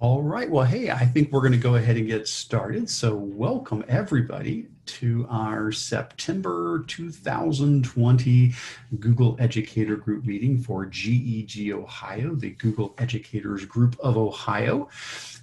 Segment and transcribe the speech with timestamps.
[0.00, 0.48] All right.
[0.48, 2.88] Well, hey, I think we're going to go ahead and get started.
[2.88, 8.54] So, welcome everybody to our September 2020
[9.00, 14.88] Google Educator Group meeting for GEG Ohio, the Google Educators Group of Ohio.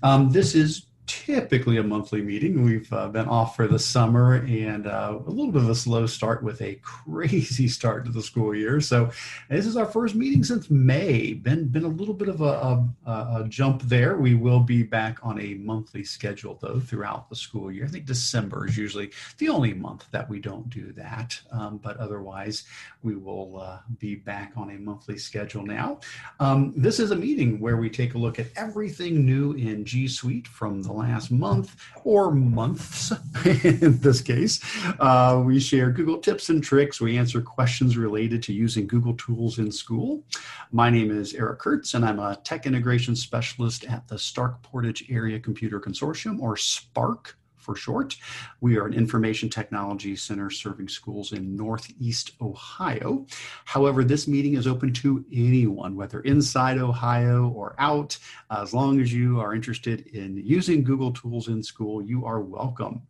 [0.02, 2.64] Um, this is typically a monthly meeting.
[2.64, 6.06] We've uh, been off for the summer and uh, a little bit of a slow
[6.06, 8.82] start with a crazy start to the school year.
[8.82, 9.12] So
[9.50, 11.34] this is our first meeting since May.
[11.34, 14.18] Been been a little bit of a, a, a jump there.
[14.18, 17.86] We will be back on a monthly schedule though throughout the school year.
[17.86, 21.98] I think December is usually the only month that we don't do that, um, but
[21.98, 22.64] otherwise
[23.04, 26.00] we will uh, be back on a monthly schedule now.
[26.40, 30.08] Um, this is a meeting where we take a look at everything new in G
[30.08, 33.12] Suite from the last month or months
[33.46, 34.60] in this case.
[35.00, 37.02] Uh, we share Google tips and tricks.
[37.02, 40.24] We answer questions related to using Google tools in school.
[40.72, 45.06] My name is Eric Kurtz, and I'm a tech integration specialist at the Stark Portage
[45.10, 47.34] Area Computer Consortium, or SPARC
[47.66, 48.16] for short.
[48.62, 53.26] We are an information technology center serving schools in Northeast Ohio.
[53.66, 58.18] However, this meeting is open to anyone, whether inside Ohio or out.
[58.52, 63.02] As long as you are interested in using Google tools in school, you are welcome.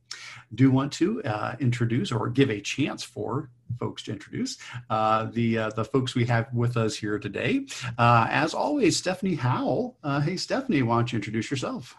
[0.53, 4.57] Do want to uh, introduce or give a chance for folks to introduce
[4.89, 7.65] uh, the uh, the folks we have with us here today.
[7.97, 9.97] Uh, as always, Stephanie Howell.
[10.03, 11.95] Uh, hey, Stephanie, why don't you introduce yourself?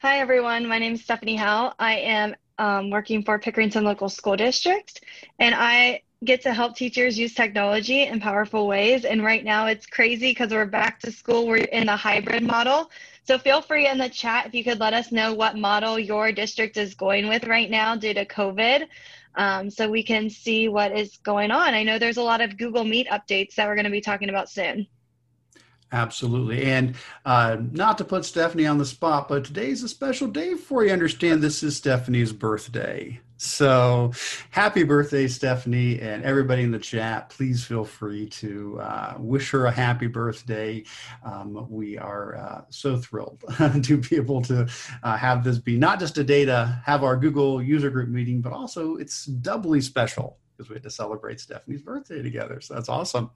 [0.00, 0.68] Hi, everyone.
[0.68, 1.72] My name is Stephanie Howell.
[1.78, 5.02] I am um, working for Pickerington Local School District,
[5.38, 9.06] and I get to help teachers use technology in powerful ways.
[9.06, 11.46] And right now it's crazy because we're back to school.
[11.46, 12.90] We're in the hybrid model.
[13.24, 16.30] So feel free in the chat if you could let us know what model your
[16.30, 18.86] district is going with right now due to COVID.
[19.34, 21.72] Um, so we can see what is going on.
[21.72, 24.28] I know there's a lot of Google Meet updates that we're going to be talking
[24.28, 24.86] about soon.
[25.92, 26.64] Absolutely.
[26.64, 30.84] And uh, not to put Stephanie on the spot, but today's a special day for
[30.84, 30.92] you.
[30.92, 33.20] Understand this is Stephanie's birthday.
[33.38, 34.12] So
[34.50, 37.28] happy birthday, Stephanie, and everybody in the chat.
[37.28, 40.82] Please feel free to uh, wish her a happy birthday.
[41.22, 43.44] Um, we are uh, so thrilled
[43.82, 44.66] to be able to
[45.02, 48.40] uh, have this be not just a day to have our Google user group meeting,
[48.40, 52.60] but also it's doubly special because we had to celebrate Stephanie's birthday together.
[52.60, 53.30] So that's awesome.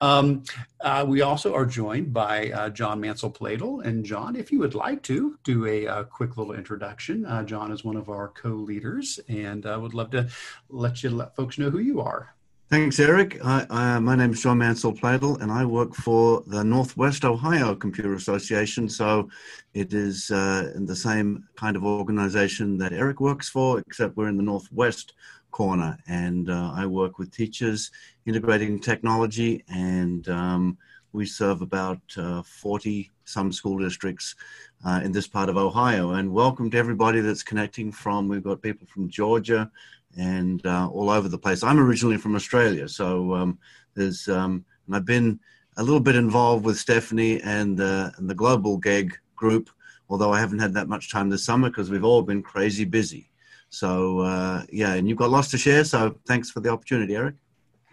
[0.00, 0.44] Um,
[0.80, 3.84] uh, we also are joined by uh, John Mansell Pladel.
[3.84, 7.72] And John, if you would like to do a, a quick little introduction, uh, John
[7.72, 10.28] is one of our co leaders and I would love to
[10.68, 12.34] let you let folks know who you are.
[12.72, 13.38] Thanks, Eric.
[13.44, 18.14] I, my name is John Mansell Pladel, and I work for the Northwest Ohio Computer
[18.14, 18.88] Association.
[18.88, 19.28] So
[19.74, 24.28] it is uh, in the same kind of organization that Eric works for, except we're
[24.28, 25.12] in the Northwest
[25.52, 27.92] corner, and uh, I work with teachers
[28.26, 30.78] integrating technology, and um,
[31.12, 34.34] we serve about uh, 40 some school districts
[34.84, 36.12] uh, in this part of Ohio.
[36.12, 38.26] And welcome to everybody that's connecting from.
[38.26, 39.70] We've got people from Georgia
[40.18, 41.62] and uh, all over the place.
[41.62, 43.58] I'm originally from Australia, so um,
[43.94, 45.38] there's um, and I've been
[45.76, 49.70] a little bit involved with Stephanie and, and the Global GEG group,
[50.08, 53.31] although I haven't had that much time this summer because we've all been crazy busy.
[53.72, 55.82] So uh, yeah, and you've got lots to share.
[55.84, 57.34] So thanks for the opportunity, Eric.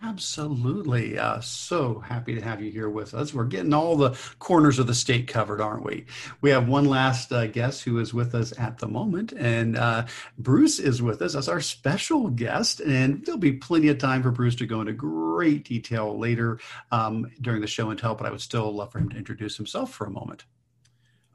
[0.02, 1.20] Absolutely.
[1.20, 3.34] Uh, so happy to have you here with us.
[3.34, 6.06] We're getting all the corners of the state covered, aren't we?
[6.42, 10.06] We have one last uh, guest who is with us at the moment, and uh,
[10.38, 12.80] Bruce is with us as our special guest.
[12.80, 16.60] And there'll be plenty of time for Bruce to go into great detail later
[16.92, 19.58] um, during the show and tell, but I would still love for him to introduce
[19.58, 20.46] himself for a moment.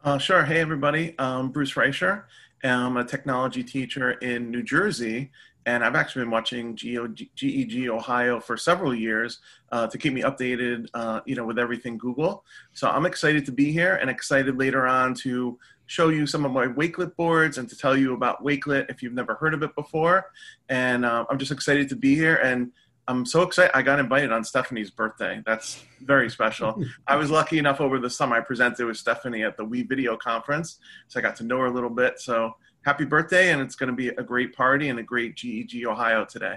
[0.05, 0.45] Uh, sure.
[0.45, 1.15] Hey, everybody.
[1.19, 2.25] I'm Bruce Reicher.
[2.63, 5.31] I'm a technology teacher in New Jersey,
[5.65, 9.39] and I've actually been watching GEG Ohio for several years
[9.73, 12.45] uh, to keep me updated, uh, you know, with everything Google.
[12.75, 16.53] So I'm excited to be here and excited later on to show you some of
[16.53, 19.75] my Wakelet boards and to tell you about Wakelet if you've never heard of it
[19.75, 20.27] before.
[20.69, 22.73] And uh, I'm just excited to be here and
[23.07, 23.77] I'm so excited.
[23.77, 25.43] I got invited on Stephanie's birthday.
[25.45, 26.83] That's very special.
[27.07, 30.79] I was lucky enough over the summer I presented with Stephanie at the WeVideo conference,
[31.09, 32.19] so I got to know her a little bit.
[32.21, 32.55] So
[32.85, 36.25] happy birthday, and it's going to be a great party and a great GEG Ohio
[36.25, 36.57] today.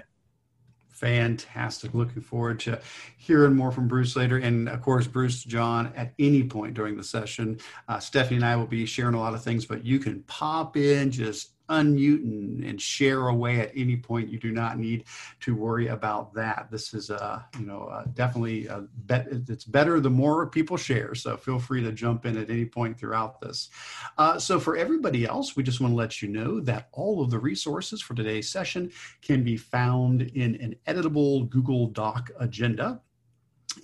[0.98, 1.94] Fantastic.
[1.94, 2.80] Looking forward to
[3.18, 4.38] hearing more from Bruce later.
[4.38, 8.56] And of course, Bruce, John, at any point during the session, uh, Stephanie and I
[8.56, 12.64] will be sharing a lot of things, but you can pop in, just unmute and,
[12.64, 14.28] and share away at any point.
[14.28, 15.04] You do not need
[15.40, 16.68] to worry about that.
[16.70, 19.28] This is, uh, you know, definitely a bet.
[19.30, 21.14] It's better the more people share.
[21.14, 23.70] So feel free to jump in at any point throughout this.
[24.16, 27.30] Uh, so for everybody else, we just want to let you know that all of
[27.30, 28.90] the resources for today's session
[29.22, 33.00] can be found in an editable Google Doc agenda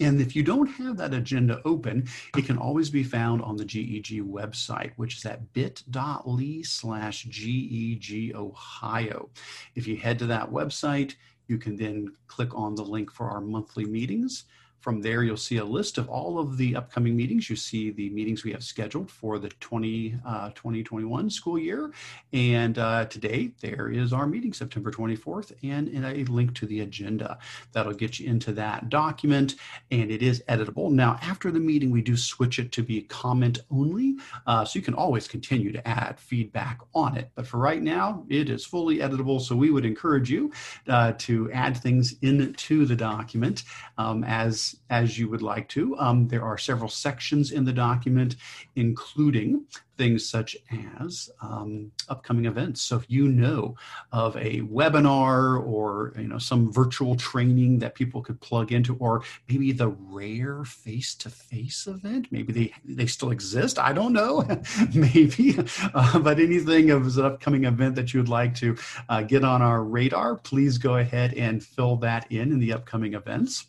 [0.01, 3.65] And if you don't have that agenda open, it can always be found on the
[3.65, 9.31] GEG website, which is at bit.ly slash GEG Ohio.
[9.75, 11.15] If you head to that website,
[11.47, 14.45] you can then click on the link for our monthly meetings.
[14.85, 17.49] From there, you'll see a list of all of the upcoming meetings.
[17.49, 21.91] You see the meetings we have scheduled for the 20, uh, 2021 school year.
[22.35, 26.81] And uh, today, there is our meeting, September 24th, and, and a link to the
[26.81, 27.39] agenda.
[27.73, 29.55] That'll get you into that document,
[29.91, 30.91] and it is editable.
[30.91, 34.17] Now, after the meeting, we do switch it to be comment only,
[34.47, 37.31] uh, so you can always continue to add feedback on it.
[37.37, 40.53] But for right now, it is fully editable, so we would encourage you
[40.89, 43.63] uh, to add things into the document
[43.97, 45.97] um, as as you would like to.
[45.99, 48.37] Um, there are several sections in the document,
[48.77, 49.65] including
[49.97, 50.57] things such
[50.99, 52.83] as um, upcoming events.
[52.83, 53.77] So if you know
[54.13, 59.23] of a webinar or you know some virtual training that people could plug into, or
[59.49, 63.79] maybe the rare face-to-face event, maybe they they still exist.
[63.79, 64.45] I don't know,
[64.95, 65.59] maybe,
[65.95, 68.77] uh, but anything of an upcoming event that you would like to
[69.09, 73.15] uh, get on our radar, please go ahead and fill that in in the upcoming
[73.15, 73.67] events.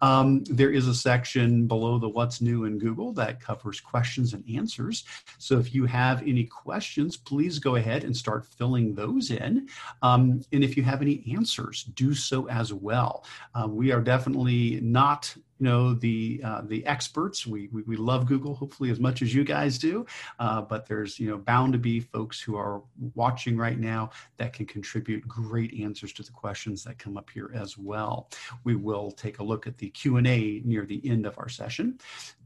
[0.00, 4.44] Um, there is a section below the What's New in Google that covers questions and
[4.48, 5.04] answers.
[5.38, 9.68] So if if you have any questions, please go ahead and start filling those in.
[10.00, 13.26] Um, and if you have any answers, do so as well.
[13.54, 17.46] Uh, we are definitely not you know the uh, the experts.
[17.46, 20.06] We, we, we love Google hopefully as much as you guys do,
[20.38, 22.82] uh, but there's you know bound to be folks who are
[23.14, 27.50] watching right now that can contribute great answers to the questions that come up here
[27.54, 28.28] as well.
[28.64, 31.48] We will take a look at the Q and A near the end of our
[31.48, 31.98] session.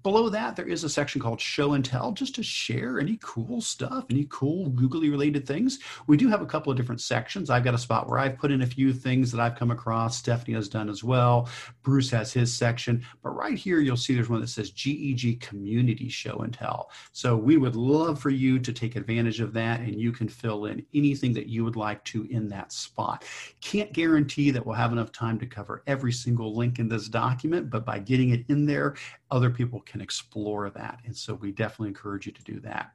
[0.02, 3.60] Below that, there is a section called Show and Tell, just to share any cool
[3.60, 5.78] stuff, any cool Googly related things.
[6.08, 7.50] We do have a couple of different sections.
[7.50, 10.16] I've got a spot where I've put in a few things that I've come across.
[10.16, 11.48] Stephanie has done as well.
[11.84, 13.01] Bruce has his section.
[13.22, 16.90] But right here, you'll see there's one that says GEG Community Show and Tell.
[17.12, 20.66] So we would love for you to take advantage of that and you can fill
[20.66, 23.24] in anything that you would like to in that spot.
[23.60, 27.70] Can't guarantee that we'll have enough time to cover every single link in this document,
[27.70, 28.96] but by getting it in there,
[29.30, 31.00] other people can explore that.
[31.04, 32.92] And so we definitely encourage you to do that.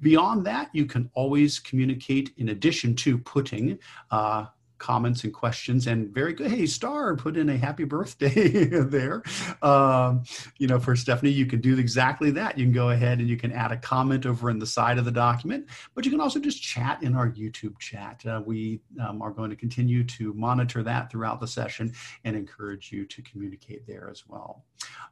[0.00, 3.78] Beyond that, you can always communicate in addition to putting
[4.10, 4.46] uh,
[4.84, 6.50] comments and questions and very good.
[6.50, 9.22] Hey star put in a happy birthday there.
[9.62, 10.24] Um,
[10.58, 12.58] you know for stephanie you can do exactly that.
[12.58, 15.06] You can go ahead and you can add a comment over in the side of
[15.06, 18.22] the document but you can also just chat in our youtube chat.
[18.26, 21.90] Uh, we um, are going to continue to monitor that throughout the session
[22.24, 24.66] and encourage you to communicate there as well.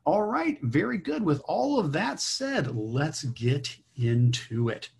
[0.04, 1.22] All right very good.
[1.22, 4.90] With all of that said let's get into it.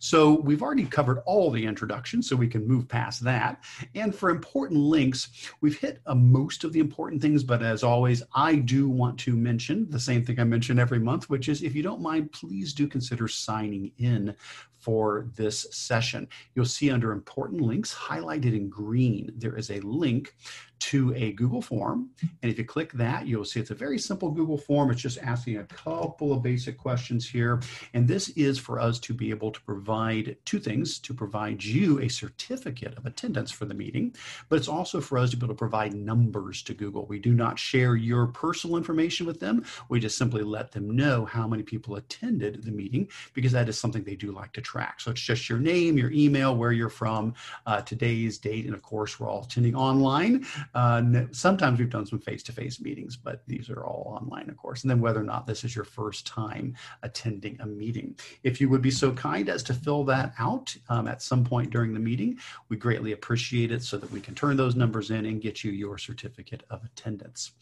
[0.00, 3.62] So we've already covered all the introduction, so we can move past that.
[3.94, 5.28] And for important links,
[5.60, 9.36] we've hit uh, most of the important things, but as always, I do want to
[9.36, 12.72] mention the same thing I mention every month, which is if you don't mind, please
[12.72, 14.34] do consider signing in
[14.82, 16.26] for this session.
[16.54, 20.34] You'll see under important links highlighted in green, there is a link
[20.80, 22.10] to a Google form.
[22.42, 24.90] And if you click that, you'll see it's a very simple Google form.
[24.90, 27.62] It's just asking a couple of basic questions here.
[27.94, 32.00] And this is for us to be able to provide two things to provide you
[32.00, 34.14] a certificate of attendance for the meeting,
[34.48, 37.06] but it's also for us to be able to provide numbers to Google.
[37.06, 39.64] We do not share your personal information with them.
[39.88, 43.78] We just simply let them know how many people attended the meeting because that is
[43.78, 45.00] something they do like to track.
[45.00, 47.34] So it's just your name, your email, where you're from,
[47.66, 50.46] uh, today's date, and of course, we're all attending online.
[50.74, 54.82] Uh, sometimes we've done some face-to-face meetings, but these are all online, of course.
[54.82, 58.16] And then whether or not this is your first time attending a meeting.
[58.42, 61.70] If you would be so kind as to fill that out um, at some point
[61.70, 65.26] during the meeting, we greatly appreciate it so that we can turn those numbers in
[65.26, 67.52] and get you your certificate of attendance.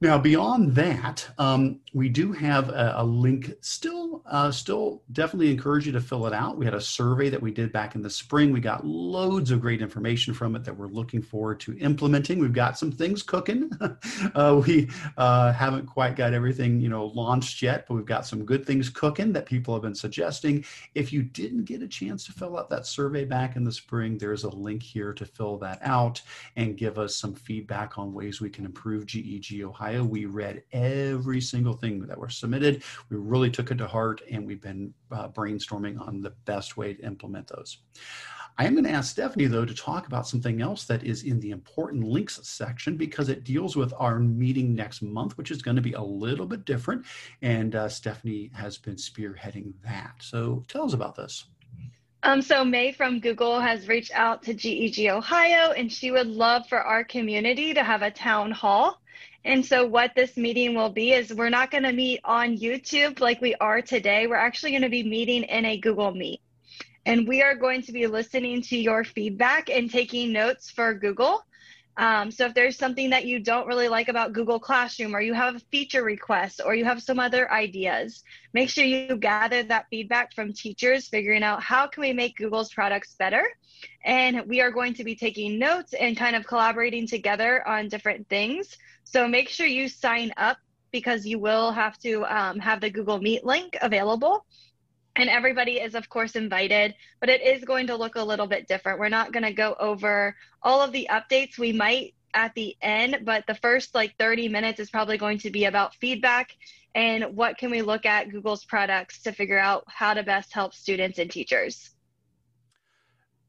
[0.00, 3.52] Now, beyond that, um, we do have a, a link.
[3.62, 6.56] Still, uh, still, definitely encourage you to fill it out.
[6.56, 8.52] We had a survey that we did back in the spring.
[8.52, 12.38] We got loads of great information from it that we're looking forward to implementing.
[12.38, 13.72] We've got some things cooking.
[14.36, 18.44] uh, we uh, haven't quite got everything, you know, launched yet, but we've got some
[18.44, 20.64] good things cooking that people have been suggesting.
[20.94, 24.16] If you didn't get a chance to fill out that survey back in the spring,
[24.16, 26.22] there's a link here to fill that out
[26.54, 30.04] and give us some feedback on ways we can improve GEG Ohio Ohio.
[30.04, 32.82] We read every single thing that were submitted.
[33.08, 36.94] We really took it to heart, and we've been uh, brainstorming on the best way
[36.94, 37.78] to implement those.
[38.58, 41.38] I am going to ask Stephanie, though, to talk about something else that is in
[41.40, 45.76] the important links section because it deals with our meeting next month, which is going
[45.76, 47.06] to be a little bit different.
[47.40, 50.16] And uh, Stephanie has been spearheading that.
[50.20, 51.46] So tell us about this.
[52.24, 56.66] Um, so May from Google has reached out to GEG Ohio, and she would love
[56.68, 59.00] for our community to have a town hall
[59.48, 63.18] And so, what this meeting will be is we're not going to meet on YouTube
[63.18, 64.26] like we are today.
[64.26, 66.42] We're actually going to be meeting in a Google Meet.
[67.06, 71.42] And we are going to be listening to your feedback and taking notes for Google.
[71.96, 75.32] Um, so if there's something that you don't really like about Google Classroom, or you
[75.32, 79.86] have a feature request, or you have some other ideas, make sure you gather that
[79.88, 83.48] feedback from teachers, figuring out how can we make Google's products better.
[84.04, 88.28] And we are going to be taking notes and kind of collaborating together on different
[88.28, 88.76] things.
[89.10, 90.58] So make sure you sign up
[90.92, 94.44] because you will have to um, have the Google Meet link available.
[95.16, 98.68] And everybody is of course invited but it is going to look a little bit
[98.68, 99.00] different.
[99.00, 101.58] We're not going to go over all of the updates.
[101.58, 105.50] We might at the end but the first like 30 minutes is probably going to
[105.50, 106.50] be about feedback
[106.94, 110.74] and what can we look at google's products to figure out how to best help
[110.74, 111.94] students and teachers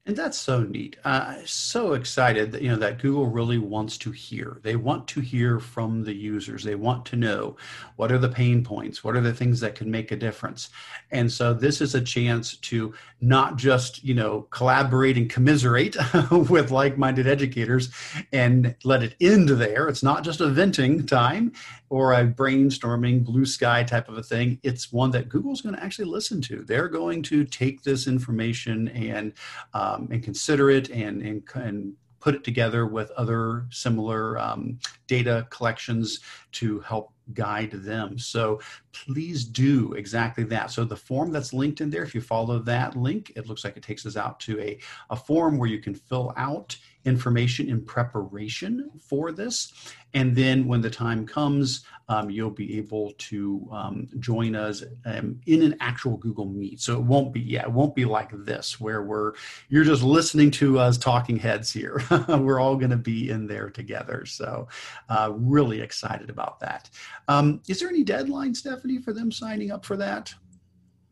[0.09, 0.95] and that's so neat.
[1.05, 4.59] Uh, so excited that you know that Google really wants to hear.
[4.63, 6.63] They want to hear from the users.
[6.63, 7.57] They want to know
[7.95, 10.71] what are the pain points, what are the things that can make a difference.
[11.11, 15.95] And so this is a chance to not just you know collaborate and commiserate
[16.31, 17.91] with like-minded educators
[18.33, 19.87] and let it end there.
[19.87, 21.53] It's not just a venting time
[21.89, 24.59] or a brainstorming blue sky type of a thing.
[24.63, 26.63] It's one that Google's going to actually listen to.
[26.63, 29.33] They're going to take this information and
[29.73, 34.77] um, and consider it and, and, and put it together with other similar um,
[35.07, 36.19] data collections
[36.51, 38.17] to help guide them.
[38.17, 38.59] So
[38.91, 40.71] please do exactly that.
[40.71, 43.77] So the form that's linked in there, if you follow that link, it looks like
[43.77, 44.79] it takes us out to a,
[45.09, 46.75] a form where you can fill out
[47.05, 49.73] information in preparation for this.
[50.13, 55.39] And then when the time comes, um, you'll be able to um, join us um,
[55.45, 56.81] in an actual Google Meet.
[56.81, 59.33] So it won't be, yeah, it won't be like this where we're,
[59.69, 62.01] you're just listening to us talking heads here.
[62.27, 64.25] we're all going to be in there together.
[64.25, 64.67] So
[65.09, 66.89] uh, really excited about that.
[67.27, 70.33] Um, is there any deadline, Stephanie, for them signing up for that?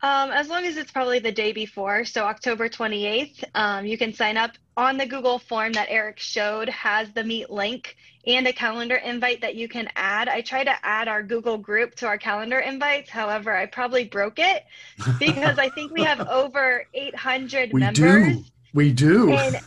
[0.04, 4.14] Um, as long as it's probably the day before, so October 28th, um, you can
[4.14, 8.54] sign up on the Google form that Eric showed has the Meet link and a
[8.54, 10.30] calendar invite that you can add.
[10.30, 13.10] I try to add our Google group to our calendar invites.
[13.10, 14.66] However, I probably broke it
[15.20, 18.38] because I think we have over 800 we members.
[18.38, 18.44] Do.
[18.74, 19.32] We do.
[19.32, 19.60] And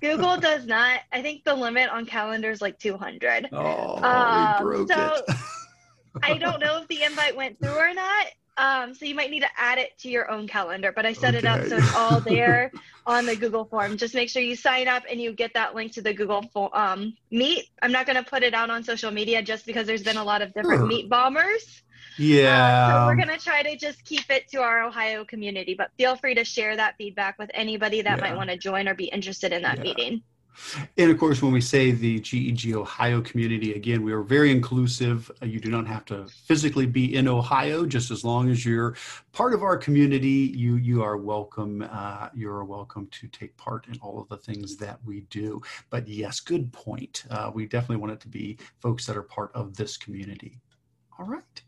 [0.00, 1.00] Google does not.
[1.12, 3.48] I think the limit on calendars like 200.
[3.52, 5.36] Oh, um, we broke so it.
[6.22, 8.26] I don't know if the invite went through or not.
[8.56, 11.34] Um, so you might need to add it to your own calendar, but I set
[11.34, 11.38] okay.
[11.38, 12.70] it up so it's all there
[13.06, 13.96] on the Google form.
[13.96, 17.16] Just make sure you sign up and you get that link to the Google um,
[17.30, 17.68] Meet.
[17.82, 20.24] I'm not going to put it out on social media just because there's been a
[20.24, 20.86] lot of different sure.
[20.86, 21.82] Meet bombers.
[22.16, 22.86] Yeah.
[22.86, 25.90] Uh, so we're going to try to just keep it to our Ohio community, but
[25.98, 28.30] feel free to share that feedback with anybody that yeah.
[28.30, 29.82] might want to join or be interested in that yeah.
[29.82, 30.22] meeting.
[30.96, 35.30] And of course, when we say the GEG Ohio community, again, we are very inclusive.
[35.42, 38.96] Uh, you do not have to physically be in Ohio, just as long as you're
[39.32, 41.86] part of our community, you you are welcome.
[41.90, 45.60] Uh, you are welcome to take part in all of the things that we do.
[45.90, 47.24] But yes, good point.
[47.30, 50.60] Uh, we definitely want it to be folks that are part of this community.
[51.18, 51.62] All right.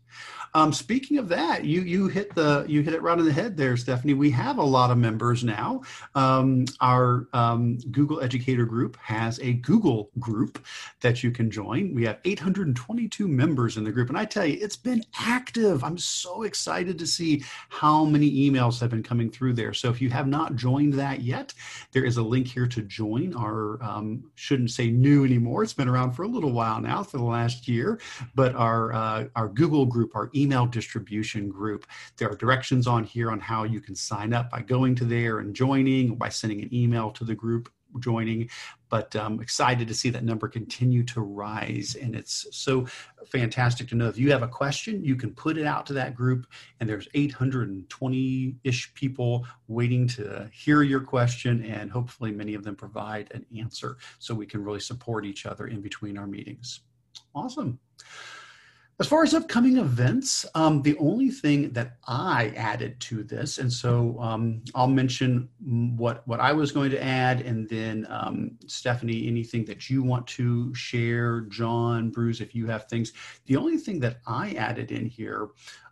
[0.57, 3.55] Um, speaking of that, you you hit the you hit it right on the head
[3.55, 4.15] there, Stephanie.
[4.15, 5.83] We have a lot of members now.
[6.15, 10.65] Um, our um, Google Educator Group has a Google group
[11.01, 11.93] that you can join.
[11.93, 15.83] We have 822 members in the group, and I tell you, it's been active.
[15.83, 19.75] I'm so excited to see how many emails have been coming through there.
[19.75, 21.53] So if you have not joined that yet,
[21.91, 23.35] there is a link here to join.
[23.35, 25.61] Our um, shouldn't say new anymore.
[25.61, 27.99] It's been around for a little while now, for the last year,
[28.33, 31.85] but our uh, our Google group, our email distribution group.
[32.17, 35.39] There are directions on here on how you can sign up by going to there
[35.39, 38.49] and joining, by sending an email to the group joining
[38.89, 41.95] but I'm um, excited to see that number continue to rise.
[42.01, 42.87] And it's so
[43.25, 46.15] fantastic to know if you have a question, you can put it out to that
[46.15, 46.47] group,
[46.79, 52.75] and there's 820 ish people waiting to hear your question, and hopefully many of them
[52.75, 56.81] provide an answer so we can really support each other in between our meetings.
[57.35, 57.79] Awesome.
[58.99, 63.71] As far as upcoming events, um, the only thing that I added to this, and
[63.71, 65.47] so um, I'll mention
[65.95, 70.25] what what I was going to add, and then um, Stephanie, anything that you want
[70.27, 73.13] to share, John, Bruce, if you have things.
[73.45, 75.49] The only thing that I added in here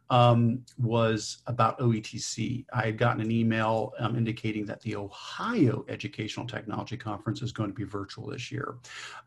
[0.09, 2.65] um, was about OETC.
[2.73, 7.69] I had gotten an email um, indicating that the Ohio Educational Technology Conference is going
[7.69, 8.77] to be virtual this year.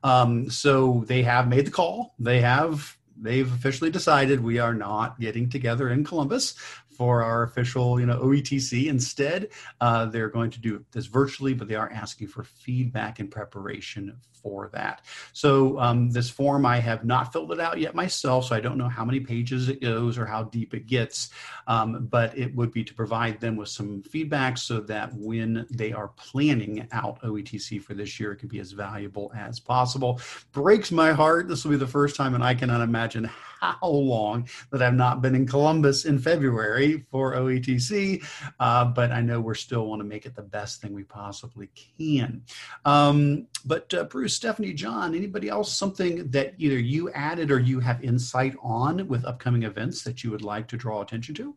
[0.02, 2.16] Um, so they have made the call.
[2.18, 6.54] They have they've officially decided we are not getting together in Columbus
[6.98, 8.88] for our official, you know, OETC.
[8.88, 9.50] Instead,
[9.80, 14.18] uh, they're going to do this virtually, but they are asking for feedback and preparation
[14.42, 15.02] for that.
[15.32, 18.78] So um, this form, I have not filled it out yet myself, so I don't
[18.78, 21.30] know how many pages it goes or how deep it gets.
[21.66, 25.92] Um, but it would be to provide them with some feedback so that when they
[25.92, 30.20] are planning out OETC for this year, it can be as valuable as possible.
[30.52, 31.48] Breaks my heart.
[31.48, 35.22] This will be the first time, and I cannot imagine how long that I've not
[35.22, 38.24] been in Columbus in February for OETC,
[38.60, 41.70] uh, but I know we're still want to make it the best thing we possibly
[41.98, 42.42] can.
[42.84, 47.80] Um, but uh, Bruce, Stephanie, John, anybody else something that either you added or you
[47.80, 51.54] have insight on with upcoming events that you would like to draw attention to?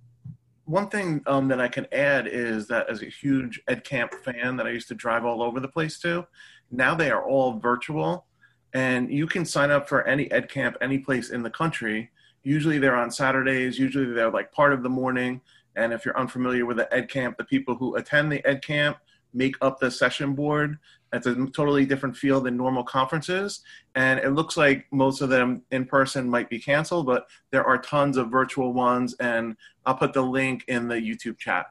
[0.65, 4.67] One thing um, that I can add is that as a huge EdCamp fan that
[4.67, 6.25] I used to drive all over the place to,
[6.71, 8.25] now they are all virtual
[8.73, 12.09] and you can sign up for any ed camp any place in the country.
[12.43, 15.41] Usually they're on saturdays usually they're like part of the morning.
[15.75, 18.97] And if you're unfamiliar with the ed camp the people who attend the ed camp
[19.33, 20.77] make up the session board.
[21.13, 23.61] It's a totally different feel than normal conferences.
[23.95, 27.77] And it looks like most of them in person might be canceled but there are
[27.77, 31.67] tons of virtual ones and i'll put the link in the youtube chat.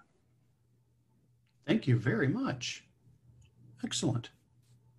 [1.67, 2.85] Thank you very much.
[3.85, 4.31] Excellent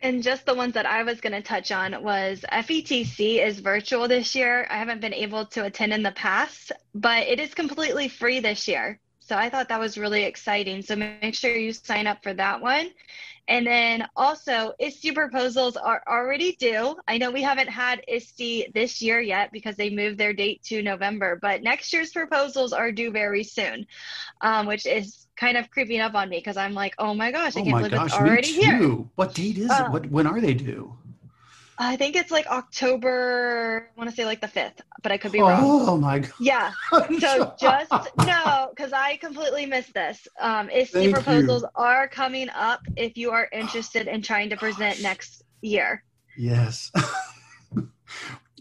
[0.01, 4.08] and just the ones that I was going to touch on was FETC is virtual
[4.08, 4.67] this year.
[4.70, 8.67] I haven't been able to attend in the past, but it is completely free this
[8.67, 9.00] year.
[9.20, 10.81] So I thought that was really exciting.
[10.81, 12.89] So make sure you sign up for that one.
[13.51, 16.96] And then also, ISTE proposals are already due.
[17.05, 20.81] I know we haven't had ISTE this year yet because they moved their date to
[20.81, 23.88] November, but next year's proposals are due very soon,
[24.39, 27.58] um, which is kind of creeping up on me because I'm like, oh my gosh,
[27.58, 28.79] I oh can't believe gosh, it's already here.
[29.15, 29.91] What date is uh, it?
[29.91, 30.96] What when are they due?
[31.84, 33.90] I think it's like October.
[33.96, 35.62] I want to say like the fifth, but I could be oh, wrong.
[35.64, 36.32] Oh my god!
[36.40, 36.72] Yeah.
[37.20, 40.28] So just no, because I completely missed this.
[40.40, 41.70] Um, ISTE proposals you.
[41.76, 46.04] are coming up if you are interested in trying to present next year.
[46.38, 46.92] Yes.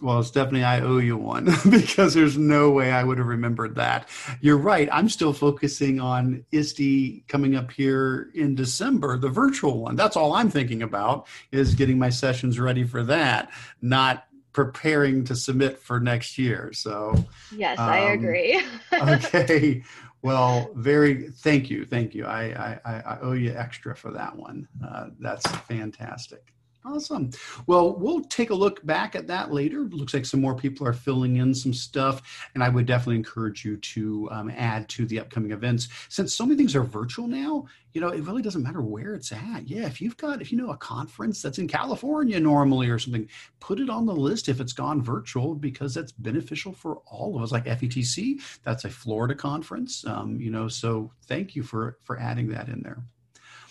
[0.01, 4.09] Well, Stephanie, I owe you one because there's no way I would have remembered that.
[4.41, 4.89] You're right.
[4.93, 9.97] I'm still focusing on ISTE coming up here in December, the virtual one.
[9.97, 13.51] That's all I'm thinking about is getting my sessions ready for that,
[13.83, 16.73] not preparing to submit for next year.
[16.73, 17.15] So,
[17.55, 18.63] yes, um, I agree.
[18.93, 19.83] okay.
[20.23, 21.85] Well, very thank you.
[21.87, 22.27] Thank you.
[22.27, 24.69] I, I, I owe you extra for that one.
[24.87, 26.53] Uh, that's fantastic.
[26.83, 27.31] Awesome.
[27.67, 29.81] Well, we'll take a look back at that later.
[29.81, 33.67] Looks like some more people are filling in some stuff, and I would definitely encourage
[33.67, 35.89] you to um, add to the upcoming events.
[36.09, 39.31] Since so many things are virtual now, you know, it really doesn't matter where it's
[39.31, 39.69] at.
[39.69, 43.29] Yeah, if you've got, if you know, a conference that's in California normally or something,
[43.61, 47.43] put it on the list if it's gone virtual because that's beneficial for all of
[47.43, 47.53] us.
[47.53, 50.07] Like FETC, that's a Florida conference.
[50.07, 53.05] Um, you know, so thank you for for adding that in there.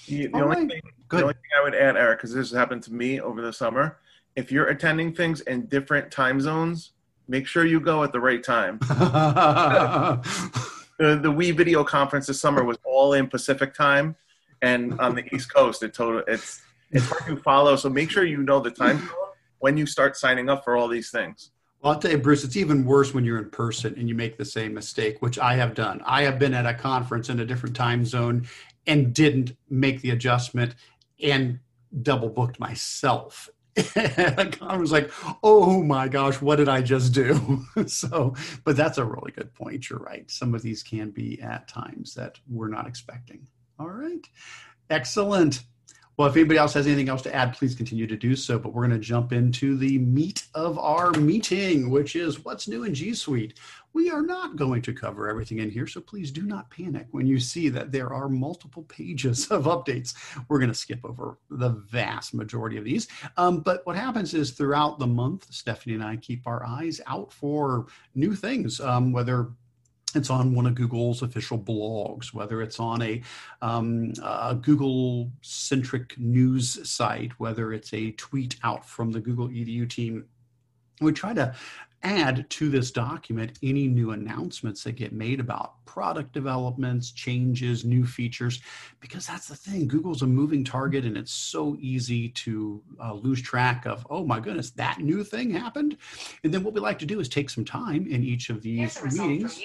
[0.10, 2.94] The, the only, thing, the only thing I would add, Eric, because this happened to
[2.94, 4.00] me over the summer,
[4.36, 6.94] if you're attending things in different time zones,
[7.28, 8.80] make sure you go at the right time.
[8.88, 10.20] the,
[10.98, 14.16] the WeVideo conference this summer was all in Pacific time,
[14.62, 17.76] and on the East Coast, it total it's it's hard to follow.
[17.76, 19.10] So make sure you know the time zone
[19.60, 21.52] when you start signing up for all these things.
[21.82, 24.38] Well, I'll tell you, Bruce, it's even worse when you're in person and you make
[24.38, 26.02] the same mistake, which I have done.
[26.06, 28.48] I have been at a conference in a different time zone
[28.90, 30.74] and didn't make the adjustment
[31.22, 31.60] and
[32.02, 33.48] double booked myself.
[33.96, 35.12] I was like,
[35.44, 37.66] oh my gosh, what did I just do?
[37.86, 38.34] so,
[38.66, 39.90] but that's a really good point.
[39.90, 40.30] You're right.
[40.30, 43.48] Some of these can be at times that we're not expecting.
[43.80, 44.28] All right.
[44.90, 45.62] Excellent.
[46.20, 48.60] Well, if anybody else has anything else to add, please continue to do so.
[48.60, 52.84] But we're going to jump into the meat of our meeting, which is what's new
[52.84, 53.58] in G Suite.
[53.94, 57.26] We are not going to cover everything in here, so please do not panic when
[57.26, 60.14] you see that there are multiple pages of updates.
[60.50, 63.08] We're going to skip over the vast majority of these.
[63.38, 67.32] Um, but what happens is throughout the month, Stephanie and I keep our eyes out
[67.32, 69.52] for new things, um, whether
[70.16, 73.22] it's on one of Google's official blogs, whether it's on a,
[73.62, 79.90] um, a Google centric news site, whether it's a tweet out from the Google EDU
[79.90, 80.26] team.
[81.02, 81.56] We try to
[82.04, 88.06] add to this document any new announcements that get made about product developments, changes, new
[88.06, 88.62] features,
[89.00, 89.88] because that's the thing.
[89.88, 94.40] Google's a moving target and it's so easy to uh, lose track of, oh my
[94.40, 95.98] goodness, that new thing happened.
[96.44, 98.96] And then what we like to do is take some time in each of these
[99.18, 99.60] meetings.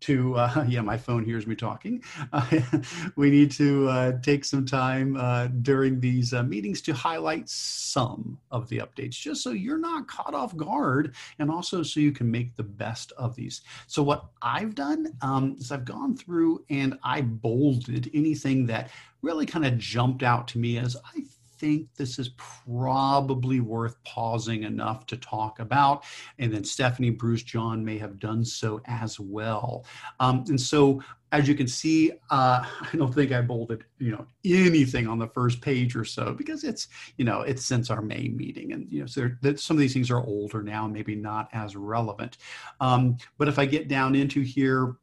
[0.00, 2.02] To uh, yeah my phone hears me talking.
[2.32, 2.60] Uh,
[3.16, 8.38] we need to uh, take some time uh, during these uh, meetings to highlight some
[8.50, 12.30] of the updates just so you're not caught off guard and also so you can
[12.30, 13.62] make the best of these.
[13.86, 18.90] So what i've done um, is i've gone through and i bolded anything that
[19.22, 21.22] really kind of jumped out to me as i
[21.58, 26.04] think this is probably worth pausing enough to talk about.
[26.38, 29.84] And then Stephanie, Bruce, John may have done so as well.
[30.20, 34.26] Um, and so as you can see, uh, I don't think I bolded, you know,
[34.44, 38.28] anything on the first page or so because it's, you know, it's since our May
[38.28, 41.76] meeting, and you know, so some of these things are older now, maybe not as
[41.76, 42.38] relevant.
[42.80, 44.96] Um, but if I get down into here,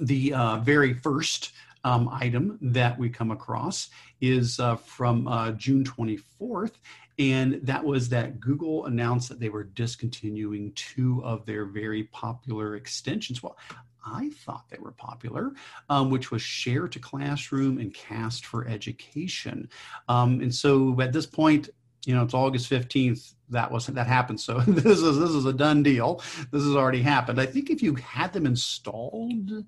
[0.00, 1.52] the uh, very first
[1.86, 6.72] um, item that we come across is uh, from uh, June 24th,
[7.20, 12.74] and that was that Google announced that they were discontinuing two of their very popular
[12.74, 13.40] extensions.
[13.40, 13.56] Well,
[14.04, 15.52] I thought they were popular,
[15.88, 19.68] um, which was Share to Classroom and Cast for Education.
[20.08, 21.70] Um, and so at this point,
[22.04, 23.34] you know, it's August 15th.
[23.50, 24.40] That wasn't that happened.
[24.40, 26.20] So this is this is a done deal.
[26.50, 27.40] This has already happened.
[27.40, 29.64] I think if you had them installed,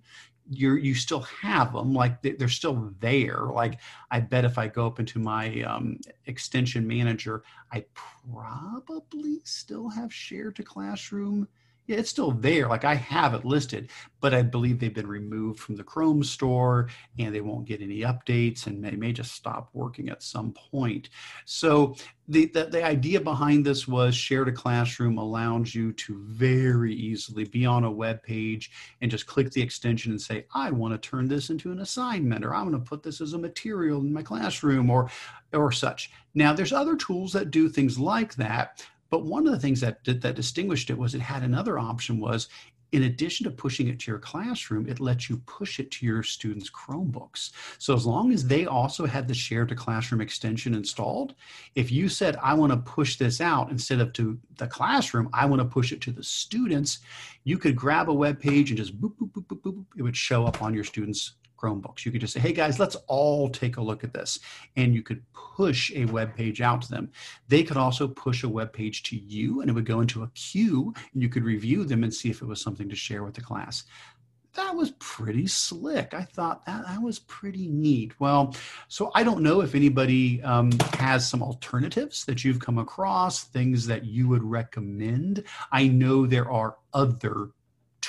[0.50, 3.46] you you still have them like they're still there.
[3.52, 3.78] Like
[4.10, 10.12] i bet if i go up into my um, extension manager i probably still have
[10.12, 11.46] share to classroom
[11.88, 12.68] yeah, it's still there.
[12.68, 13.88] Like I have it listed,
[14.20, 18.00] but I believe they've been removed from the Chrome store and they won't get any
[18.00, 21.08] updates and they may just stop working at some point.
[21.46, 21.96] So
[22.28, 27.44] the, the, the idea behind this was share to classroom allows you to very easily
[27.44, 28.70] be on a web page
[29.00, 32.44] and just click the extension and say, I want to turn this into an assignment
[32.44, 35.10] or I'm going to put this as a material in my classroom or
[35.54, 36.10] or such.
[36.34, 40.04] Now there's other tools that do things like that but one of the things that,
[40.04, 42.48] that, distinguished it was it had another option was
[42.92, 46.22] in addition to pushing it to your classroom, it lets you push it to your
[46.22, 47.50] students' Chromebooks.
[47.78, 51.34] So as long as they also had the share to classroom extension installed,
[51.74, 55.44] if you said, I want to push this out instead of to the classroom, I
[55.44, 57.00] want to push it to the students,
[57.44, 60.16] you could grab a web page and just boop, boop, boop, boop, boop, it would
[60.16, 62.04] show up on your students' Chromebooks.
[62.04, 64.38] You could just say, hey guys, let's all take a look at this.
[64.76, 67.10] And you could push a web page out to them.
[67.48, 70.30] They could also push a web page to you and it would go into a
[70.30, 73.34] queue and you could review them and see if it was something to share with
[73.34, 73.84] the class.
[74.54, 76.14] That was pretty slick.
[76.14, 78.18] I thought that, that was pretty neat.
[78.18, 78.56] Well,
[78.88, 83.86] so I don't know if anybody um, has some alternatives that you've come across, things
[83.86, 85.44] that you would recommend.
[85.70, 87.50] I know there are other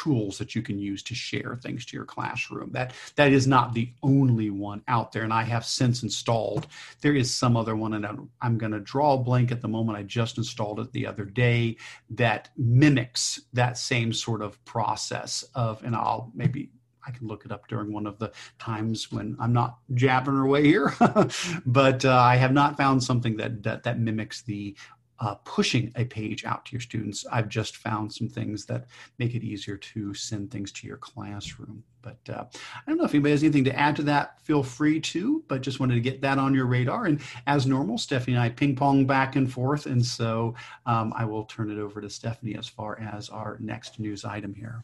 [0.04, 2.72] tools that you can use to share things to your classroom.
[2.72, 6.68] That that is not the only one out there, and I have since installed.
[7.02, 9.68] There is some other one, and I'm, I'm going to draw a blank at the
[9.68, 9.98] moment.
[9.98, 11.78] I just installed it the other day
[12.12, 16.72] that mimics that same sort of process of, and I'll maybe
[17.06, 20.64] I can look it up during one of the times when I'm not jabbing away
[20.64, 20.94] here,
[21.66, 24.76] but uh, I have not found something that, that that mimics the
[25.20, 27.26] uh, pushing a page out to your students.
[27.32, 28.86] I've just found some things that
[29.18, 31.84] make it easier to send things to your classroom.
[32.02, 34.42] But uh, I don't know if anybody has anything to add to that.
[34.42, 37.06] Feel free to, but just wanted to get that on your radar.
[37.06, 39.86] And as normal, Stephanie and I ping pong back and forth.
[39.86, 40.56] And so
[40.86, 44.54] um, I will turn it over to Stephanie as far as our next news item
[44.54, 44.84] here.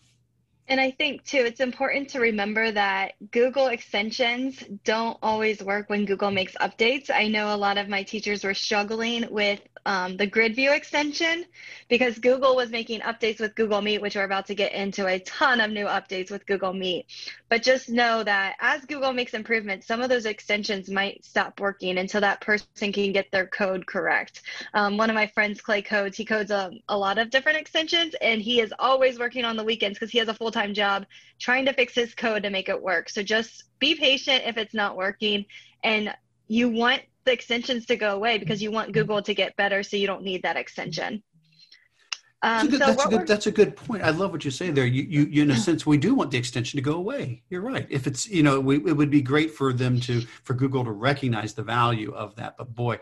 [0.67, 6.05] And I think too, it's important to remember that Google extensions don't always work when
[6.05, 7.11] Google makes updates.
[7.13, 11.45] I know a lot of my teachers were struggling with um, the grid view extension
[11.89, 15.19] because Google was making updates with Google Meet, which we're about to get into a
[15.19, 17.05] ton of new updates with Google Meet.
[17.49, 21.99] But just know that as Google makes improvements, some of those extensions might stop working
[21.99, 24.41] until that person can get their code correct.
[24.73, 28.15] Um, one of my friends, Clay Codes, he codes a, a lot of different extensions
[28.21, 31.05] and he is always working on the weekends because he has a full time job
[31.39, 33.09] trying to fix his code to make it work.
[33.09, 35.45] So just be patient if it's not working.
[35.83, 36.13] And
[36.47, 39.97] you want the extensions to go away because you want Google to get better so
[39.97, 41.21] you don't need that extension.
[42.41, 44.03] Um, that's, a good, so that's, a good, that's a good point.
[44.03, 44.85] I love what you say there.
[44.85, 47.41] You, you, you, in a sense, we do want the extension to go away.
[47.49, 47.87] You're right.
[47.89, 50.91] If it's, you know, we, it would be great for them to, for Google to
[50.91, 52.55] recognize the value of that.
[52.57, 52.99] But boy,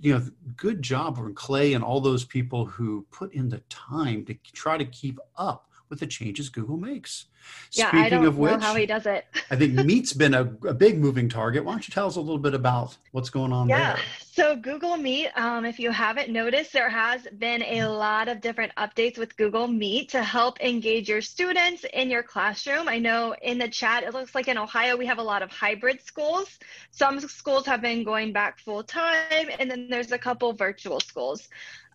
[0.00, 0.22] you know,
[0.56, 4.76] good job from Clay and all those people who put in the time to try
[4.76, 7.26] to keep up with the changes Google makes.
[7.72, 9.26] Yeah, Speaking I don't of which, know how he does it.
[9.50, 11.64] I think Meet's been a, a, big moving target.
[11.64, 13.94] Why don't you tell us a little bit about what's going on yeah.
[13.94, 14.02] there?
[14.32, 18.72] So Google Meet, um, if you haven't noticed, there has been a lot of different
[18.76, 22.88] updates with Google Meet to help engage your students in your classroom.
[22.88, 25.50] I know in the chat, it looks like in Ohio, we have a lot of
[25.50, 26.58] hybrid schools.
[26.90, 31.48] Some schools have been going back full time, and then there's a couple virtual schools.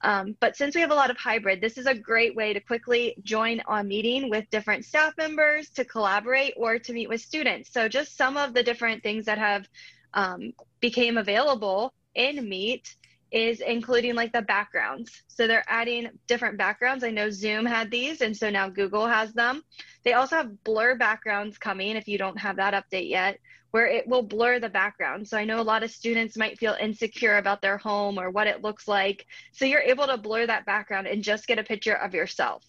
[0.03, 2.60] Um, but since we have a lot of hybrid, this is a great way to
[2.60, 7.22] quickly join a meeting with different staff members members, to collaborate, or to meet with
[7.22, 7.72] students.
[7.72, 9.67] So just some of the different things that have
[10.13, 12.96] um, became available in Meet
[13.32, 15.24] is including like the backgrounds.
[15.28, 17.04] So they're adding different backgrounds.
[17.04, 19.63] I know Zoom had these, and so now Google has them.
[20.04, 23.39] They also have blur backgrounds coming if you don't have that update yet,
[23.72, 25.28] where it will blur the background.
[25.28, 28.46] So I know a lot of students might feel insecure about their home or what
[28.46, 29.26] it looks like.
[29.52, 32.63] So you're able to blur that background and just get a picture of yourself.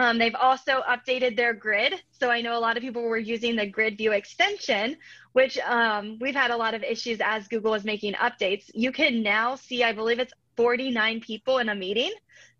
[0.00, 1.92] Um, they've also updated their grid.
[2.10, 4.96] So I know a lot of people were using the grid view extension,
[5.34, 8.70] which um, we've had a lot of issues as Google is making updates.
[8.72, 12.12] You can now see, I believe it's 49 people in a meeting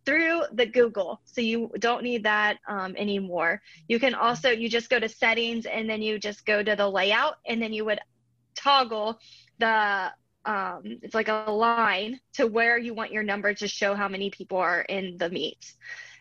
[0.04, 1.22] through the Google.
[1.24, 3.62] So you don't need that um, anymore.
[3.88, 6.90] You can also, you just go to settings and then you just go to the
[6.90, 8.00] layout and then you would
[8.54, 9.18] toggle
[9.56, 10.12] the,
[10.44, 14.28] um, it's like a line to where you want your number to show how many
[14.28, 15.74] people are in the meet.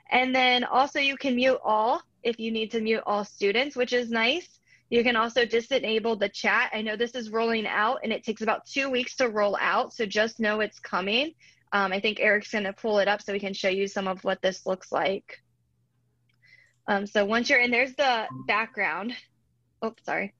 [0.09, 3.93] And then also you can mute all if you need to mute all students, which
[3.93, 4.59] is nice.
[4.89, 6.71] You can also disable the chat.
[6.73, 9.93] I know this is rolling out and it takes about two weeks to roll out.
[9.93, 11.33] So just know it's coming.
[11.71, 14.23] Um, I think Eric's to pull it up so we can show you some of
[14.23, 15.39] what this looks like.
[16.87, 19.13] Um, so once you're in, there's the background.
[19.83, 20.33] Oh, sorry.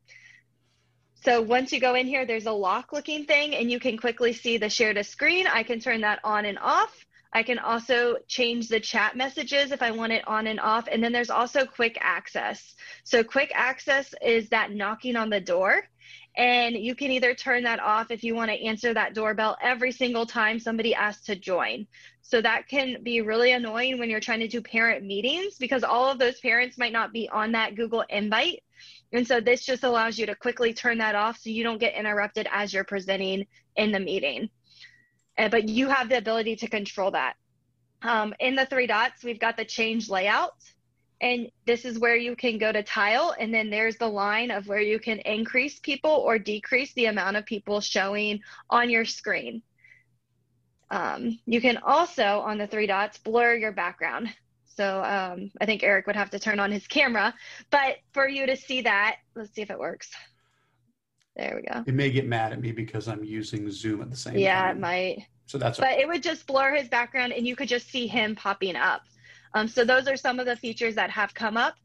[1.23, 4.33] So once you go in here, there's a lock looking thing and you can quickly
[4.33, 5.45] see the share to screen.
[5.45, 7.05] I can turn that on and off.
[7.31, 10.87] I can also change the chat messages if I want it on and off.
[10.91, 12.75] And then there's also quick access.
[13.03, 15.87] So quick access is that knocking on the door.
[16.35, 19.91] And you can either turn that off if you want to answer that doorbell every
[19.91, 21.85] single time somebody asks to join.
[22.21, 26.09] So that can be really annoying when you're trying to do parent meetings because all
[26.09, 28.63] of those parents might not be on that Google invite.
[29.11, 31.95] And so this just allows you to quickly turn that off so you don't get
[31.95, 34.49] interrupted as you're presenting in the meeting.
[35.39, 37.35] Uh, but you have the ability to control that.
[38.01, 40.53] Um, in the three dots, we've got the change layout.
[41.21, 43.35] And this is where you can go to tile.
[43.39, 47.37] And then there's the line of where you can increase people or decrease the amount
[47.37, 49.61] of people showing on your screen.
[50.91, 54.29] Um, you can also, on the three dots, blur your background.
[54.65, 57.33] So um, I think Eric would have to turn on his camera.
[57.69, 60.09] But for you to see that, let's see if it works.
[61.35, 61.83] There we go.
[61.85, 64.65] It may get mad at me because I'm using Zoom at the same yeah, time.
[64.65, 65.27] Yeah, it might.
[65.45, 65.79] So that's.
[65.79, 69.03] But it would just blur his background, and you could just see him popping up.
[69.53, 71.75] Um, so those are some of the features that have come up.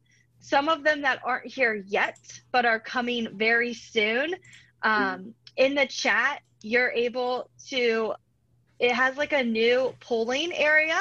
[0.40, 2.18] Some of them that aren't here yet,
[2.52, 4.34] but are coming very soon.
[4.82, 8.14] Um, in the chat, you're able to.
[8.80, 11.00] It has like a new polling area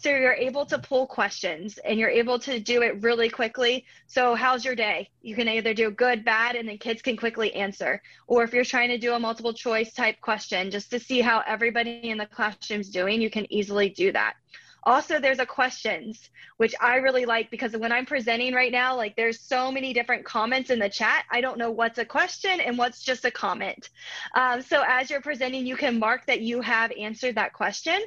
[0.00, 3.84] so you're able to pull questions and you're able to do it really quickly.
[4.06, 5.10] So, how's your day?
[5.20, 8.00] You can either do good, bad, and then kids can quickly answer.
[8.26, 11.42] Or if you're trying to do a multiple choice type question, just to see how
[11.46, 14.36] everybody in the classroom's doing, you can easily do that.
[14.84, 19.14] Also, there's a questions, which I really like because when I'm presenting right now, like
[19.14, 21.24] there's so many different comments in the chat.
[21.30, 23.90] I don't know what's a question and what's just a comment.
[24.34, 28.00] Um, so as you're presenting, you can mark that you have answered that question,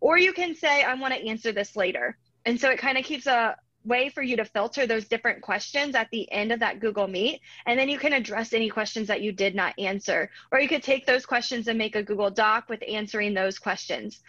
[0.00, 2.16] or you can say, I want to answer this later.
[2.46, 5.94] And so it kind of keeps a way for you to filter those different questions
[5.94, 7.40] at the end of that Google Meet.
[7.66, 10.30] And then you can address any questions that you did not answer.
[10.52, 14.20] Or you could take those questions and make a Google Doc with answering those questions.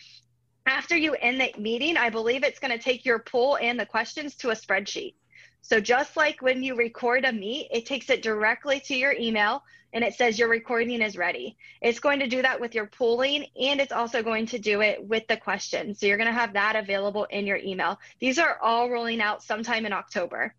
[0.65, 3.85] After you end the meeting, I believe it's going to take your poll and the
[3.85, 5.15] questions to a spreadsheet.
[5.61, 9.63] So just like when you record a meet, it takes it directly to your email
[9.93, 11.57] and it says your recording is ready.
[11.81, 15.05] It's going to do that with your polling and it's also going to do it
[15.05, 15.99] with the questions.
[15.99, 17.99] So you're going to have that available in your email.
[18.19, 20.55] These are all rolling out sometime in October.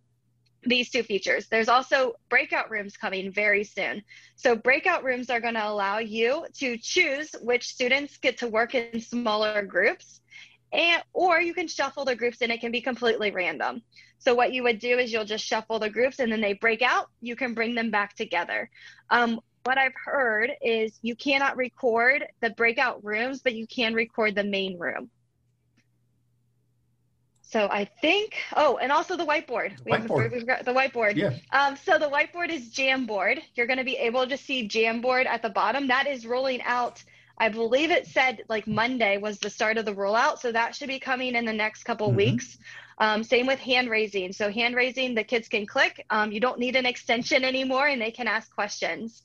[0.64, 1.48] These two features.
[1.48, 4.04] There's also breakout rooms coming very soon.
[4.36, 8.76] So, breakout rooms are going to allow you to choose which students get to work
[8.76, 10.20] in smaller groups
[10.72, 13.82] and or you can shuffle the groups and it can be completely random
[14.18, 16.82] so what you would do is you'll just shuffle the groups and then they break
[16.82, 18.70] out you can bring them back together
[19.10, 24.34] um, what i've heard is you cannot record the breakout rooms but you can record
[24.34, 25.10] the main room
[27.52, 29.76] so I think, oh, and also the whiteboard.
[29.84, 30.22] The whiteboard.
[30.22, 31.16] We've, we've got the whiteboard.
[31.16, 31.34] Yeah.
[31.52, 33.40] Um, so the whiteboard is Jamboard.
[33.54, 35.88] You're going to be able to see Jamboard at the bottom.
[35.88, 37.04] That is rolling out
[37.42, 40.86] I believe it said like Monday was the start of the rollout, so that should
[40.86, 42.18] be coming in the next couple mm-hmm.
[42.18, 42.56] weeks.
[42.98, 44.32] Um, same with hand raising.
[44.32, 46.06] So hand raising, the kids can click.
[46.08, 49.22] Um, you don't need an extension anymore, and they can ask questions.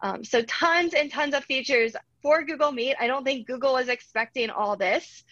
[0.00, 2.96] Um, so tons and tons of features for Google Meet.
[2.98, 5.22] I don't think Google is expecting all this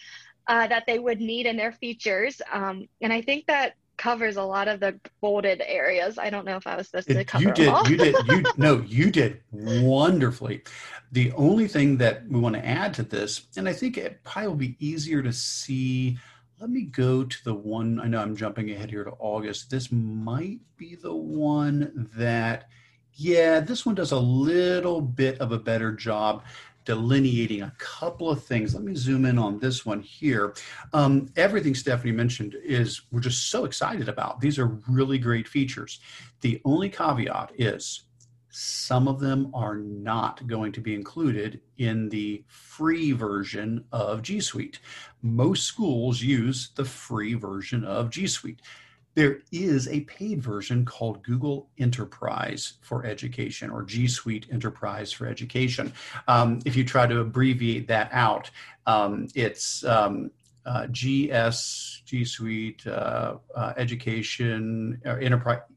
[0.47, 4.43] uh, that they would need in their features, um, and I think that covers a
[4.43, 6.17] lot of the bolded areas.
[6.17, 7.87] I don't know if I was supposed to cover you did, all.
[7.87, 10.63] you did, you no, you did wonderfully.
[11.11, 14.47] The only thing that we want to add to this, and I think it probably
[14.47, 16.17] will be easier to see
[16.59, 17.99] let me go to the one.
[18.01, 19.69] I know I'm jumping ahead here to August.
[19.69, 22.67] This might be the one that,
[23.13, 26.43] yeah, this one does a little bit of a better job
[26.89, 28.73] delineating a couple of things.
[28.73, 30.55] Let me zoom in on this one here.
[30.91, 34.41] Um, everything Stephanie mentioned is we're just so excited about.
[34.41, 35.99] These are really great features.
[36.41, 38.05] The only caveat is
[38.49, 44.39] some of them are not going to be included in the free version of G
[44.39, 44.79] Suite.
[45.21, 48.63] Most schools use the free version of G Suite.
[49.15, 55.27] There is a paid version called Google Enterprise for Education or G Suite Enterprise for
[55.27, 55.91] Education.
[56.27, 58.49] Um, if you try to abbreviate that out,
[58.85, 60.31] um, it's um,
[60.65, 65.19] uh, GS, G Suite, uh, uh, Education, or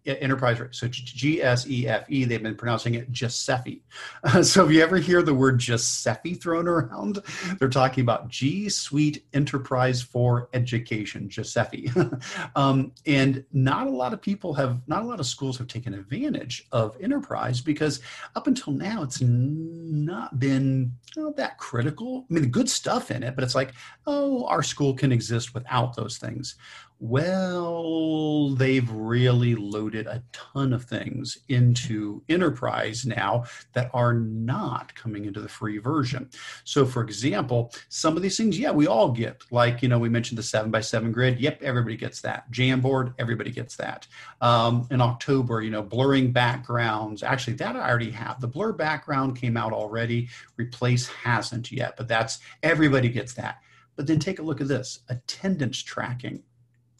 [0.05, 0.79] Enterprise, Enterprise.
[0.79, 3.83] So GSEFE, they've been pronouncing it Giuseppe.
[4.43, 7.23] so if you ever hear the word Giuseppe thrown around,
[7.59, 11.91] they're talking about G Suite Enterprise for Education, Giuseppe.
[12.57, 15.95] um, and not a lot of people have, not a lot of schools have taken
[15.95, 18.01] advantage of Enterprise because
[18.35, 22.27] up until now, it's not been you know, that critical.
[22.29, 23.73] I mean, the good stuff in it, but it's like,
[24.07, 26.57] oh, our school can exist without those things.
[27.05, 35.25] Well, they've really loaded a ton of things into enterprise now that are not coming
[35.25, 36.31] into the free version.
[36.63, 39.43] So, for example, some of these things, yeah, we all get.
[39.51, 41.41] Like, you know, we mentioned the seven by seven grid.
[41.41, 42.49] Yep, everybody gets that.
[42.53, 44.07] Jamboard, everybody gets that.
[44.41, 47.25] Um, in October, you know, blurring backgrounds.
[47.25, 48.41] Actually, that I already have.
[48.41, 50.29] The blur background came out already.
[50.57, 53.59] Replace hasn't yet, but that's everybody gets that.
[53.97, 56.45] But then take a look at this attendance tracking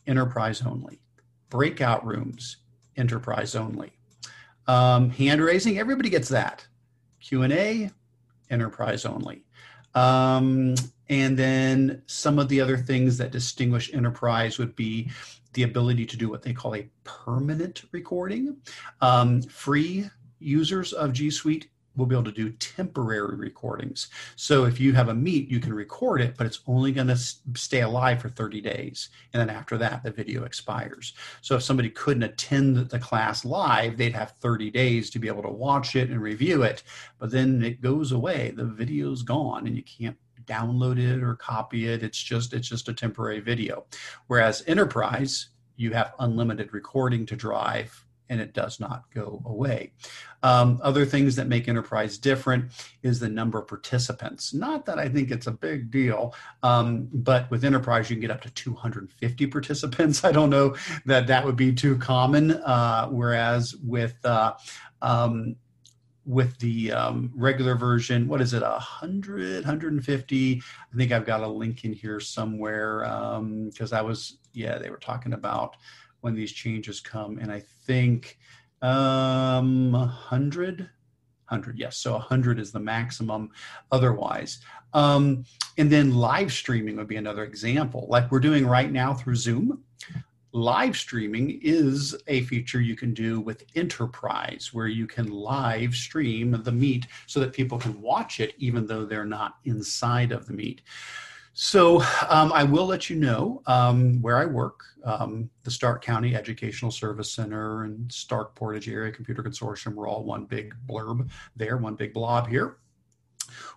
[0.07, 1.01] enterprise only.
[1.51, 2.59] Breakout rooms,
[2.97, 3.93] enterprise only.
[4.67, 6.67] Um, hand raising, everybody gets that.
[7.21, 7.91] Q&A,
[8.51, 9.45] enterprise only.
[9.95, 10.75] Um,
[11.09, 15.11] and then some of the other things that distinguish enterprise would be
[15.53, 18.57] the ability to do what they call a permanent recording.
[19.01, 24.09] Um, free users of G Suite we'll be able to do temporary recordings.
[24.37, 27.17] So if you have a meet, you can record it, but it's only going to
[27.17, 29.11] stay alive for 30 days.
[29.33, 31.13] And then after that, the video expires.
[31.41, 35.43] So if somebody couldn't attend the class live, they'd have 30 days to be able
[35.43, 36.83] to watch it and review it.
[37.19, 38.53] But then it goes away.
[38.57, 42.03] The video's gone and you can't download it or copy it.
[42.03, 43.85] It's just it's just a temporary video.
[44.27, 49.93] Whereas enterprise, you have unlimited recording to drive and it does not go away.
[50.43, 54.55] Um, other things that make enterprise different is the number of participants.
[54.55, 58.31] Not that I think it's a big deal, um, but with enterprise you can get
[58.31, 60.25] up to 250 participants.
[60.25, 64.55] I don't know that that would be too common, uh, whereas with uh,
[65.03, 65.57] um,
[66.25, 71.47] with the um, regular version what is it 100 150 i think i've got a
[71.49, 73.01] link in here somewhere
[73.71, 75.75] because um, i was yeah they were talking about
[76.23, 77.39] when these changes come.
[77.39, 78.39] And I think
[78.81, 81.99] um, 100, 100, yes.
[81.99, 83.51] So 100 is the maximum
[83.91, 84.61] otherwise.
[84.95, 85.45] Um,
[85.79, 89.85] and then live streaming would be another example, like we're doing right now through Zoom.
[90.55, 96.61] Live streaming is a feature you can do with Enterprise, where you can live stream
[96.63, 100.53] the meet so that people can watch it even though they're not inside of the
[100.53, 100.83] meet.
[101.55, 104.81] So um, I will let you know um, where I work.
[105.05, 110.25] Um, the Stark County Educational Service Center and Stark Portage Area Computer Consortium were all
[110.25, 112.79] one big blurb there, one big blob here.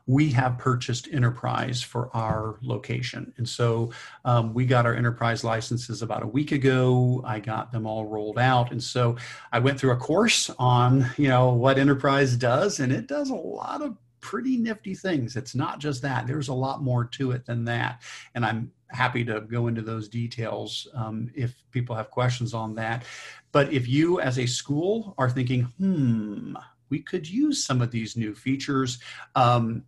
[0.07, 3.33] We have purchased enterprise for our location.
[3.37, 3.91] And so
[4.23, 7.21] um, we got our enterprise licenses about a week ago.
[7.25, 8.71] I got them all rolled out.
[8.71, 9.17] And so
[9.51, 13.35] I went through a course on, you know, what enterprise does, and it does a
[13.35, 15.35] lot of pretty nifty things.
[15.35, 18.01] It's not just that, there's a lot more to it than that.
[18.33, 23.05] And I'm happy to go into those details um, if people have questions on that.
[23.51, 26.55] But if you, as a school, are thinking, hmm,
[26.89, 28.97] we could use some of these new features.
[29.35, 29.83] Um,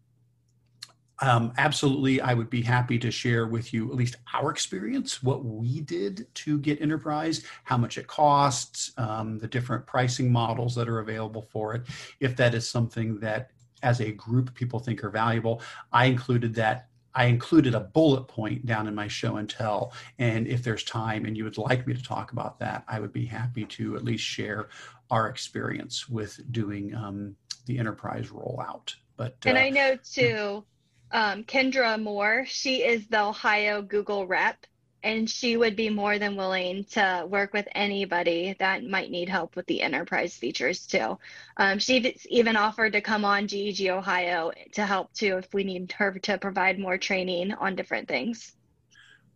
[1.20, 5.44] um, absolutely, I would be happy to share with you at least our experience, what
[5.44, 10.88] we did to get enterprise, how much it costs, um, the different pricing models that
[10.88, 11.88] are available for it,
[12.20, 13.50] if that is something that
[13.84, 15.62] as a group people think are valuable.
[15.92, 16.90] I included that.
[17.16, 19.92] I included a bullet point down in my show and tell.
[20.20, 23.12] And if there's time and you would like me to talk about that, I would
[23.12, 24.70] be happy to at least share
[25.10, 27.36] our experience with doing um,
[27.66, 28.94] the enterprise rollout.
[29.16, 30.64] But and uh, I know too,
[31.12, 32.46] um, Kendra Moore.
[32.48, 34.68] She is the Ohio Google rep,
[35.04, 39.56] and she would be more than willing to work with anybody that might need help
[39.56, 41.18] with the enterprise features too.
[41.58, 45.92] Um, she even offered to come on GEG Ohio to help too if we need
[45.94, 48.54] her to provide more training on different things.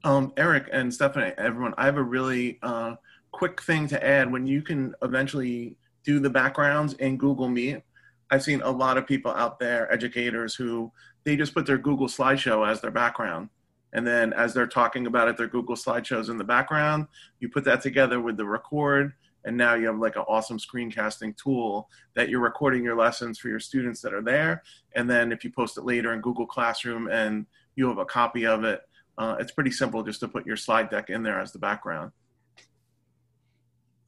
[0.04, 2.96] Um, Eric and Stephanie, everyone, I have a really uh,
[3.32, 4.32] quick thing to add.
[4.32, 7.84] When you can eventually do the backgrounds in Google Meet,
[8.32, 10.92] I've seen a lot of people out there, educators, who
[11.24, 13.50] they just put their Google slideshow as their background.
[13.94, 17.08] And then as they're talking about it, their Google slideshows in the background.
[17.40, 19.14] You put that together with the record,
[19.44, 23.50] and now you have like an awesome screencasting tool that you're recording your lessons for
[23.50, 24.64] your students that are there.
[24.96, 28.46] And then if you post it later in Google Classroom and you have a copy
[28.46, 28.82] of it,
[29.18, 32.12] uh, it's pretty simple just to put your slide deck in there as the background.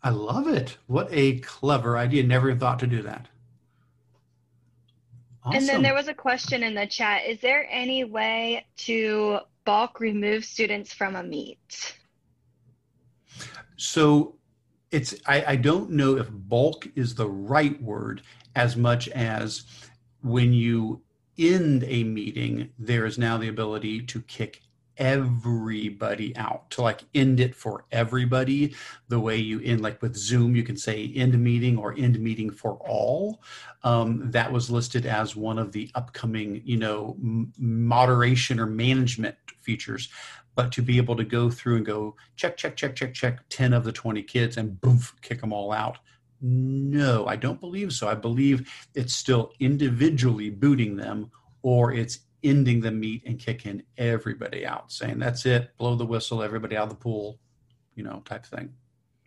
[0.01, 0.77] I love it.
[0.87, 2.23] What a clever idea.
[2.23, 3.27] Never thought to do that.
[5.45, 5.59] Awesome.
[5.59, 7.25] And then there was a question in the chat.
[7.25, 11.97] Is there any way to bulk remove students from a meet?
[13.77, 14.35] So
[14.91, 18.21] it's I, I don't know if bulk is the right word
[18.55, 19.65] as much as
[20.21, 21.01] when you
[21.37, 24.61] end a meeting, there is now the ability to kick
[24.97, 28.75] everybody out to like end it for everybody
[29.07, 32.51] the way you end like with zoom you can say end meeting or end meeting
[32.51, 33.41] for all.
[33.83, 37.17] Um, that was listed as one of the upcoming you know
[37.57, 40.09] moderation or management features.
[40.55, 43.73] But to be able to go through and go check check check check check 10
[43.73, 45.97] of the 20 kids and boom kick them all out.
[46.41, 48.07] No i don't believe so.
[48.07, 51.31] I believe it's still individually booting them
[51.63, 56.43] or it's ending the meet and kicking everybody out, saying that's it, blow the whistle,
[56.43, 57.39] everybody out of the pool,
[57.95, 58.73] you know, type thing.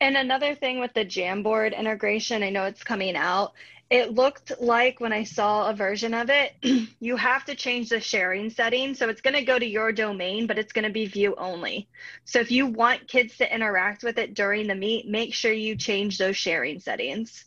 [0.00, 3.54] And another thing with the Jamboard integration, I know it's coming out.
[3.88, 6.54] It looked like when I saw a version of it,
[7.00, 8.94] you have to change the sharing setting.
[8.94, 11.88] So it's going to go to your domain, but it's going to be view only.
[12.24, 15.76] So if you want kids to interact with it during the meet, make sure you
[15.76, 17.45] change those sharing settings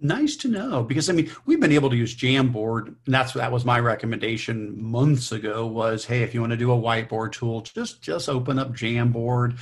[0.00, 3.50] nice to know because i mean we've been able to use jamboard and that's that
[3.50, 7.60] was my recommendation months ago was hey if you want to do a whiteboard tool
[7.62, 9.58] just just open up jamboard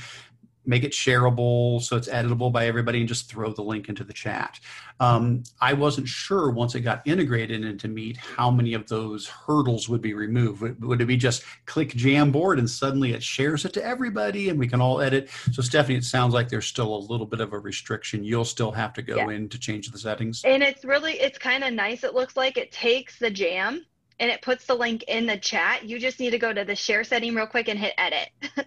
[0.67, 4.13] make it shareable so it's editable by everybody and just throw the link into the
[4.13, 4.59] chat.
[4.99, 9.87] Um, I wasn't sure once it got integrated into Meet how many of those hurdles
[9.87, 10.61] would be removed.
[10.61, 14.59] Would, would, it be just click Jamboard and suddenly it shares it to everybody and
[14.59, 15.29] we can all edit?
[15.51, 18.23] So, Stephanie, it sounds like there's still a little bit of a restriction.
[18.23, 19.29] You'll still have to go yeah.
[19.29, 20.41] in to change the settings.
[20.43, 22.03] And it's really, it's kind of nice.
[22.03, 23.85] It looks like it takes the jam
[24.19, 25.83] and it puts the link in the chat.
[25.83, 28.29] You just need to go to the share setting real quick and hit edit.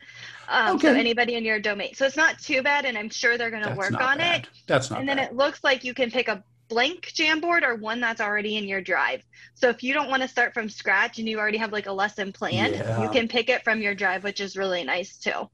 [0.48, 0.88] um, okay.
[0.88, 1.94] So anybody in your domain.
[1.94, 4.42] So it's not too bad, and I'm sure they're going to work on bad.
[4.42, 4.48] it.
[4.66, 5.00] That's not.
[5.00, 8.56] And then it looks like you can pick a blank Jamboard or one that's already
[8.56, 9.22] in your drive.
[9.54, 11.92] So if you don't want to start from scratch and you already have like a
[11.92, 13.02] lesson planned, yeah.
[13.02, 15.50] you can pick it from your drive, which is really nice too.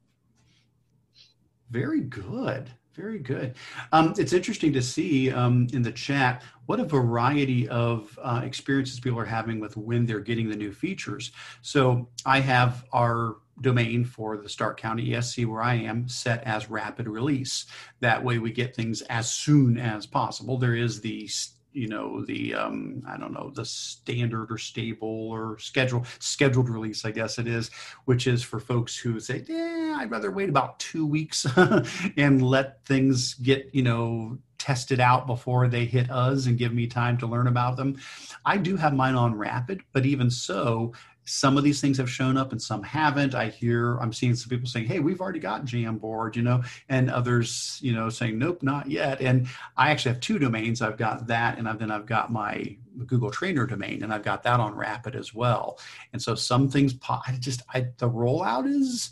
[1.71, 2.71] Very good.
[2.97, 3.55] Very good.
[3.93, 8.99] Um, it's interesting to see um, in the chat what a variety of uh, experiences
[9.01, 11.31] people are having with when they're getting the new features.
[11.61, 16.71] So I have our domain for the Stark County ESC where I am set as
[16.71, 17.67] rapid release.
[18.01, 20.57] That way we get things as soon as possible.
[20.57, 21.29] There is the
[21.77, 27.05] you know the um, I don't know the standard or stable or schedule scheduled release
[27.05, 27.71] I guess it is,
[28.07, 31.47] which is for folks who say, yeah, I'd rather wait about two weeks
[32.17, 36.87] and let things get you know tested out before they hit us and give me
[36.87, 38.01] time to learn about them.
[38.45, 40.93] I do have mine on rapid, but even so,
[41.27, 43.35] some of these things have shown up and some haven't.
[43.35, 47.11] I hear I'm seeing some people saying, "Hey, we've already got Jamboard," you know, and
[47.11, 50.81] others, you know, saying, "Nope, not yet." And I actually have two domains.
[50.81, 54.43] I've got that, and I've, then I've got my Google Trainer domain, and I've got
[54.45, 55.79] that on Rapid as well.
[56.13, 59.11] And so some things, I just I, the rollout is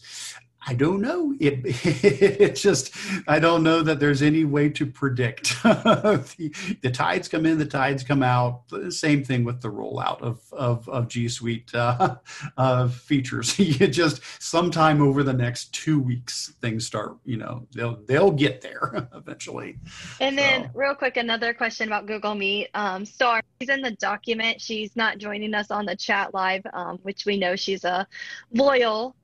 [0.66, 1.34] I don't know.
[1.40, 2.94] It, it just,
[3.28, 5.62] I don't know that there's any way to predict.
[5.62, 8.62] the, the, tides come in, the tides come out.
[8.88, 12.16] Same thing with the rollout of, of, of G Suite uh,
[12.56, 13.58] uh, features.
[13.58, 18.60] you just, sometime over the next two weeks, things start, you know, they'll, they'll get
[18.60, 19.78] there eventually.
[20.20, 20.70] And then, so.
[20.74, 22.70] real quick, another question about Google Meet.
[22.74, 24.60] Um, Star, she's in the document.
[24.60, 28.06] She's not joining us on the chat live, um, which we know she's a
[28.52, 29.14] loyal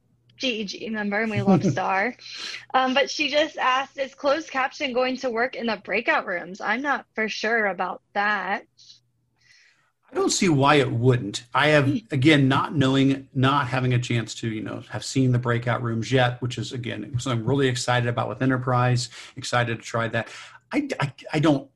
[0.40, 2.14] GEG member, and we love Star.
[2.74, 6.60] Um, but she just asked, "Is closed caption going to work in the breakout rooms?"
[6.60, 8.64] I'm not for sure about that.
[10.10, 11.44] I don't see why it wouldn't.
[11.54, 15.38] I have again not knowing, not having a chance to, you know, have seen the
[15.38, 19.08] breakout rooms yet, which is again something I'm really excited about with Enterprise.
[19.36, 20.28] Excited to try that.
[20.72, 21.68] I, I, I don't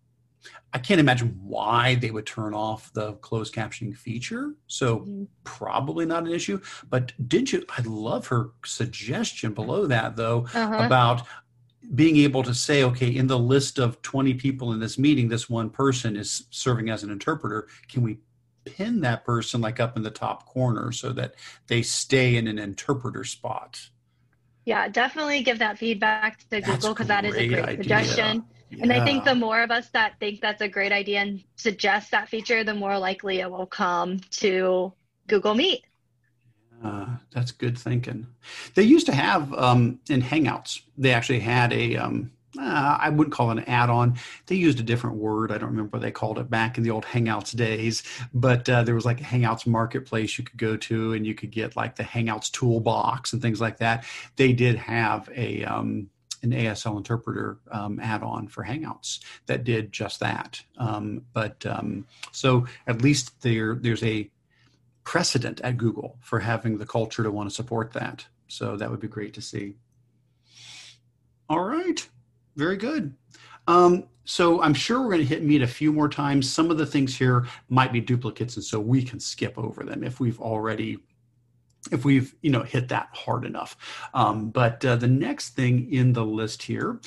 [0.74, 4.54] I can't imagine why they would turn off the closed captioning feature.
[4.66, 5.24] So mm-hmm.
[5.44, 6.60] probably not an issue.
[6.90, 7.64] But did you?
[7.70, 10.84] I love her suggestion below that though uh-huh.
[10.84, 11.22] about
[11.94, 15.48] being able to say, okay, in the list of 20 people in this meeting, this
[15.48, 17.68] one person is serving as an interpreter.
[17.88, 18.18] Can we
[18.64, 21.34] pin that person like up in the top corner so that
[21.68, 23.90] they stay in an interpreter spot?
[24.64, 27.76] Yeah, definitely give that feedback to That's Google because that is a great idea.
[27.76, 28.44] suggestion.
[28.80, 32.10] And I think the more of us that think that's a great idea and suggest
[32.10, 34.92] that feature, the more likely it will come to
[35.26, 35.84] Google Meet.
[36.82, 38.26] Uh, that's good thinking.
[38.74, 40.80] They used to have um, in Hangouts.
[40.98, 41.96] They actually had a.
[41.96, 44.16] Um, uh, I wouldn't call it an add-on.
[44.46, 45.50] They used a different word.
[45.50, 48.04] I don't remember what they called it back in the old Hangouts days.
[48.32, 51.50] But uh, there was like a Hangouts marketplace you could go to, and you could
[51.50, 54.04] get like the Hangouts toolbox and things like that.
[54.36, 56.10] They did have a um,
[56.44, 60.62] an ASL interpreter um, add-on for Hangouts that did just that.
[60.78, 64.30] Um, but um, so at least there there's a
[65.02, 68.26] precedent at Google for having the culture to want to support that.
[68.48, 69.74] So that would be great to see.
[71.48, 72.06] All right,
[72.56, 73.14] very good.
[73.66, 76.50] Um, so I'm sure we're going to hit meet a few more times.
[76.50, 80.02] Some of the things here might be duplicates, and so we can skip over them
[80.02, 80.98] if we've already
[81.92, 83.76] if we've you know hit that hard enough.
[84.14, 87.00] Um, but uh, the next thing in the list here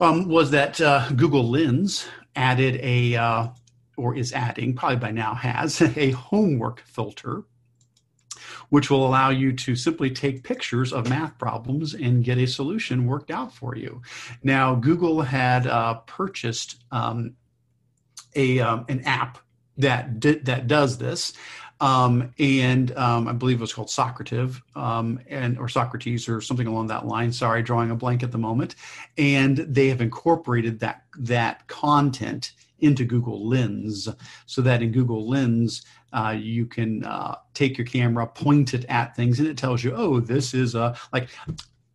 [0.00, 3.48] um, was that uh, Google Lens added a uh,
[3.96, 7.44] or is adding, probably by now has, a homework filter,
[8.70, 13.06] which will allow you to simply take pictures of math problems and get a solution
[13.06, 14.02] worked out for you.
[14.42, 17.34] Now, Google had uh, purchased um,
[18.34, 19.38] a um, an app
[19.76, 21.32] that did, that does this.
[21.80, 26.66] Um, and um, I believe it was called Socrative, um, and or Socrates, or something
[26.66, 27.32] along that line.
[27.32, 28.76] Sorry, drawing a blank at the moment.
[29.18, 34.08] And they have incorporated that that content into Google Lens,
[34.46, 39.16] so that in Google Lens uh, you can uh, take your camera, point it at
[39.16, 41.28] things, and it tells you, oh, this is a like,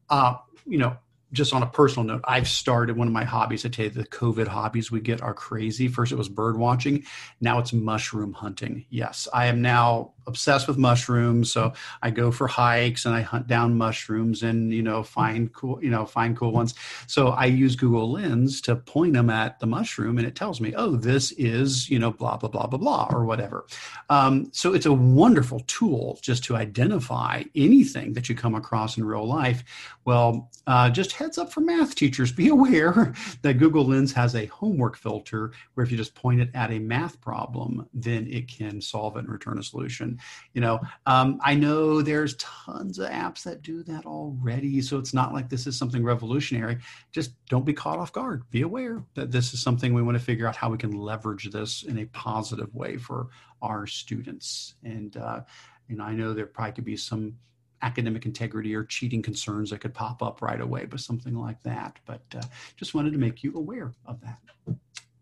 [0.09, 0.97] uh, you know.
[1.31, 3.65] Just on a personal note, I've started one of my hobbies.
[3.65, 5.87] I tell you, the COVID hobbies we get are crazy.
[5.87, 7.03] First, it was bird watching.
[7.39, 8.85] Now it's mushroom hunting.
[8.89, 11.51] Yes, I am now obsessed with mushrooms.
[11.51, 15.83] So I go for hikes and I hunt down mushrooms and you know find cool
[15.83, 16.73] you know find cool ones.
[17.07, 20.73] So I use Google Lens to point them at the mushroom and it tells me,
[20.75, 23.65] oh, this is you know blah blah blah blah blah or whatever.
[24.09, 29.03] Um, so it's a wonderful tool just to identify anything that you come across in
[29.03, 29.63] real life.
[30.05, 33.13] Well, uh, just heads up for math teachers: be aware
[33.43, 36.79] that Google Lens has a homework filter where if you just point it at a
[36.79, 40.19] math problem, then it can solve it and return a solution.
[40.53, 45.13] You know um, i know there's tons of apps that do that already so it's
[45.13, 46.77] not like this is something revolutionary.
[47.11, 48.49] Just don't be caught off guard.
[48.49, 51.49] Be aware that this is something we want to figure out how we can leverage
[51.51, 53.27] this in a positive way for
[53.61, 54.75] our students.
[54.83, 55.41] And uh,
[55.89, 57.33] know i know there probably could be some
[57.81, 61.97] academic integrity or cheating concerns that could pop up right away but something like that
[62.05, 62.41] but uh,
[62.75, 64.39] just wanted to make you aware of that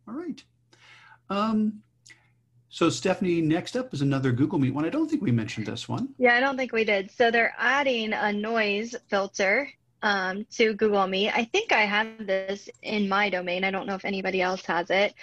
[0.08, 0.44] all right
[1.30, 1.82] um,
[2.70, 4.86] so, Stephanie, next up is another Google Meet one.
[4.86, 6.10] I don't think we mentioned this one.
[6.18, 7.10] Yeah, I don't think we did.
[7.12, 9.70] So they're adding a noise filter
[10.04, 11.32] um, to Google Meet.
[11.36, 13.64] I think I have this in my domain.
[13.64, 15.14] I don't know if anybody else has it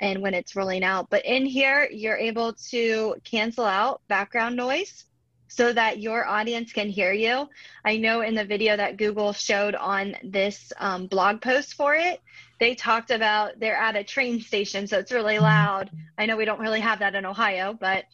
[0.00, 1.08] and when it's rolling out.
[1.10, 5.06] But in here, you're able to cancel out background noise
[5.54, 7.48] so that your audience can hear you.
[7.84, 12.20] I know in the video that Google showed on this um, blog post for it,
[12.58, 15.90] they talked about they're at a train station, so it's really loud.
[16.16, 18.04] I know we don't really have that in Ohio, but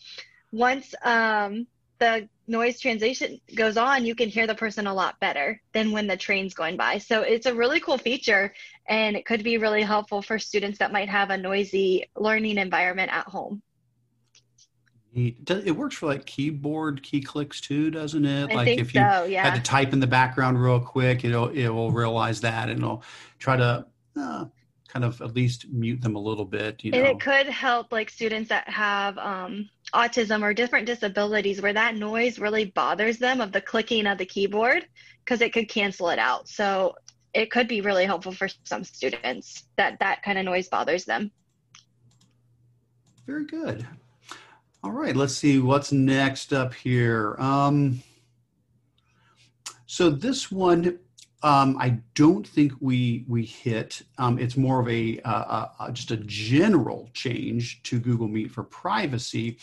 [0.51, 1.66] once um,
[1.99, 6.07] the noise translation goes on, you can hear the person a lot better than when
[6.07, 6.99] the train's going by.
[6.99, 8.53] So it's a really cool feature,
[8.89, 13.12] and it could be really helpful for students that might have a noisy learning environment
[13.12, 13.62] at home.
[15.15, 18.53] It works for like keyboard key clicks too, doesn't it?
[18.53, 19.43] I like if you so, yeah.
[19.43, 23.03] had to type in the background real quick, it'll it will realize that and it'll
[23.39, 23.87] try to
[24.17, 24.45] uh,
[24.89, 26.83] kind of at least mute them a little bit.
[26.83, 31.61] You know, And it could help like students that have um, autism or different disabilities
[31.61, 34.87] where that noise really bothers them of the clicking of the keyboard
[35.25, 36.49] because it could cancel it out.
[36.49, 36.95] So
[37.35, 41.31] it could be really helpful for some students that that kind of noise bothers them.
[43.27, 43.87] very good.
[44.85, 47.35] All right, let's see what's next up here.
[47.41, 48.01] Um,
[49.87, 51.01] so this one,
[51.43, 54.03] um, I don't think we we hit.
[54.18, 55.20] Um, it's more of a
[55.93, 59.59] just a general change to Google Meet for privacy,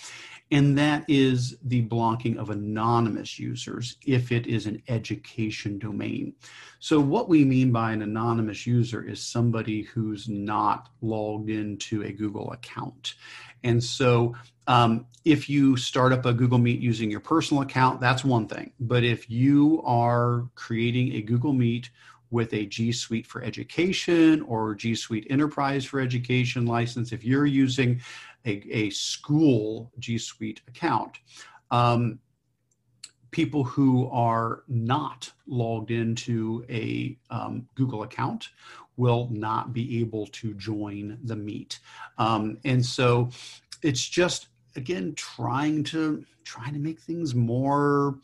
[0.51, 6.34] and that is the blocking of anonymous users if it is an education domain.
[6.80, 12.11] So what we mean by an anonymous user is somebody who's not logged into a
[12.11, 13.13] Google account.
[13.63, 14.36] And so
[14.68, 18.72] um, if you start up a Google Meet using your personal account, that's one thing.
[18.80, 21.89] But if you are creating a Google Meet
[22.32, 27.45] with a G Suite for Education or G Suite Enterprise for Education license, if you're
[27.45, 28.01] using
[28.45, 31.18] a, a school G Suite account,
[31.72, 32.20] um,
[33.32, 38.49] people who are not logged into a um, Google account
[38.97, 41.80] will not be able to join the meet.
[42.18, 43.30] Um, and so
[43.82, 48.19] it's just again trying to trying to make things more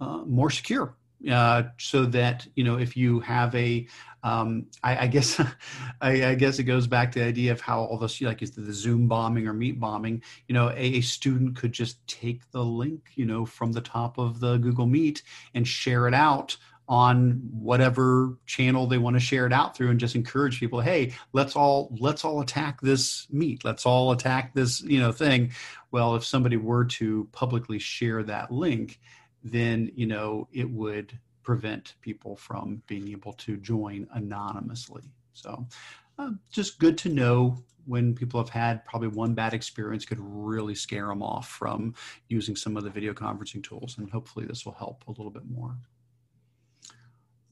[0.00, 0.96] uh, more secure
[1.30, 3.86] uh, so that you know if you have a
[4.22, 5.38] um, I, I, guess
[6.00, 8.52] I, I, guess it goes back to the idea of how all this like is
[8.52, 10.22] the Zoom bombing or Meet bombing.
[10.48, 14.16] You know, a, a, student could just take the link, you know, from the top
[14.16, 16.56] of the Google Meet and share it out
[16.88, 21.12] on whatever channel they want to share it out through and just encourage people hey
[21.32, 25.50] let's all let's all attack this meet let's all attack this you know thing
[25.92, 29.00] well if somebody were to publicly share that link
[29.42, 35.02] then you know it would prevent people from being able to join anonymously.
[35.34, 35.66] So,
[36.18, 40.74] uh, just good to know when people have had probably one bad experience could really
[40.74, 41.94] scare them off from
[42.28, 43.98] using some of the video conferencing tools.
[43.98, 45.76] And hopefully, this will help a little bit more.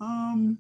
[0.02, 0.58] Um,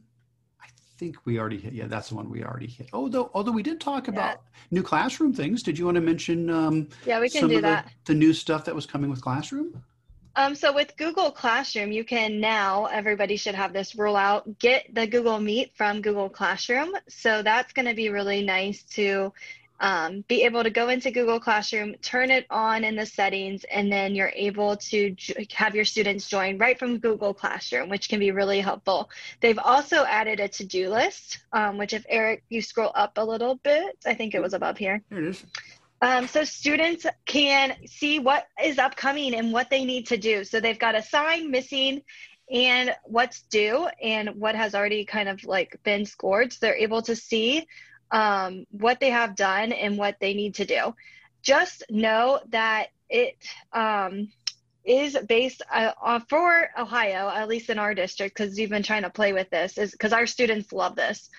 [0.62, 0.68] I
[0.98, 1.72] think we already hit.
[1.72, 2.88] Yeah, that's the one we already hit.
[2.92, 4.12] Although, although we did talk yeah.
[4.12, 4.40] about
[4.70, 5.62] new classroom things.
[5.62, 6.48] Did you want to mention?
[6.48, 7.90] Um, yeah, we can do that.
[8.04, 9.82] The, the new stuff that was coming with classroom.
[10.34, 14.86] Um, so with Google Classroom, you can now, everybody should have this rule out, get
[14.94, 16.92] the Google Meet from Google Classroom.
[17.06, 19.32] So that's going to be really nice to
[19.82, 23.90] um, be able to go into Google Classroom, turn it on in the settings, and
[23.90, 25.16] then you're able to
[25.52, 29.10] have your students join right from Google Classroom, which can be really helpful.
[29.40, 33.56] They've also added a to-do list, um, which if Eric, you scroll up a little
[33.56, 35.02] bit, I think it was above here.
[35.10, 35.44] Here it is.
[36.00, 40.44] Um, so students can see what is upcoming and what they need to do.
[40.44, 42.02] So they've got a sign missing
[42.52, 46.52] and what's due and what has already kind of like been scored.
[46.52, 47.66] So they're able to see
[48.12, 50.94] um, what they have done and what they need to do.
[51.42, 53.36] Just know that it
[53.72, 54.30] um,
[54.84, 59.10] is based uh, for Ohio, at least in our district, because we've been trying to
[59.10, 61.30] play with this, is because our students love this.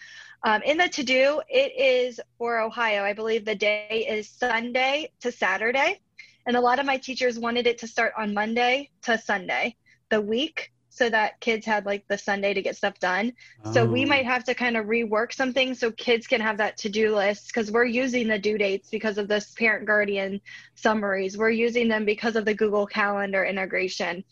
[0.44, 3.04] Um, in the to do, it is for Ohio.
[3.04, 6.02] I believe the day is Sunday to Saturday.
[6.46, 9.78] And a lot of my teachers wanted it to start on Monday to Sunday,
[10.10, 13.34] the week, so that kids had like the Sunday to get stuff done.
[13.66, 13.74] Oh.
[13.74, 14.08] So we oh.
[14.08, 17.48] might have to kind of rework something so kids can have that to do list
[17.48, 20.39] because we're using the due dates because of this parent guardian
[20.76, 21.38] summaries.
[21.38, 24.24] We're using them because of the Google Calendar integration.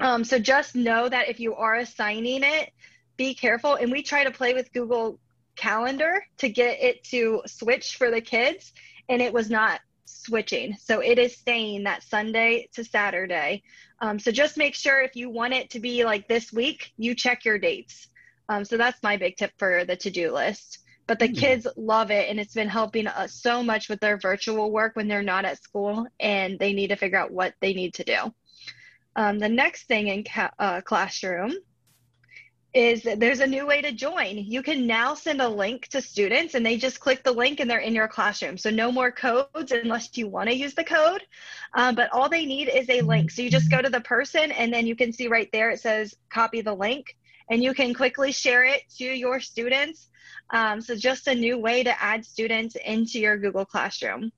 [0.00, 2.70] Um, so just know that if you are assigning it,
[3.18, 3.74] be careful.
[3.74, 5.20] And we try to play with Google
[5.56, 8.72] calendar to get it to switch for the kids,
[9.10, 10.74] and it was not switching.
[10.76, 13.62] So it is staying that Sunday to Saturday.
[14.00, 17.14] Um, so just make sure if you want it to be like this week, you
[17.14, 18.08] check your dates.
[18.48, 20.78] Um, so that's my big tip for the to do list.
[21.06, 21.34] But the mm-hmm.
[21.34, 25.08] kids love it, and it's been helping us so much with their virtual work when
[25.08, 28.32] they're not at school and they need to figure out what they need to do.
[29.16, 31.52] Um, the next thing in ca- uh, classroom
[32.72, 34.38] is there's a new way to join.
[34.38, 37.68] You can now send a link to students and they just click the link and
[37.68, 38.56] they're in your classroom.
[38.56, 41.22] So no more codes unless you want to use the code.
[41.74, 43.32] Um, but all they need is a link.
[43.32, 45.80] So you just go to the person and then you can see right there it
[45.80, 47.16] says copy the link
[47.50, 50.08] and you can quickly share it to your students.
[50.50, 54.30] Um, so just a new way to add students into your Google Classroom.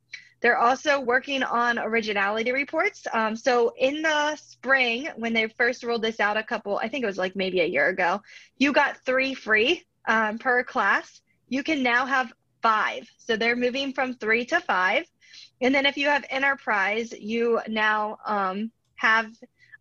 [0.42, 3.06] They're also working on originality reports.
[3.12, 7.04] Um, so in the spring, when they first rolled this out a couple, I think
[7.04, 8.20] it was like maybe a year ago,
[8.58, 11.20] you got three free um, per class.
[11.48, 13.08] You can now have five.
[13.18, 15.04] So they're moving from three to five.
[15.60, 19.30] And then if you have enterprise, you now um, have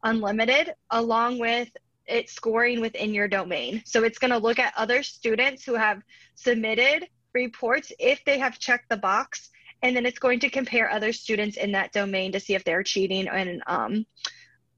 [0.03, 1.70] unlimited along with
[2.05, 3.82] it scoring within your domain.
[3.86, 6.03] So it's going to look at other students who have
[6.36, 9.49] submitted reports if they have checked the box
[9.82, 12.84] and then it's going to compare other students in that domain to see if they're
[12.84, 14.05] cheating and um,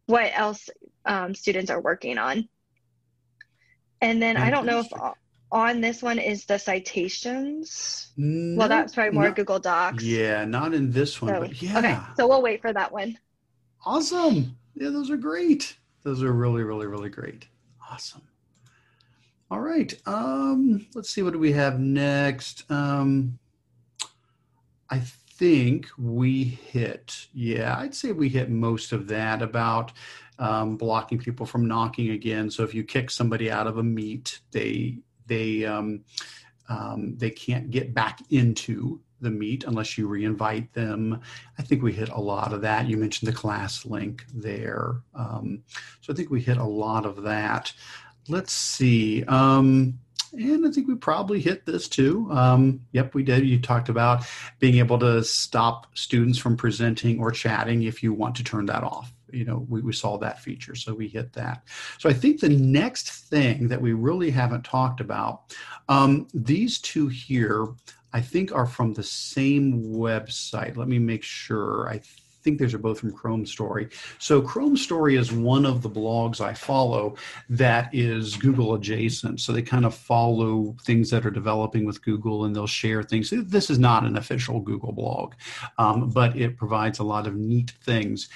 [0.05, 0.69] what else
[1.05, 2.47] um, students are working on.
[4.01, 4.87] And then I don't know if
[5.51, 8.11] on this one is the citations.
[8.17, 10.03] No, well, that's probably more Google Docs.
[10.03, 11.79] Yeah, not in this one, so, but yeah.
[11.79, 13.17] Okay, so we'll wait for that one.
[13.85, 14.57] Awesome.
[14.75, 15.77] Yeah, those are great.
[16.03, 17.47] Those are really, really, really great.
[17.89, 18.23] Awesome.
[19.51, 19.93] All right.
[20.05, 21.21] Um, let's see.
[21.21, 22.69] What do we have next?
[22.71, 23.37] Um,
[24.93, 29.91] I think we hit, yeah, I'd say we hit most of that about
[30.37, 32.51] um, blocking people from knocking again.
[32.51, 36.03] So if you kick somebody out of a meet, they they um,
[36.69, 41.19] um, they can't get back into the meet unless you reinvite them.
[41.57, 42.87] I think we hit a lot of that.
[42.87, 45.63] You mentioned the class link there, um,
[46.01, 47.73] so I think we hit a lot of that.
[48.29, 49.23] Let's see.
[49.23, 49.97] Um,
[50.33, 52.27] and I think we probably hit this too.
[52.31, 53.45] Um, yep, we did.
[53.45, 54.25] You talked about
[54.59, 58.83] being able to stop students from presenting or chatting if you want to turn that
[58.83, 59.13] off.
[59.33, 61.63] you know we, we saw that feature so we hit that
[61.97, 65.55] so i think the next thing that we really haven't talked about
[65.89, 67.67] um, these two here
[68.13, 71.99] i think are from the same website let me make sure i
[72.43, 73.89] think these are both from Chrome Story.
[74.19, 77.15] So Chrome Story is one of the blogs I follow
[77.49, 79.39] that is Google adjacent.
[79.39, 83.31] So they kind of follow things that are developing with Google and they'll share things.
[83.31, 85.33] This is not an official Google blog,
[85.77, 88.29] um, but it provides a lot of neat things.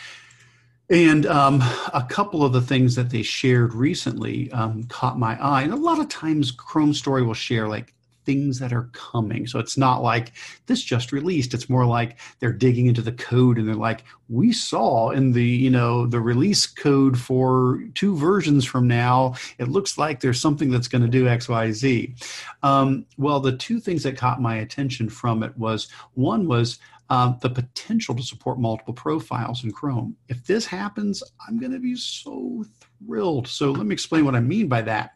[0.90, 1.62] And um,
[1.94, 5.64] a couple of the things that they shared recently um, caught my eye.
[5.64, 7.94] And a lot of times, Chrome Story will share like
[8.28, 9.48] things that are coming.
[9.48, 10.34] So it's not like
[10.66, 11.54] this just released.
[11.54, 15.46] It's more like they're digging into the code and they're like, we saw in the,
[15.46, 20.70] you know, the release code for two versions from now, it looks like there's something
[20.70, 22.16] that's going to do X, Y, Z.
[22.64, 27.38] Um, well, the two things that caught my attention from it was one was um,
[27.42, 30.18] the potential to support multiple profiles in Chrome.
[30.28, 32.66] If this happens, I'm going to be so
[33.06, 33.48] thrilled.
[33.48, 35.12] So let me explain what I mean by that.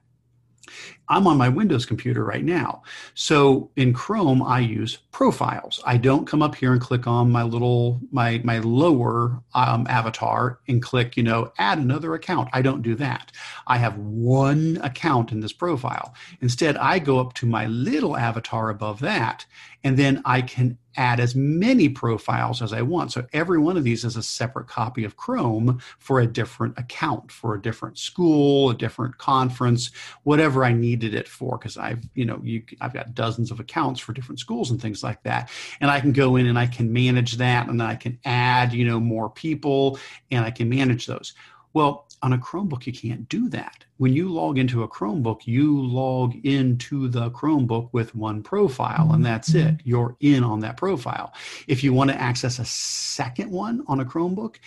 [1.11, 2.83] I'm on my Windows computer right now.
[3.15, 5.81] So in Chrome, I use profiles.
[5.85, 10.59] I don't come up here and click on my little, my, my lower um, avatar
[10.69, 12.49] and click, you know, add another account.
[12.53, 13.33] I don't do that.
[13.67, 16.15] I have one account in this profile.
[16.39, 19.45] Instead, I go up to my little avatar above that,
[19.83, 23.11] and then I can add as many profiles as I want.
[23.11, 27.31] So every one of these is a separate copy of Chrome for a different account,
[27.31, 29.91] for a different school, a different conference,
[30.23, 31.57] whatever I needed it for.
[31.57, 35.03] Because I've, you know, you, I've got dozens of accounts for different schools and things
[35.03, 35.49] like that.
[35.79, 38.85] And I can go in and I can manage that and I can add, you
[38.85, 39.99] know, more people
[40.29, 41.33] and I can manage those.
[41.73, 43.85] Well, on a Chromebook, you can't do that.
[43.97, 49.25] When you log into a Chromebook, you log into the Chromebook with one profile, and
[49.25, 49.69] that's mm-hmm.
[49.69, 49.81] it.
[49.83, 51.33] You're in on that profile.
[51.67, 54.57] If you want to access a second one on a Chromebook,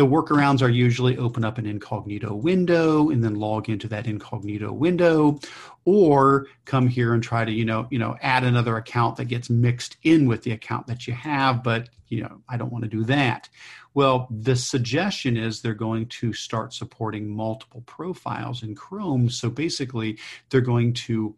[0.00, 4.72] the workarounds are usually open up an incognito window and then log into that incognito
[4.72, 5.38] window
[5.84, 9.50] or come here and try to you know you know add another account that gets
[9.50, 12.88] mixed in with the account that you have but you know i don't want to
[12.88, 13.50] do that
[13.92, 19.28] well, the suggestion is they're going to start supporting multiple profiles in Chrome.
[19.28, 20.16] So basically,
[20.48, 21.34] they're going to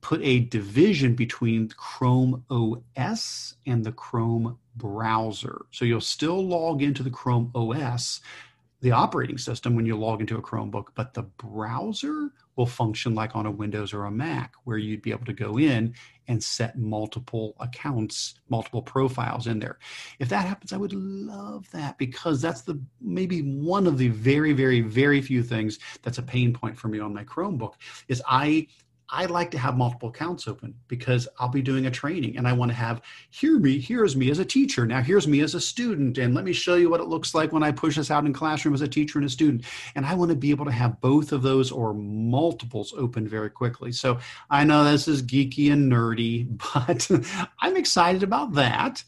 [0.00, 5.66] put a division between Chrome OS and the Chrome browser.
[5.70, 8.20] So you'll still log into the Chrome OS,
[8.80, 13.34] the operating system, when you log into a Chromebook, but the browser will function like
[13.34, 15.94] on a Windows or a Mac, where you'd be able to go in
[16.28, 19.78] and set multiple accounts, multiple profiles in there.
[20.18, 24.52] If that happens, I would love that because that's the maybe one of the very,
[24.52, 27.74] very, very few things that's a pain point for me on my Chromebook
[28.08, 28.68] is I
[29.14, 32.52] I like to have multiple accounts open because I'll be doing a training and I
[32.52, 33.00] want to have
[33.30, 34.86] hear me, here's me as a teacher.
[34.86, 36.18] Now here's me as a student.
[36.18, 38.32] And let me show you what it looks like when I push this out in
[38.32, 39.66] classroom as a teacher and a student.
[39.94, 43.50] And I want to be able to have both of those or multiples open very
[43.50, 43.92] quickly.
[43.92, 44.18] So
[44.50, 47.08] I know this is geeky and nerdy, but
[47.60, 49.04] I'm excited about that.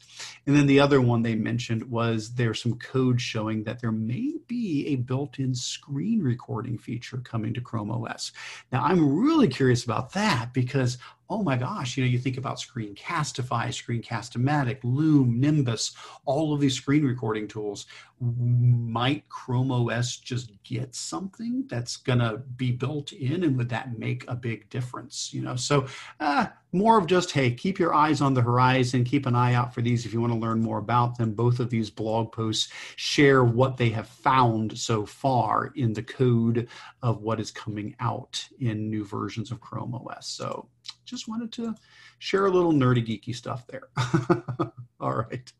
[0.47, 4.35] And then the other one they mentioned was there's some code showing that there may
[4.47, 8.31] be a built-in screen recording feature coming to Chrome OS.
[8.71, 10.97] Now I'm really curious about that because
[11.29, 15.93] oh my gosh, you know, you think about Screencastify, Screencast-O-Matic, Loom, Nimbus,
[16.25, 17.85] all of these screen recording tools.
[18.19, 23.99] Might Chrome OS just get something that's going to be built in, and would that
[23.99, 25.33] make a big difference?
[25.33, 25.85] You know, so
[26.19, 29.73] uh, more of just hey, keep your eyes on the horizon, keep an eye out
[29.73, 31.33] for these if you want to learn more about them.
[31.33, 36.67] Both of these blog posts share what they have found so far in the code
[37.03, 40.27] of what is coming out in new versions of Chrome OS.
[40.27, 40.67] So
[41.05, 41.75] just wanted to
[42.19, 43.89] share a little nerdy geeky stuff there.
[44.99, 45.51] All right.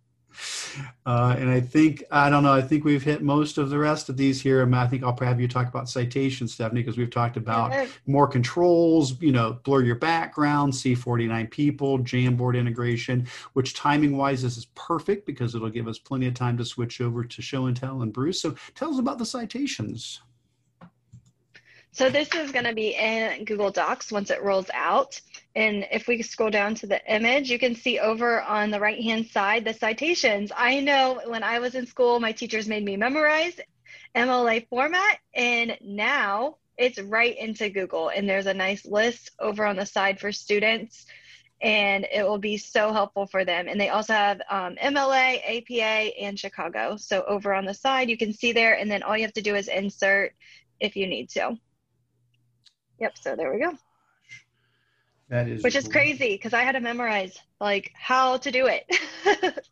[1.05, 2.53] Uh, and I think I don't know.
[2.53, 4.69] I think we've hit most of the rest of these here.
[4.75, 9.19] I think I'll have you talk about citations, Stephanie, because we've talked about more controls.
[9.21, 13.28] You know, blur your background, see 49 people, Jamboard integration.
[13.53, 17.01] Which timing wise, this is perfect because it'll give us plenty of time to switch
[17.01, 18.41] over to show and tell and Bruce.
[18.41, 20.21] So tell us about the citations.
[21.97, 25.19] So this is going to be in Google Docs once it rolls out.
[25.55, 29.01] And if we scroll down to the image, you can see over on the right
[29.01, 30.51] hand side the citations.
[30.55, 33.59] I know when I was in school, my teachers made me memorize
[34.13, 38.09] MLA format, and now it's right into Google.
[38.09, 41.07] And there's a nice list over on the side for students,
[41.63, 43.67] and it will be so helpful for them.
[43.67, 46.97] And they also have um, MLA, APA, and Chicago.
[46.97, 49.41] So over on the side, you can see there, and then all you have to
[49.41, 50.35] do is insert
[50.79, 51.57] if you need to.
[52.99, 53.17] Yep.
[53.17, 53.73] So there we go.
[55.29, 58.85] That is which is crazy because I had to memorize like how to do it.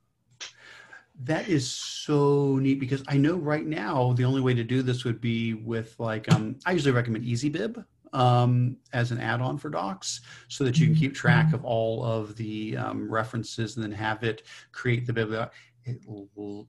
[1.23, 5.05] That is so neat because I know right now the only way to do this
[5.05, 10.21] would be with like um, I usually recommend EasyBib um, as an add-on for Docs
[10.49, 14.23] so that you can keep track of all of the um, references and then have
[14.23, 15.55] it create the bibliography.
[15.86, 16.67] It will,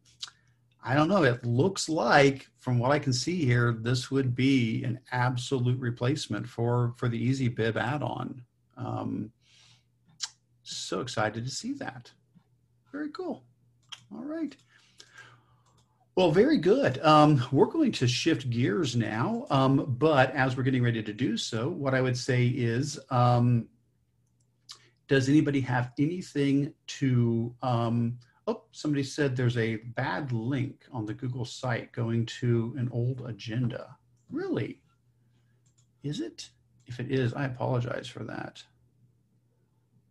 [0.89, 1.25] I don't know.
[1.25, 6.49] It looks like, from what I can see here, this would be an absolute replacement
[6.49, 8.41] for for the Easy Bib add-on.
[8.77, 9.33] Um,
[10.63, 12.13] so excited to see that.
[12.93, 13.43] Very cool.
[14.15, 14.57] All right.
[16.15, 16.99] Well, very good.
[17.01, 21.37] Um, we're going to shift gears now, um, but as we're getting ready to do
[21.37, 23.67] so, what I would say is, um,
[25.09, 27.53] does anybody have anything to?
[28.47, 33.23] Oh, somebody said there's a bad link on the Google site going to an old
[33.27, 33.97] agenda.
[34.31, 34.81] Really?
[36.05, 36.51] Is it?
[36.87, 38.63] If it is, I apologize for that.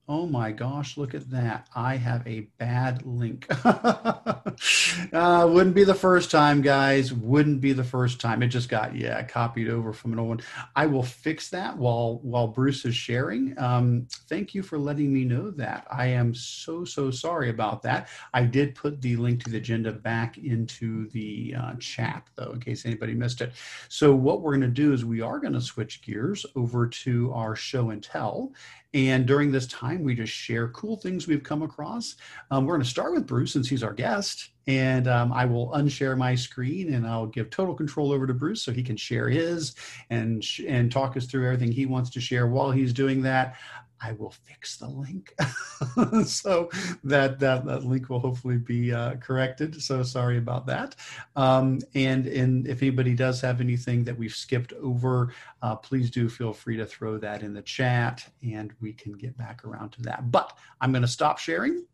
[0.07, 1.67] Oh my gosh, look at that.
[1.73, 3.47] I have a bad link.
[3.65, 7.11] uh, wouldn't be the first time, guys.
[7.11, 8.43] Wouldn't be the first time.
[8.43, 10.41] It just got, yeah, copied over from an old one.
[10.75, 13.57] I will fix that while while Bruce is sharing.
[13.57, 15.87] Um, thank you for letting me know that.
[15.89, 18.07] I am so, so sorry about that.
[18.31, 22.59] I did put the link to the agenda back into the uh, chat, though, in
[22.59, 23.53] case anybody missed it.
[23.89, 27.33] So what we're going to do is we are going to switch gears over to
[27.33, 28.53] our show and tell.
[28.95, 32.15] And during this time, we just share cool things we've come across.
[32.49, 34.51] Um, we're going to start with Bruce since he's our guest.
[34.67, 38.61] And um, I will unshare my screen and I'll give total control over to Bruce
[38.61, 39.75] so he can share his
[40.09, 42.47] and, sh- and talk us through everything he wants to share.
[42.47, 43.57] While he's doing that,
[44.01, 45.33] I will fix the link
[46.25, 46.69] so
[47.03, 49.81] that, that that link will hopefully be uh, corrected.
[49.81, 50.95] So sorry about that.
[51.35, 56.29] Um, and and if anybody does have anything that we've skipped over, uh, please do
[56.29, 60.01] feel free to throw that in the chat, and we can get back around to
[60.03, 60.31] that.
[60.31, 61.85] But I'm going to stop sharing.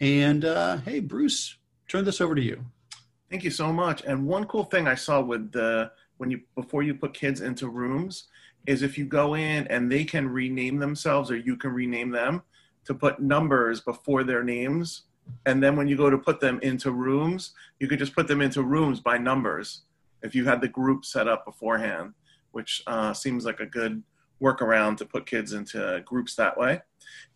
[0.00, 1.56] And uh, hey, Bruce,
[1.88, 2.64] turn this over to you.
[3.30, 4.02] Thank you so much.
[4.02, 7.68] And one cool thing I saw with the when you before you put kids into
[7.68, 8.24] rooms
[8.66, 12.42] is if you go in and they can rename themselves or you can rename them
[12.84, 15.02] to put numbers before their names.
[15.46, 18.40] And then when you go to put them into rooms, you could just put them
[18.40, 19.82] into rooms by numbers
[20.22, 22.14] if you had the group set up beforehand,
[22.52, 24.02] which uh, seems like a good
[24.42, 26.80] workaround to put kids into groups that way.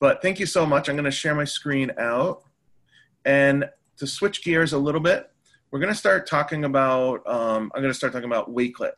[0.01, 0.89] But thank you so much.
[0.89, 2.45] I'm going to share my screen out.
[3.25, 3.69] And
[3.99, 5.31] to switch gears a little bit,
[5.71, 8.93] we're going to start talking about, um, I'm going to start talking about Wakelet.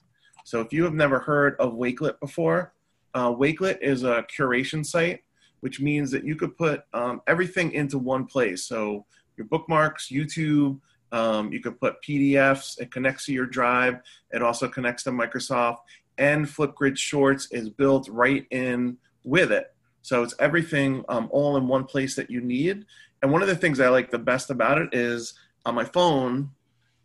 [0.44, 2.72] So if you have never heard of Wakelet before,
[3.14, 5.24] uh, Wakelet is a curation site,
[5.60, 8.64] which means that you could put um, everything into one place.
[8.66, 10.80] So your bookmarks, YouTube,
[11.12, 12.80] um, you could put PDFs.
[12.80, 14.00] It connects to your drive.
[14.32, 15.78] It also connects to Microsoft.
[16.18, 19.74] And Flipgrid Shorts is built right in with it.
[20.02, 22.84] So it's everything um, all in one place that you need.
[23.22, 25.34] And one of the things I like the best about it is
[25.64, 26.50] on my phone,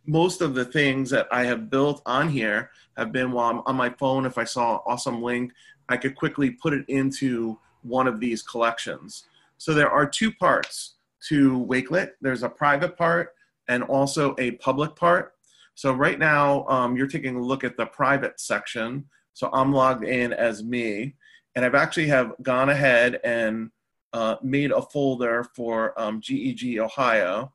[0.06, 3.76] most of the things that I have built on here have been while I'm on
[3.76, 4.26] my phone.
[4.26, 5.54] If I saw an awesome link,
[5.88, 9.26] I could quickly put it into one of these collections.
[9.58, 10.95] So there are two parts
[11.28, 12.12] to Wakelet.
[12.22, 13.34] There's a private part
[13.68, 15.34] and also a public part.
[15.76, 19.06] So right now, um, you're taking a look at the private section.
[19.34, 21.16] So I'm logged in as me,
[21.56, 23.72] and I've actually have gone ahead and
[24.12, 27.54] uh, made a folder for um, GEG Ohio.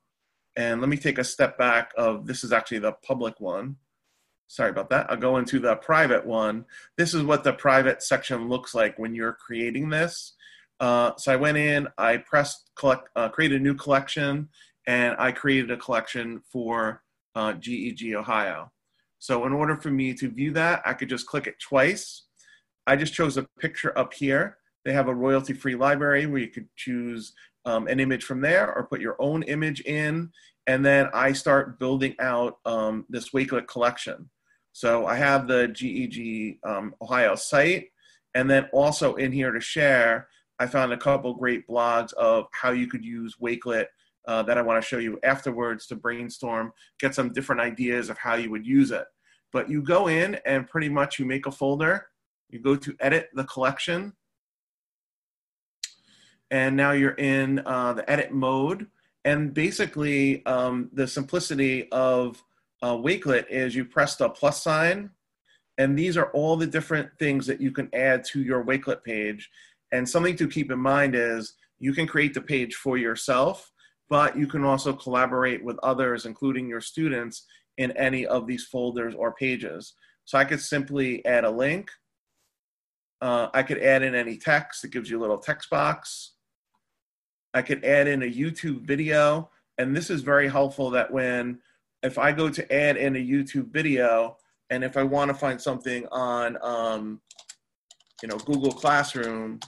[0.56, 3.76] And let me take a step back of this is actually the public one.
[4.46, 5.10] Sorry about that.
[5.10, 6.64] I'll go into the private one.
[6.96, 10.34] This is what the private section looks like when you're creating this.
[10.80, 14.48] Uh, so I went in, I pressed collect, uh, create a new collection,
[14.86, 17.02] and I created a collection for
[17.34, 18.70] uh, GEG Ohio.
[19.18, 22.24] So in order for me to view that, I could just click it twice.
[22.86, 24.58] I just chose a picture up here.
[24.84, 27.32] They have a royalty-free library where you could choose
[27.64, 30.30] um, an image from there or put your own image in.
[30.66, 34.28] And then I start building out um, this Wakelet collection.
[34.74, 37.90] So I have the GEG um, Ohio site.
[38.34, 40.26] And then also in here to share,
[40.58, 43.86] I found a couple great blogs of how you could use Wakelet
[44.26, 48.18] uh, that I want to show you afterwards to brainstorm, get some different ideas of
[48.18, 49.04] how you would use it.
[49.52, 52.08] But you go in and pretty much you make a folder.
[52.50, 54.12] You go to edit the collection
[56.50, 58.88] and now you're in uh, the edit mode.
[59.24, 62.42] And basically, um, the simplicity of
[62.84, 65.08] uh, Wakelet is you press the plus sign,
[65.78, 69.48] and these are all the different things that you can add to your Wakelet page.
[69.90, 73.72] And something to keep in mind is you can create the page for yourself,
[74.10, 77.46] but you can also collaborate with others, including your students,
[77.78, 79.94] in any of these folders or pages.
[80.26, 81.90] So I could simply add a link.
[83.22, 84.84] Uh, I could add in any text.
[84.84, 86.32] It gives you a little text box.
[87.54, 89.50] I could add in a YouTube video.
[89.78, 91.60] And this is very helpful that when,
[92.04, 94.36] if I go to add in a YouTube video,
[94.70, 97.20] and if I want to find something on, um,
[98.22, 99.58] you know, Google Classroom,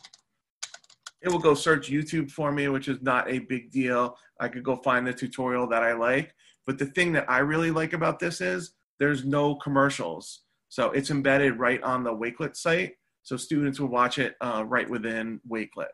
[1.23, 4.17] it will go search YouTube for me, which is not a big deal.
[4.39, 6.35] I could go find the tutorial that I like.
[6.67, 10.43] But the thing that I really like about this is there's no commercials.
[10.69, 12.95] So it's embedded right on the Wakelet site.
[13.23, 15.89] So students will watch it uh, right within Wakelet.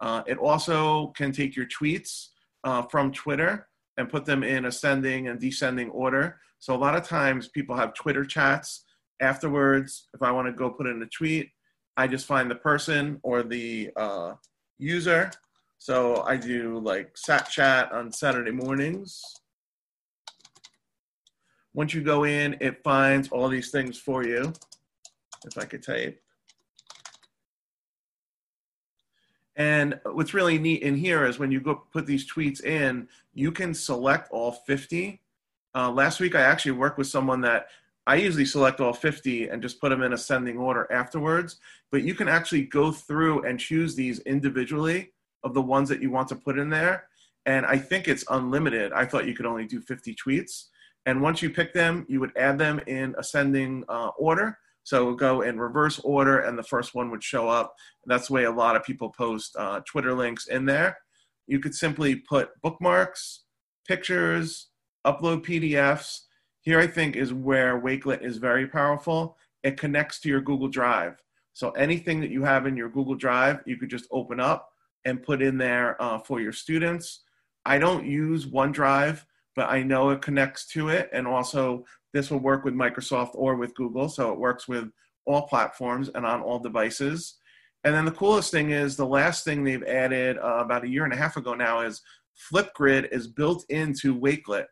[0.00, 2.28] Uh, it also can take your tweets
[2.64, 3.66] uh, from Twitter
[3.96, 6.38] and put them in ascending and descending order.
[6.58, 8.84] So a lot of times people have Twitter chats
[9.20, 10.08] afterwards.
[10.14, 11.50] If I want to go put in a tweet,
[11.96, 14.34] I just find the person or the uh,
[14.78, 15.30] user.
[15.78, 19.20] So I do like sat chat on Saturday mornings.
[21.74, 24.52] Once you go in, it finds all these things for you.
[25.44, 26.22] If I could type.
[29.56, 33.52] And what's really neat in here is when you go put these tweets in, you
[33.52, 35.20] can select all 50.
[35.74, 37.68] Uh, last week, I actually worked with someone that
[38.06, 41.56] I usually select all 50 and just put them in ascending order afterwards.
[41.90, 45.12] But you can actually go through and choose these individually
[45.44, 47.08] of the ones that you want to put in there.
[47.46, 48.92] And I think it's unlimited.
[48.92, 50.66] I thought you could only do 50 tweets.
[51.06, 54.58] And once you pick them, you would add them in ascending uh, order.
[54.84, 57.74] So go in reverse order, and the first one would show up.
[58.06, 60.98] That's the way a lot of people post uh, Twitter links in there.
[61.46, 63.44] You could simply put bookmarks,
[63.86, 64.68] pictures,
[65.06, 66.20] upload PDFs.
[66.60, 69.36] Here, I think, is where Wakelet is very powerful.
[69.62, 71.22] It connects to your Google Drive.
[71.54, 74.70] So anything that you have in your Google Drive, you could just open up
[75.04, 77.20] and put in there uh, for your students.
[77.64, 79.24] I don't use OneDrive,
[79.56, 81.10] but I know it connects to it.
[81.12, 84.08] And also, this will work with Microsoft or with Google.
[84.08, 84.90] So it works with
[85.26, 87.38] all platforms and on all devices.
[87.84, 91.04] And then the coolest thing is the last thing they've added uh, about a year
[91.04, 92.00] and a half ago now is
[92.52, 94.66] Flipgrid is built into Wakelet.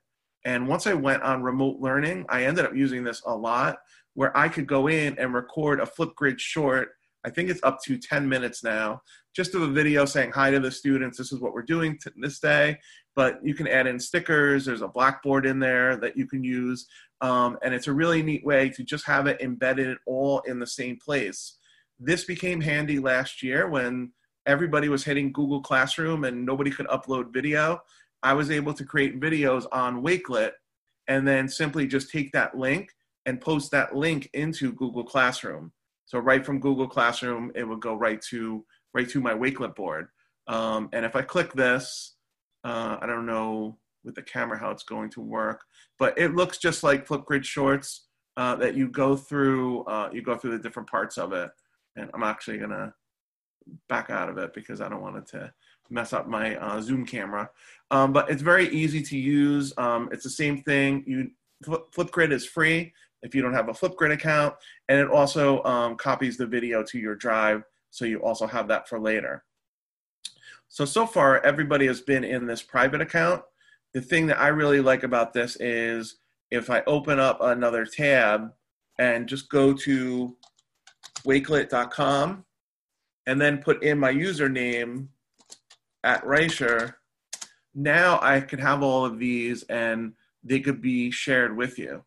[0.44, 3.78] And once I went on remote learning, I ended up using this a lot
[4.14, 6.90] where I could go in and record a Flipgrid short.
[7.24, 9.02] I think it's up to 10 minutes now,
[9.36, 11.18] just of a video saying hi to the students.
[11.18, 12.78] This is what we're doing t- this day.
[13.16, 14.64] But you can add in stickers.
[14.64, 16.86] There's a blackboard in there that you can use.
[17.20, 20.66] Um, and it's a really neat way to just have it embedded all in the
[20.66, 21.58] same place.
[21.98, 24.12] This became handy last year when
[24.46, 27.82] everybody was hitting Google Classroom and nobody could upload video.
[28.22, 30.52] I was able to create videos on Wakelet
[31.08, 32.90] and then simply just take that link
[33.26, 35.72] and post that link into Google Classroom.
[36.06, 40.08] So right from Google Classroom, it would go right to right to my Wakelet board.
[40.46, 42.16] Um, and if I click this,
[42.64, 45.64] uh, I don't know with the camera how it's going to work,
[45.98, 48.06] but it looks just like Flipgrid Shorts
[48.36, 49.84] uh, that you go through.
[49.84, 51.50] Uh, you go through the different parts of it,
[51.96, 52.94] and I'm actually gonna
[53.88, 55.52] back out of it because I don't want it to
[55.90, 57.50] mess up my uh, Zoom camera.
[57.90, 59.72] Um, but it's very easy to use.
[59.76, 61.04] Um, it's the same thing.
[61.06, 61.30] You
[61.64, 62.92] Flipgrid is free
[63.22, 64.54] if you don't have a Flipgrid account,
[64.88, 68.88] and it also um, copies the video to your drive, so you also have that
[68.88, 69.44] for later.
[70.70, 73.42] So so far, everybody has been in this private account
[73.92, 76.16] the thing that I really like about this is
[76.50, 78.52] if I open up another tab
[78.98, 80.36] and just go to
[81.24, 82.44] wakelet.com
[83.26, 85.08] and then put in my username
[86.04, 86.94] at Reicher,
[87.74, 90.12] now I could have all of these and
[90.42, 92.04] they could be shared with you.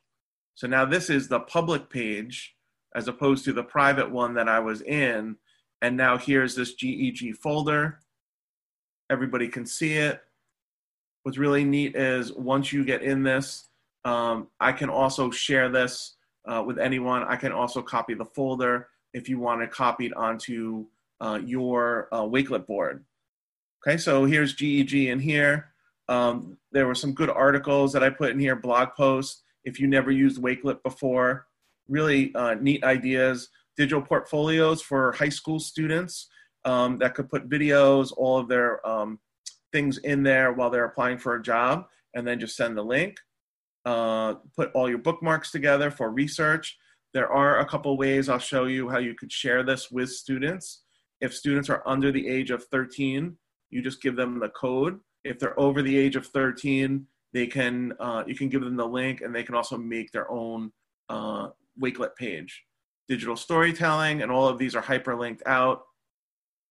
[0.55, 2.55] So now this is the public page
[2.95, 5.38] as opposed to the private one that I was in.
[5.82, 7.99] And now here's this GEG folder.
[9.09, 10.21] Everybody can see it
[11.23, 13.69] what's really neat is once you get in this,
[14.05, 17.23] um, I can also share this uh, with anyone.
[17.23, 20.85] I can also copy the folder if you want it onto
[21.21, 23.03] uh, your uh, Wakelet board.
[23.85, 25.71] Okay, so here's GEG in here.
[26.09, 29.41] Um, there were some good articles that I put in here, blog posts.
[29.63, 31.47] If you never used Wakelet before,
[31.87, 33.49] really uh, neat ideas.
[33.77, 36.27] Digital portfolios for high school students
[36.66, 39.20] um, that could put videos, all of their um,
[39.72, 43.18] things in there while they're applying for a job and then just send the link.
[43.86, 46.78] Uh, put all your bookmarks together for research.
[47.14, 50.84] There are a couple ways I'll show you how you could share this with students.
[51.20, 53.36] If students are under the age of 13,
[53.70, 54.99] you just give them the code.
[55.24, 58.88] If they're over the age of 13, they can uh, you can give them the
[58.88, 60.72] link and they can also make their own
[61.09, 61.49] uh,
[61.82, 62.64] Wakelet page.
[63.09, 65.84] Digital storytelling and all of these are hyperlinked out.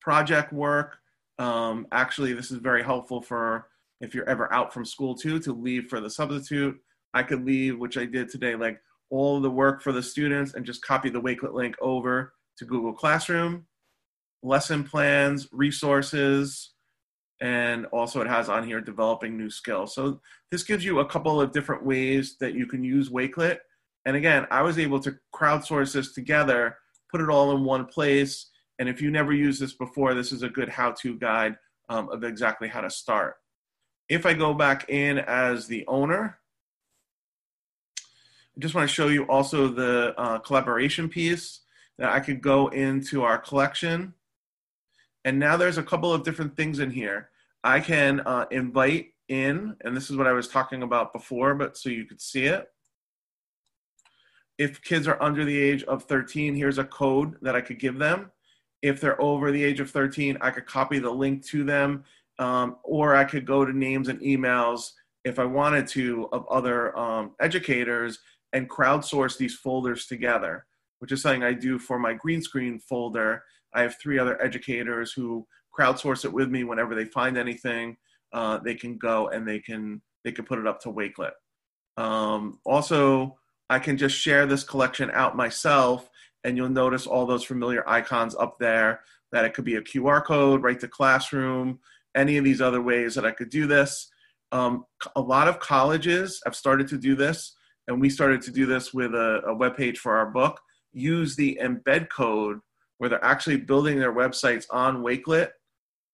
[0.03, 0.99] Project work,
[1.39, 3.69] um, actually, this is very helpful for
[4.01, 6.77] if you're ever out from school too, to leave for the substitute.
[7.15, 8.81] I could leave, which I did today, like
[9.11, 12.93] all the work for the students and just copy the Wakelet link over to Google
[12.93, 13.67] Classroom,
[14.43, 16.73] lesson plans, resources,
[17.41, 19.95] and also it has on here developing new skills.
[19.95, 23.59] So this gives you a couple of different ways that you can use Wakelet.
[24.07, 26.77] And again, I was able to crowdsource this together,
[27.11, 28.49] put it all in one place.
[28.79, 31.57] And if you never used this before, this is a good how-to guide
[31.89, 33.37] um, of exactly how to start.
[34.09, 36.39] If I go back in as the owner,
[38.57, 41.61] I just want to show you also the uh, collaboration piece
[41.99, 44.15] that I could go into our collection.
[45.25, 47.31] And now there's a couple of different things in here.
[47.65, 51.77] I can uh, invite in, and this is what I was talking about before, but
[51.77, 52.69] so you could see it.
[54.59, 57.99] If kids are under the age of 13, here's a code that I could give
[57.99, 58.31] them.
[58.83, 62.05] If they're over the age of 13, I could copy the link to them,
[62.39, 64.91] um, or I could go to names and emails
[65.25, 68.19] if I wanted to of other um, educators
[68.53, 70.67] and crowdsource these folders together,
[70.99, 73.45] which is something I do for my green screen folder.
[73.73, 77.97] I have three other educators who crowdsource it with me whenever they find anything.
[78.33, 81.33] Uh, they can go and they can they can put it up to Wakelet.
[81.97, 86.09] Um, also, I can just share this collection out myself,
[86.45, 89.01] and you'll notice all those familiar icons up there.
[89.33, 91.79] That it could be a QR code, right to classroom,
[92.15, 94.11] any of these other ways that I could do this.
[94.51, 94.85] Um,
[95.17, 97.57] a lot of colleges have started to do this
[97.89, 100.61] and we started to do this with a, a web page for our book,
[100.93, 102.61] use the embed code
[102.99, 105.49] where they're actually building their websites on Wakelet,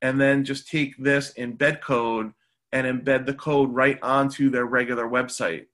[0.01, 2.33] and then just take this embed code
[2.73, 5.67] and embed the code right onto their regular website.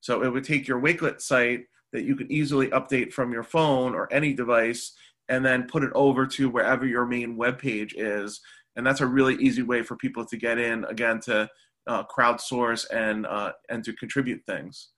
[0.00, 3.94] So it would take your Wakelet site that you can easily update from your phone
[3.94, 4.92] or any device
[5.28, 8.40] and then put it over to wherever your main web page is.
[8.76, 11.48] And that's a really easy way for people to get in, again, to
[11.86, 14.90] uh, crowdsource and, uh, and to contribute things.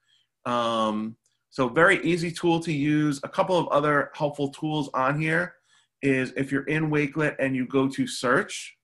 [0.44, 1.16] Um,
[1.50, 3.20] so very easy tool to use.
[3.24, 5.54] A couple of other helpful tools on here
[6.00, 8.76] is if you're in Wakelet and you go to search,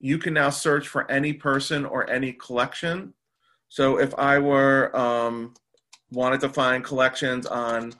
[0.00, 3.14] you can now search for any person or any collection.
[3.68, 5.54] So if I were um,
[6.10, 7.94] wanted to find collections on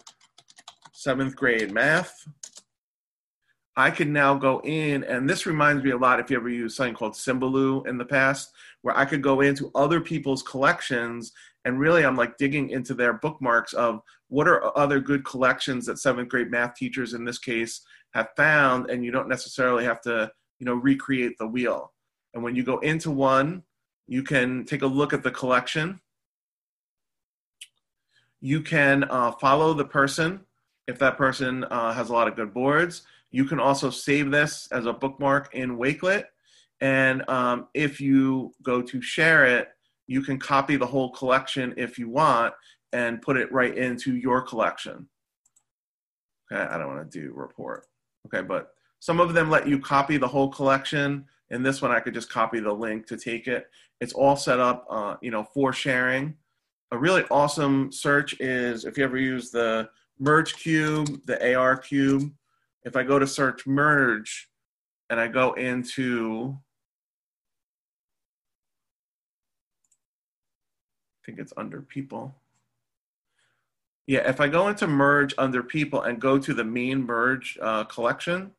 [0.92, 2.14] seventh grade math,
[3.76, 6.76] I can now go in, and this reminds me a lot if you ever used
[6.76, 8.52] something called Symbaloo in the past,
[8.82, 11.32] where I could go into other people's collections
[11.64, 15.98] and really i'm like digging into their bookmarks of what are other good collections that
[15.98, 17.82] seventh grade math teachers in this case
[18.12, 21.92] have found and you don't necessarily have to you know recreate the wheel.
[22.32, 23.62] And when you go into one
[24.06, 26.00] you can take a look at the collection
[28.44, 30.40] you can uh, follow the person
[30.86, 34.68] if that person uh, has a lot of good boards you can also save this
[34.70, 36.24] as a bookmark in wakelet
[36.80, 39.68] and um, if you go to share it
[40.06, 42.52] you can copy the whole collection if you want
[42.94, 45.08] and put it right into your collection.
[46.52, 47.86] Okay, I don't want to do report.
[48.26, 48.68] Okay, but
[49.00, 51.24] some of them let you copy the whole collection.
[51.50, 53.66] In this one, I could just copy the link to take it.
[54.00, 56.36] It's all set up, uh, you know, for sharing.
[56.94, 59.88] A really awesome search is if you ever use the
[60.20, 62.32] merge cube, the AR cube.
[62.84, 64.48] If I go to search merge
[65.10, 66.56] and I go into
[71.18, 72.32] I think it's under people.
[74.06, 77.82] Yeah, if I go into merge under people and go to the main merge uh,
[77.82, 78.52] collection,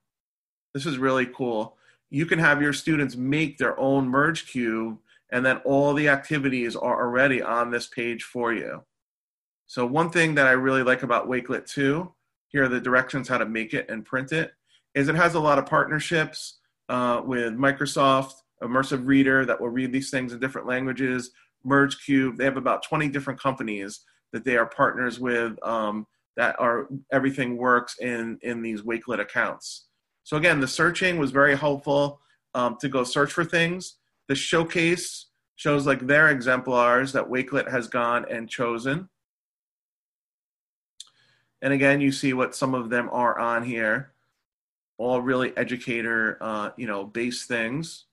[0.74, 1.78] this is really cool.
[2.10, 4.98] You can have your students make their own merge cube
[5.32, 8.84] and then all the activities are already on this page for you.
[9.68, 12.12] So one thing that I really like about Wakelet 2,
[12.50, 14.52] here are the directions how to make it and print it,
[14.94, 16.60] is it has a lot of partnerships
[16.90, 21.32] uh, with Microsoft, Immersive Reader that will read these things in different languages,
[21.66, 22.38] MergeCube.
[22.38, 24.02] They have about 20 different companies
[24.32, 26.06] that they are partners with um,
[26.38, 29.88] that are everything works in in these Wakelet accounts.
[30.24, 32.20] So again, the searching was very helpful
[32.54, 33.98] um, to go search for things.
[34.28, 39.10] The showcase shows like their exemplars that Wakelet has gone and chosen.
[41.62, 44.12] And again, you see what some of them are on here.
[44.98, 48.06] All really educator, uh, you know, based things.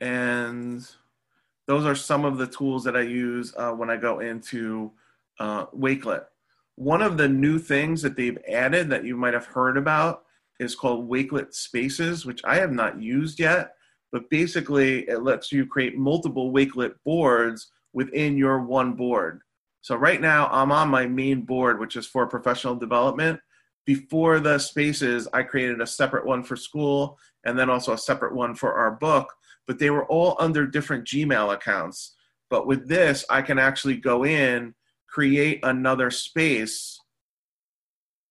[0.00, 0.86] and
[1.66, 4.92] those are some of the tools that I use uh, when I go into
[5.38, 6.24] uh, Wakelet.
[6.76, 10.24] One of the new things that they've added that you might have heard about
[10.58, 13.72] is called Wakelet Spaces, which I have not used yet.
[14.10, 19.42] But basically, it lets you create multiple Wakelet boards within your one board.
[19.82, 23.40] So right now, I'm on my main board, which is for professional development.
[23.86, 28.34] Before the spaces, I created a separate one for school and then also a separate
[28.34, 29.32] one for our book
[29.68, 32.16] but they were all under different Gmail accounts.
[32.50, 34.74] But with this, I can actually go in,
[35.06, 36.97] create another space,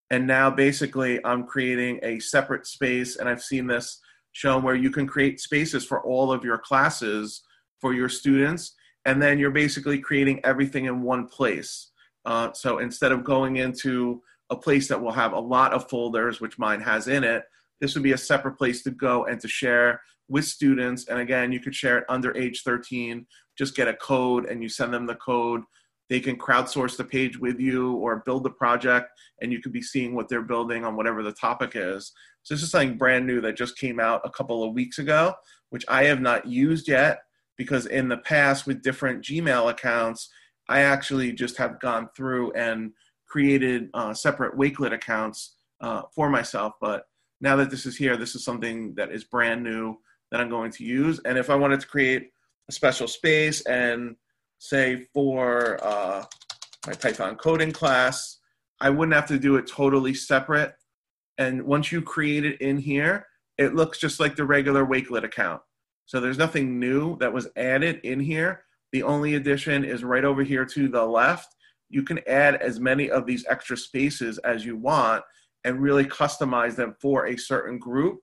[0.10, 4.00] And now basically I'm creating a separate space, and I've seen this
[4.32, 7.42] shown where you can create spaces for all of your classes
[7.80, 8.76] for your students,
[9.06, 11.92] and then you're basically creating everything in one place.
[12.26, 16.42] Uh, so instead of going into a place that will have a lot of folders,
[16.42, 17.44] which mine has in it,
[17.80, 21.08] this would be a separate place to go and to share with students.
[21.08, 23.26] And again, you could share it under age 13.
[23.58, 25.62] Just get a code and you send them the code.
[26.10, 29.10] They can crowdsource the page with you or build the project,
[29.42, 32.14] and you could be seeing what they're building on whatever the topic is.
[32.44, 35.36] So, this is something brand new that just came out a couple of weeks ago,
[35.70, 37.20] which I have not used yet
[37.58, 40.30] because in the past with different Gmail accounts,
[40.70, 42.94] I actually just have gone through and
[43.26, 46.74] created uh, separate Wakelet accounts uh, for myself.
[46.80, 47.08] But
[47.42, 49.98] now that this is here, this is something that is brand new
[50.32, 51.20] that I'm going to use.
[51.26, 52.32] And if I wanted to create
[52.70, 54.16] a special space and
[54.60, 56.26] say for uh,
[56.86, 58.40] my Python coding class,
[58.80, 60.74] I wouldn't have to do it totally separate.
[61.38, 63.28] And once you create it in here,
[63.58, 65.62] it looks just like the regular Wakelet account.
[66.06, 68.64] So there's nothing new that was added in here.
[68.92, 71.54] The only addition is right over here to the left.
[71.90, 75.24] You can add as many of these extra spaces as you want
[75.64, 78.20] and really customize them for a certain group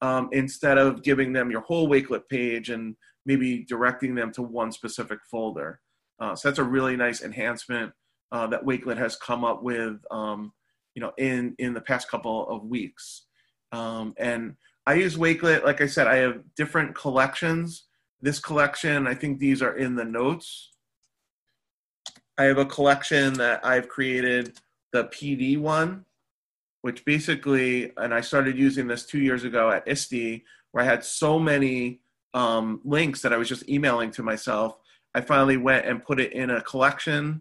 [0.00, 2.96] um, instead of giving them your whole Wakelet page and
[3.26, 5.80] maybe directing them to one specific folder.
[6.18, 7.92] Uh, so that's a really nice enhancement
[8.32, 10.52] uh, that Wakelet has come up with, um,
[10.94, 13.26] you know, in in the past couple of weeks.
[13.72, 17.84] Um, and I use Wakelet, like I said, I have different collections.
[18.22, 20.70] This collection, I think these are in the notes.
[22.38, 24.58] I have a collection that I've created,
[24.92, 26.04] the PD one,
[26.82, 31.04] which basically, and I started using this two years ago at ISTE, where I had
[31.04, 32.00] so many
[32.36, 34.78] um, links that I was just emailing to myself.
[35.14, 37.40] I finally went and put it in a collection.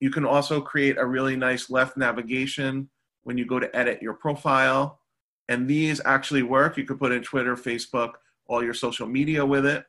[0.00, 2.90] You can also create a really nice left navigation
[3.22, 5.00] when you go to edit your profile.
[5.48, 6.76] And these actually work.
[6.76, 8.12] You could put in Twitter, Facebook,
[8.46, 9.86] all your social media with it.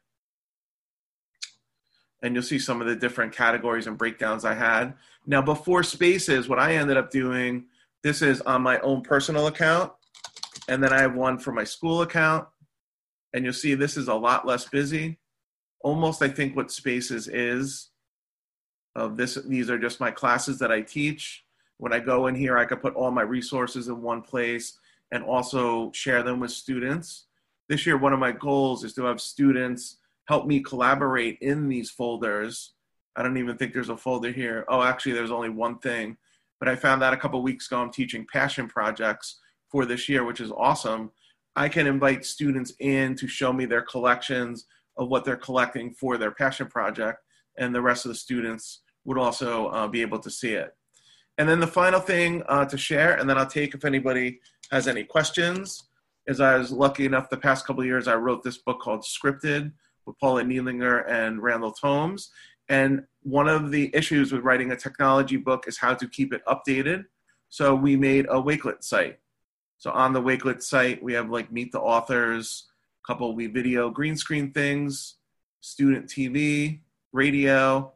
[2.24, 4.94] And you'll see some of the different categories and breakdowns I had.
[5.28, 7.66] Now, before Spaces, what I ended up doing
[8.04, 9.92] this is on my own personal account.
[10.70, 12.48] And then I have one for my school account.
[13.34, 15.20] And you'll see this is a lot less busy.
[15.82, 17.90] Almost, I think, what Spaces is.
[18.96, 21.46] Of this, these are just my classes that I teach.
[21.78, 24.78] When I go in here, I can put all my resources in one place
[25.12, 27.26] and also share them with students.
[27.70, 31.90] This year, one of my goals is to have students help me collaborate in these
[31.90, 32.74] folders.
[33.16, 34.66] I don't even think there's a folder here.
[34.68, 36.18] Oh, actually, there's only one thing
[36.60, 39.40] but I found that a couple weeks ago I'm teaching passion projects
[39.70, 41.12] for this year, which is awesome.
[41.56, 44.66] I can invite students in to show me their collections
[44.98, 47.20] of what they're collecting for their passion project,
[47.58, 50.72] and the rest of the students would also uh, be able to see it.
[51.38, 54.40] And then the final thing uh, to share, and then I'll take if anybody
[54.72, 55.90] has any questions,
[56.28, 59.72] is I was lucky enough the past couple years I wrote this book called Scripted
[60.06, 62.30] with Paula Nealinger and Randall Tomes.
[62.68, 66.42] And one of the issues with writing a technology book is how to keep it
[66.46, 67.06] updated.
[67.50, 69.20] So we made a Wakelet site.
[69.80, 72.68] So on the Wakelet site, we have like meet the authors,
[73.04, 75.16] a couple WeVideo green screen things,
[75.62, 76.82] student TV,
[77.12, 77.92] radio.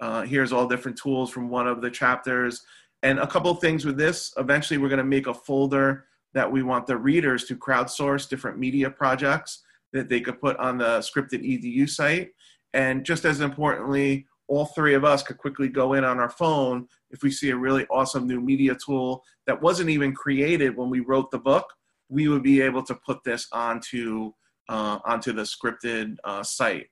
[0.00, 2.62] Uh, here's all different tools from one of the chapters.
[3.02, 4.32] And a couple things with this.
[4.38, 8.58] Eventually, we're going to make a folder that we want the readers to crowdsource different
[8.58, 9.62] media projects
[9.92, 12.32] that they could put on the scripted edu site
[12.74, 16.86] and just as importantly, all three of us could quickly go in on our phone
[17.14, 21.00] if we see a really awesome new media tool that wasn't even created when we
[21.00, 21.64] wrote the book.
[22.10, 24.32] We would be able to put this onto
[24.68, 26.88] uh, onto the scripted uh, site.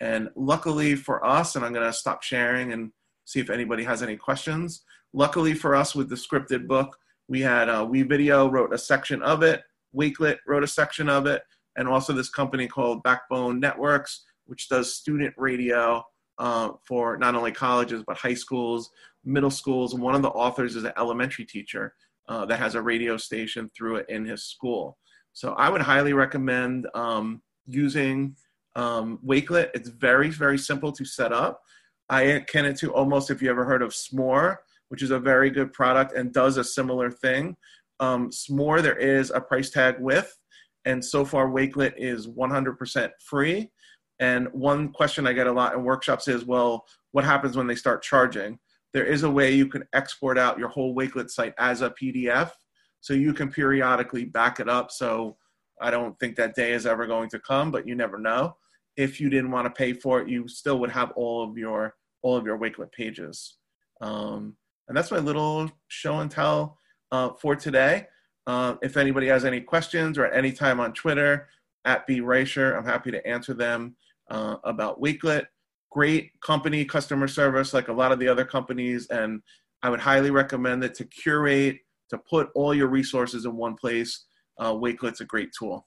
[0.00, 2.92] And luckily for us, and I'm going to stop sharing and
[3.24, 4.82] see if anybody has any questions.
[5.12, 6.96] Luckily for us, with the scripted book,
[7.28, 9.62] we had uh, WeVideo wrote a section of it,
[9.94, 11.42] Wakelet wrote a section of it,
[11.76, 16.02] and also this company called Backbone Networks which does student radio
[16.38, 18.90] uh, for not only colleges but high schools,
[19.24, 21.94] middle schools, and one of the authors is an elementary teacher
[22.28, 24.98] uh, that has a radio station through it in his school.
[25.32, 28.36] So I would highly recommend um, using
[28.76, 29.70] um, Wakelet.
[29.74, 31.60] It's very very simple to set up.
[32.08, 34.56] I akin it to almost if you ever heard of Smore,
[34.88, 37.56] which is a very good product and does a similar thing.
[38.00, 40.36] Um, Smore there is a price tag with,
[40.84, 43.70] and so far Wakelet is 100% free.
[44.18, 47.74] And one question I get a lot in workshops is, well, what happens when they
[47.74, 48.58] start charging?
[48.92, 52.50] There is a way you can export out your whole Wakelet site as a PDF,
[53.00, 54.90] so you can periodically back it up.
[54.90, 55.36] So
[55.80, 58.56] I don't think that day is ever going to come, but you never know.
[58.96, 61.94] If you didn't want to pay for it, you still would have all of your
[62.22, 63.56] all of your Wakelet pages.
[64.00, 64.56] Um,
[64.88, 66.76] and that's my little show and tell
[67.12, 68.08] uh, for today.
[68.46, 71.48] Uh, if anybody has any questions or at any time on Twitter,
[71.84, 73.96] at B Reicher, I'm happy to answer them
[74.30, 75.46] uh, about Wakelet.
[75.90, 79.42] Great company customer service, like a lot of the other companies, and
[79.82, 81.78] I would highly recommend it to curate,
[82.10, 84.26] to put all your resources in one place.
[84.58, 85.86] Uh, Wakelet's a great tool.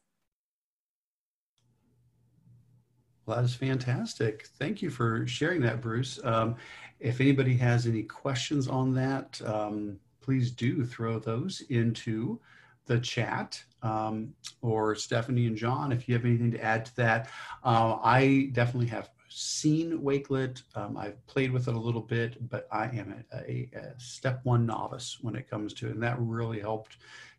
[3.26, 4.48] Well, that is fantastic.
[4.60, 6.20] Thank you for sharing that, Bruce.
[6.24, 6.58] Um,
[7.00, 12.40] if anybody has any questions on that, um, please do throw those into
[12.86, 13.64] the chat.
[13.82, 17.30] Um, or Stephanie and John, if you have anything to add to that.
[17.64, 20.62] Uh, I definitely have seen Wakelet.
[20.76, 24.40] Um, I've played with it a little bit, but I am a, a, a, step
[24.44, 25.94] one novice when it comes to it.
[25.94, 26.98] And that really helped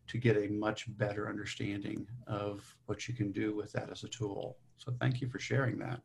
[0.08, 4.08] to get a much better understanding of what you can do with that as a
[4.08, 4.56] tool.
[4.76, 6.00] So thank you for sharing that.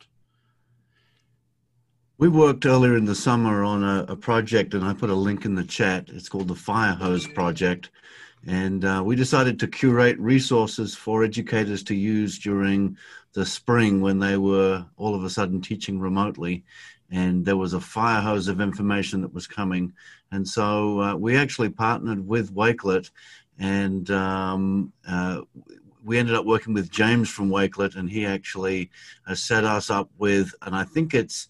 [2.17, 5.45] We worked earlier in the summer on a, a project, and I put a link
[5.45, 6.09] in the chat.
[6.09, 7.89] It's called the Fire Hose Project.
[8.45, 12.97] And uh, we decided to curate resources for educators to use during
[13.39, 16.65] the spring when they were all of a sudden teaching remotely.
[17.09, 19.93] And there was a fire hose of information that was coming.
[20.33, 23.09] And so uh, we actually partnered with Wakelet
[23.57, 25.39] and um, uh,
[26.03, 28.89] we ended up working with James from Wakelet, and he actually
[29.27, 31.47] uh, set us up with, and I think it's,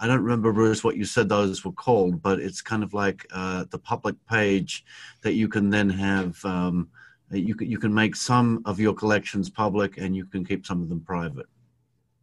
[0.00, 3.26] I don't remember Bruce what you said those were called, but it's kind of like
[3.32, 4.84] uh, the public page
[5.22, 6.44] that you can then have.
[6.44, 6.88] Um,
[7.40, 10.82] you can you can make some of your collections public, and you can keep some
[10.82, 11.46] of them private.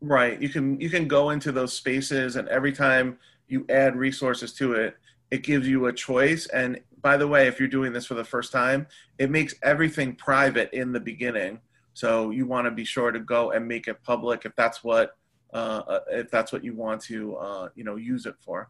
[0.01, 0.41] Right.
[0.41, 3.17] You can you can go into those spaces, and every time
[3.47, 4.95] you add resources to it,
[5.31, 8.23] it gives you a choice and by the way if you're doing this for the
[8.23, 8.85] first time
[9.17, 11.59] it makes everything private in the beginning
[11.93, 15.15] so you want to be sure to go and make it public if that's what
[15.53, 18.69] uh, uh, if that's what you want to uh, you know use it for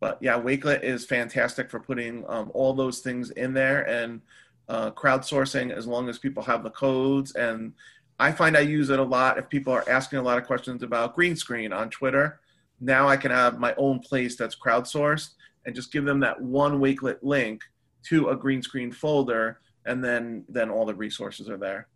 [0.00, 4.20] but yeah wakelet is fantastic for putting um, all those things in there and
[4.68, 7.32] uh, crowdsourcing as long as people have the codes.
[7.34, 7.72] And
[8.18, 9.38] i find i use it a lot.
[9.38, 12.40] If people are asking a lot of questions about green screen on twitter
[12.80, 15.30] now I can have my own place that's crowdsourced
[15.66, 17.62] and just give them that one Wakelet link
[18.04, 21.88] to a green screen folder, and then then all the resources are there.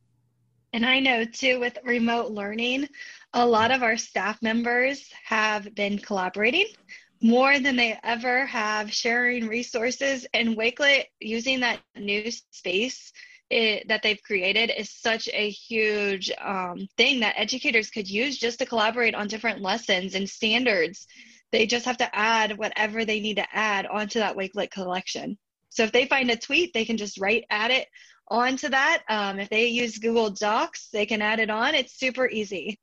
[0.73, 2.89] And I know too with remote learning,
[3.35, 6.67] a lot of our staff members have been collaborating
[7.23, 13.13] more than they ever have sharing resources and Wakelet using that new space
[13.49, 18.59] it, that they've created is such a huge um, thing that educators could use just
[18.59, 21.07] to collaborate on different lessons and standards.
[21.53, 25.39] They just have to add whatever they need to add onto that Wakelet collection.
[25.69, 27.89] So if they find a tweet, they can just write add it
[28.27, 29.03] onto that.
[29.09, 31.75] Um, if they use Google Docs, they can add it on.
[31.75, 32.81] It's super easy.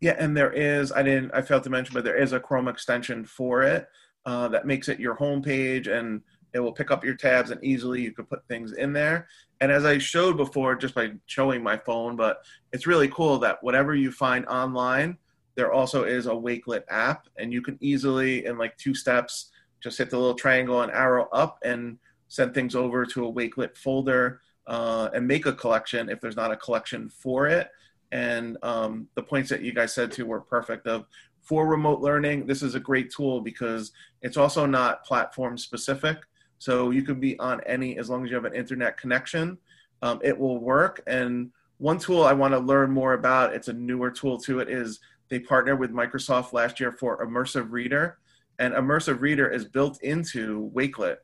[0.00, 2.68] Yeah, and there is, I didn't, I failed to mention, but there is a Chrome
[2.68, 3.86] extension for it
[4.24, 6.22] uh, that makes it your homepage and
[6.52, 9.28] it will pick up your tabs and easily you could put things in there.
[9.60, 13.62] And as I showed before, just by showing my phone, but it's really cool that
[13.62, 15.18] whatever you find online,
[15.54, 19.50] there also is a Wakelet app, and you can easily, in like two steps,
[19.80, 21.98] just hit the little triangle and arrow up and
[22.28, 26.52] send things over to a Wakelet folder uh, and make a collection if there's not
[26.52, 27.70] a collection for it.
[28.12, 30.86] And um, the points that you guys said too were perfect.
[30.86, 31.06] Of
[31.42, 33.92] for remote learning, this is a great tool because
[34.22, 36.18] it's also not platform specific.
[36.58, 39.56] So you could be on any, as long as you have an internet connection,
[40.02, 41.02] um, it will work.
[41.06, 44.68] And one tool I want to learn more about, it's a newer tool to it,
[44.68, 48.18] is they partnered with Microsoft last year for Immersive Reader.
[48.58, 51.16] And Immersive Reader is built into Wakelet.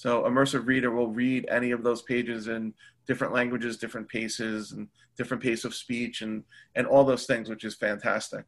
[0.00, 2.72] So Immersive Reader will read any of those pages in
[3.06, 6.42] different languages, different paces, and different pace of speech, and,
[6.74, 8.46] and all those things, which is fantastic.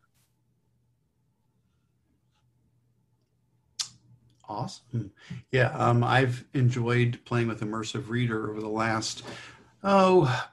[4.48, 5.12] Awesome.
[5.50, 9.22] Yeah, um, I've enjoyed playing with Immersive Reader over the last,
[9.84, 10.46] oh,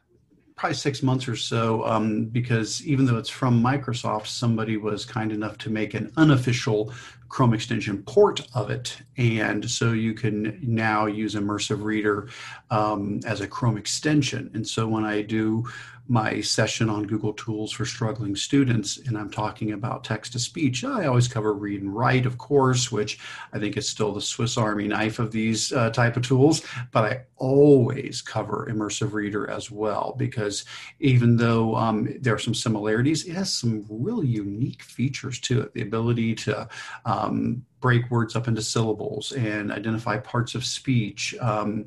[0.57, 5.31] probably six months or so um, because even though it's from Microsoft, somebody was kind
[5.31, 6.91] enough to make an unofficial
[7.29, 8.97] Chrome extension port of it.
[9.17, 12.29] And so you can now use Immersive Reader
[12.71, 14.49] um, as a Chrome extension.
[14.53, 15.65] And so when I do
[16.09, 20.83] my session on Google Tools for struggling students, and I'm talking about text to speech.
[20.83, 23.19] I always cover read and write, of course, which
[23.53, 26.63] I think is still the Swiss Army knife of these uh, type of tools.
[26.91, 30.65] But I always cover Immersive Reader as well because
[30.99, 35.73] even though um, there are some similarities, it has some really unique features to it.
[35.75, 36.67] The ability to
[37.05, 41.85] um, break words up into syllables and identify parts of speech um,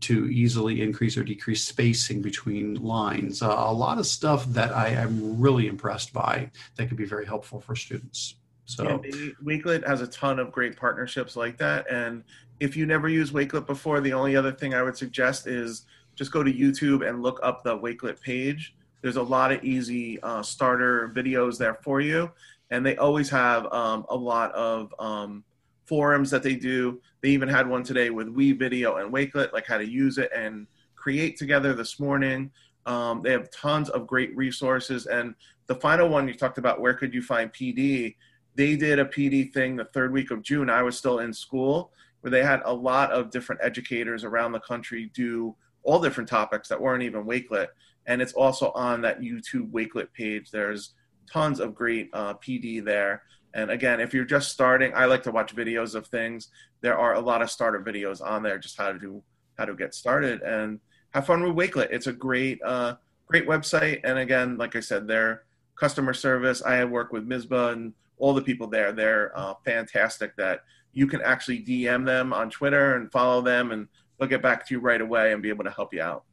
[0.00, 3.42] to easily increase or decrease spacing between lines.
[3.42, 7.26] Uh, a lot of stuff that I am really impressed by that could be very
[7.26, 8.36] helpful for students.
[8.64, 11.90] So Yeah, Wakelet has a ton of great partnerships like that.
[11.90, 12.22] And
[12.60, 16.30] if you never used Wakelet before, the only other thing I would suggest is just
[16.30, 18.74] go to YouTube and look up the Wakelet page.
[19.00, 22.30] There's a lot of easy uh, starter videos there for you.
[22.72, 25.44] And they always have um, a lot of um,
[25.84, 27.00] forums that they do.
[27.20, 30.66] They even had one today with WeVideo and Wakelet, like how to use it and
[30.96, 32.50] create together this morning.
[32.86, 35.06] Um, they have tons of great resources.
[35.06, 35.34] And
[35.68, 38.16] the final one you talked about, where could you find PD?
[38.54, 40.68] they did a PD thing the third week of June.
[40.68, 44.60] I was still in school where they had a lot of different educators around the
[44.60, 47.68] country do all different topics that weren't even Wakelet.
[48.06, 50.50] And it's also on that YouTube Wakelet page.
[50.50, 50.94] There's
[51.30, 53.22] tons of great uh, PD there.
[53.54, 56.48] And again, if you're just starting, I like to watch videos of things.
[56.80, 59.22] There are a lot of starter videos on there, just how to do
[59.58, 60.80] how to get started and
[61.10, 61.88] have fun with Wakelet.
[61.90, 62.96] It's a great uh,
[63.26, 64.00] great website.
[64.04, 65.44] And again, like I said, their
[65.76, 66.62] customer service.
[66.62, 68.92] I work with Mizba and all the people there.
[68.92, 70.62] They're uh, fantastic that
[70.92, 73.88] you can actually DM them on Twitter and follow them, and
[74.18, 76.24] they'll get back to you right away and be able to help you out.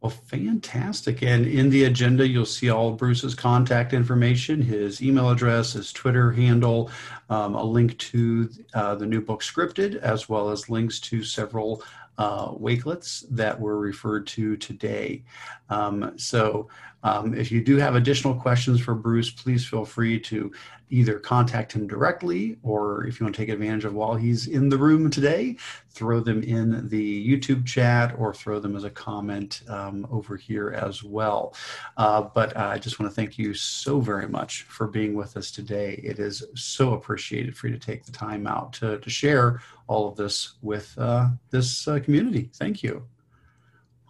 [0.00, 1.22] Well, fantastic.
[1.22, 6.32] And in the agenda, you'll see all Bruce's contact information, his email address, his Twitter
[6.32, 6.90] handle,
[7.28, 11.82] um, a link to uh, the new book Scripted, as well as links to several
[12.16, 15.22] uh, wakelets that were referred to today.
[15.68, 16.68] Um, so
[17.02, 20.52] um, if you do have additional questions for Bruce, please feel free to
[20.90, 24.68] either contact him directly or if you want to take advantage of while he's in
[24.68, 25.56] the room today,
[25.88, 30.70] throw them in the YouTube chat or throw them as a comment um, over here
[30.70, 31.54] as well.
[31.96, 35.50] Uh, but I just want to thank you so very much for being with us
[35.50, 36.00] today.
[36.02, 40.08] It is so appreciated for you to take the time out to, to share all
[40.08, 42.50] of this with uh, this uh, community.
[42.52, 43.06] Thank you.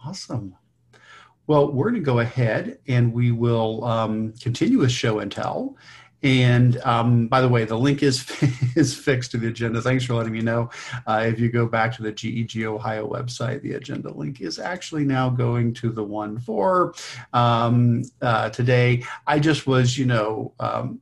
[0.03, 0.55] Awesome.
[1.47, 5.75] Well, we're going to go ahead and we will um, continue with show and tell.
[6.23, 8.29] And um, by the way, the link is
[8.75, 9.81] is fixed to the agenda.
[9.81, 10.69] Thanks for letting me know.
[11.07, 15.03] Uh, if you go back to the GEG Ohio website, the agenda link is actually
[15.03, 16.93] now going to the one for
[17.33, 19.03] um, uh, today.
[19.25, 21.01] I just was, you know, um,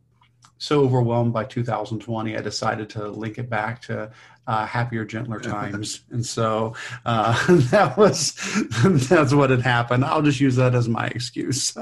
[0.57, 4.11] so overwhelmed by 2020, I decided to link it back to
[4.49, 6.73] uh, happier, gentler times, and so
[7.05, 7.37] uh,
[7.69, 8.33] that was
[9.07, 10.03] that's what had happened.
[10.03, 11.75] I'll just use that as my excuse.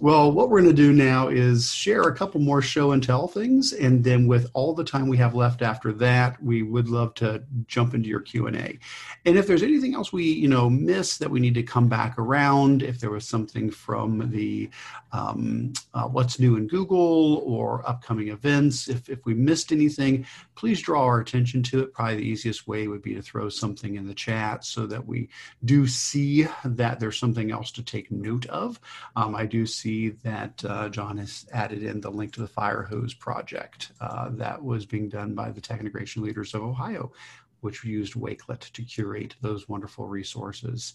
[0.00, 3.26] well, what we're going to do now is share a couple more show and tell
[3.26, 7.12] things, and then with all the time we have left after that, we would love
[7.14, 8.78] to jump into your Q and A.
[9.26, 12.16] And if there's anything else we you know miss that we need to come back
[12.18, 14.70] around, if there was something from the
[15.10, 20.24] um, uh, what's new in Google or upcoming events, if if we missed anything,
[20.54, 21.92] please draw our attention to it.
[21.92, 25.28] Probably the easiest way would be to throw something in the chat so that we
[25.64, 28.80] do see that there's something else to take note of.
[29.16, 32.82] Um, I do see that uh, John has added in the link to the fire
[32.82, 37.12] hose project uh, that was being done by the Tech Integration Leaders of Ohio
[37.60, 40.94] which used Wakelet to curate those wonderful resources.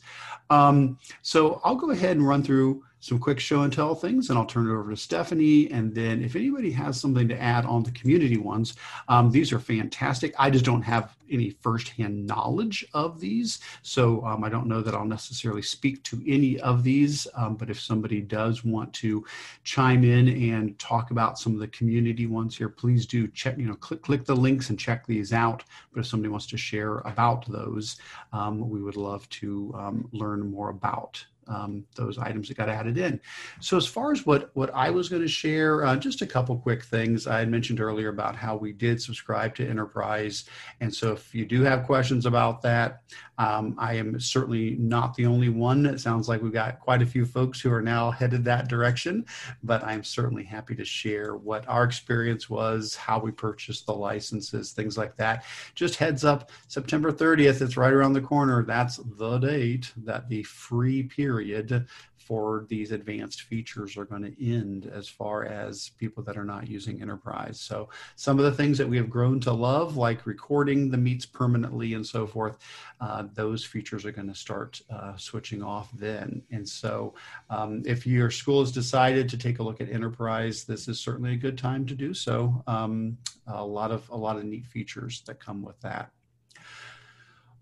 [0.49, 4.39] Um, so I'll go ahead and run through some quick show and tell things, and
[4.39, 5.69] I'll turn it over to Stephanie.
[5.71, 8.75] And then if anybody has something to add on the community ones,
[9.09, 10.33] um, these are fantastic.
[10.39, 14.95] I just don't have any firsthand knowledge of these, so um, I don't know that
[14.95, 17.27] I'll necessarily speak to any of these.
[17.35, 19.25] Um, but if somebody does want to
[19.65, 23.57] chime in and talk about some of the community ones here, please do check.
[23.57, 25.65] You know, click click the links and check these out.
[25.91, 27.97] But if somebody wants to share about those,
[28.31, 32.97] um, we would love to um, learn more about um, those items that got added
[32.97, 33.19] in.
[33.59, 36.57] So as far as what what I was going to share, uh, just a couple
[36.57, 37.27] quick things.
[37.27, 40.45] I had mentioned earlier about how we did subscribe to Enterprise,
[40.79, 43.01] and so if you do have questions about that,
[43.37, 45.85] um, I am certainly not the only one.
[45.85, 49.25] It sounds like we've got quite a few folks who are now headed that direction,
[49.63, 54.71] but I'm certainly happy to share what our experience was, how we purchased the licenses,
[54.71, 55.45] things like that.
[55.73, 58.63] Just heads up, September 30th, it's right around the corner.
[58.63, 61.87] That's the date that the free period
[62.25, 66.67] for these advanced features are going to end as far as people that are not
[66.67, 67.59] using enterprise.
[67.59, 71.25] So some of the things that we have grown to love, like recording the meets
[71.25, 72.57] permanently and so forth,
[73.01, 76.41] uh, those features are going to start uh, switching off then.
[76.51, 77.13] And so
[77.49, 81.33] um, if your school has decided to take a look at enterprise, this is certainly
[81.33, 82.63] a good time to do so.
[82.67, 83.17] Um,
[83.47, 86.11] a lot of a lot of neat features that come with that.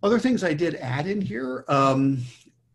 [0.04, 1.64] Other things I did add in here.
[1.68, 2.24] Um,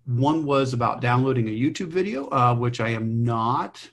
[0.06, 3.90] one was about downloading a YouTube video, uh, which I am not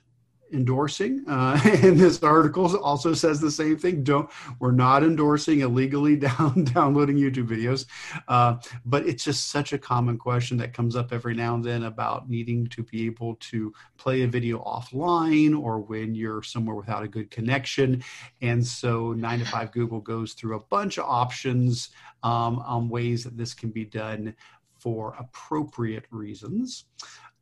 [0.53, 4.03] endorsing, uh, and this article also says the same thing.
[4.03, 4.30] Don't
[4.60, 7.85] we're not endorsing illegally down downloading YouTube videos,
[8.27, 11.84] uh, but it's just such a common question that comes up every now and then
[11.84, 17.03] about needing to be able to play a video offline or when you're somewhere without
[17.03, 18.03] a good connection,
[18.41, 21.90] and so nine to five Google goes through a bunch of options
[22.22, 24.35] um, on ways that this can be done
[24.84, 26.85] for appropriate reasons.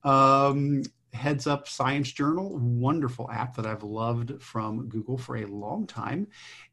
[0.04, 5.86] Um, Heads Up Science Journal, wonderful app that I've loved from Google for a long
[5.88, 6.28] time,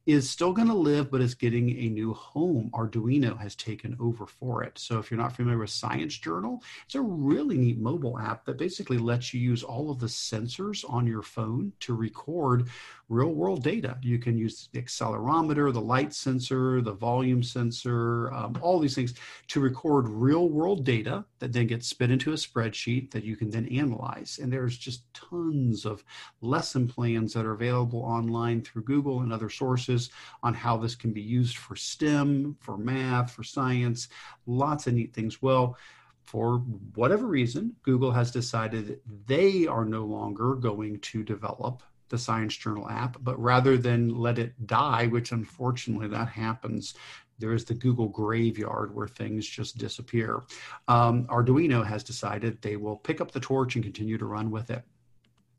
[0.09, 2.71] is still going to live, but is getting a new home.
[2.73, 4.79] Arduino has taken over for it.
[4.79, 8.57] So if you're not familiar with Science Journal, it's a really neat mobile app that
[8.57, 12.71] basically lets you use all of the sensors on your phone to record
[13.11, 13.99] real world data.
[14.03, 19.13] You can use the accelerometer, the light sensor, the volume sensor, um, all these things
[19.49, 23.51] to record real world data that then gets spit into a spreadsheet that you can
[23.51, 24.39] then analyze.
[24.43, 26.03] And there's just tons of
[26.41, 29.98] lesson plans that are available online through Google and other sources
[30.43, 34.09] on how this can be used for STEM, for math, for science,
[34.47, 35.43] lots of neat things.
[35.43, 35.77] Well,
[36.25, 36.59] for
[36.95, 42.89] whatever reason, Google has decided they are no longer going to develop the Science Journal
[42.89, 46.95] app, but rather than let it die, which unfortunately that happens,
[47.39, 50.43] there is the Google graveyard where things just disappear.
[50.89, 54.71] Um, Arduino has decided they will pick up the torch and continue to run with
[54.71, 54.83] it.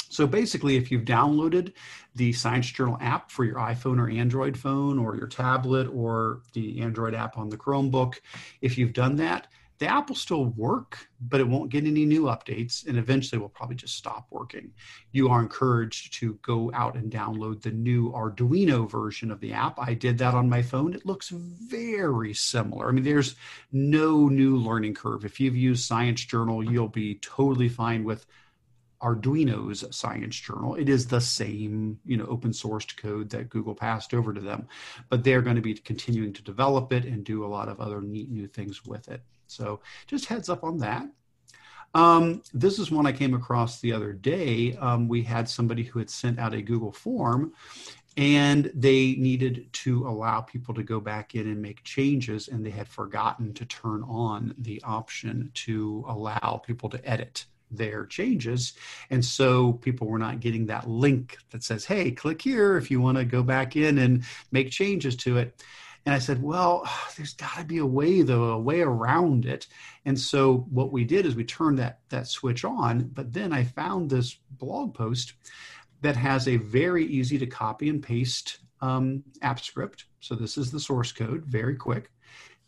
[0.09, 1.73] So basically, if you've downloaded
[2.15, 6.81] the Science Journal app for your iPhone or Android phone or your tablet or the
[6.81, 8.15] Android app on the Chromebook,
[8.61, 9.47] if you've done that,
[9.79, 13.47] the app will still work, but it won't get any new updates and eventually will
[13.47, 14.71] probably just stop working.
[15.13, 19.79] You are encouraged to go out and download the new Arduino version of the app.
[19.79, 20.93] I did that on my phone.
[20.93, 22.89] It looks very similar.
[22.89, 23.35] I mean, there's
[23.71, 25.23] no new learning curve.
[25.23, 28.25] If you've used Science Journal, you'll be totally fine with
[29.01, 30.75] Arduino's science journal.
[30.75, 34.67] It is the same, you know, open sourced code that Google passed over to them,
[35.09, 38.01] but they're going to be continuing to develop it and do a lot of other
[38.01, 39.21] neat new things with it.
[39.47, 41.07] So just heads up on that.
[41.95, 44.75] Um, this is one I came across the other day.
[44.75, 47.53] Um, we had somebody who had sent out a Google form
[48.17, 52.69] and they needed to allow people to go back in and make changes and they
[52.69, 58.73] had forgotten to turn on the option to allow people to edit their changes.
[59.09, 63.01] And so people were not getting that link that says, hey, click here if you
[63.01, 65.63] want to go back in and make changes to it.
[66.05, 69.67] And I said, well, there's got to be a way, though, a way around it.
[70.05, 73.09] And so what we did is we turned that, that switch on.
[73.13, 75.33] But then I found this blog post
[76.01, 80.05] that has a very easy to copy and paste um, app script.
[80.21, 82.09] So this is the source code, very quick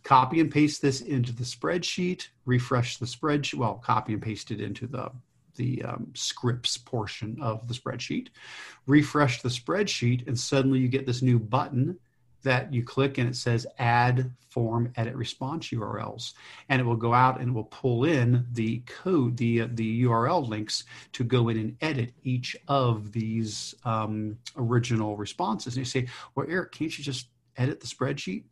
[0.03, 4.61] copy and paste this into the spreadsheet, refresh the spreadsheet, well, copy and paste it
[4.61, 5.11] into the,
[5.55, 8.29] the um, scripts portion of the spreadsheet,
[8.87, 11.97] refresh the spreadsheet, and suddenly you get this new button
[12.43, 16.33] that you click and it says add form edit response URLs.
[16.69, 20.03] And it will go out and it will pull in the code, the, uh, the
[20.03, 20.83] URL links
[21.13, 25.75] to go in and edit each of these um, original responses.
[25.75, 27.27] And you say, well, Eric, can't you just
[27.61, 28.43] edit the spreadsheet?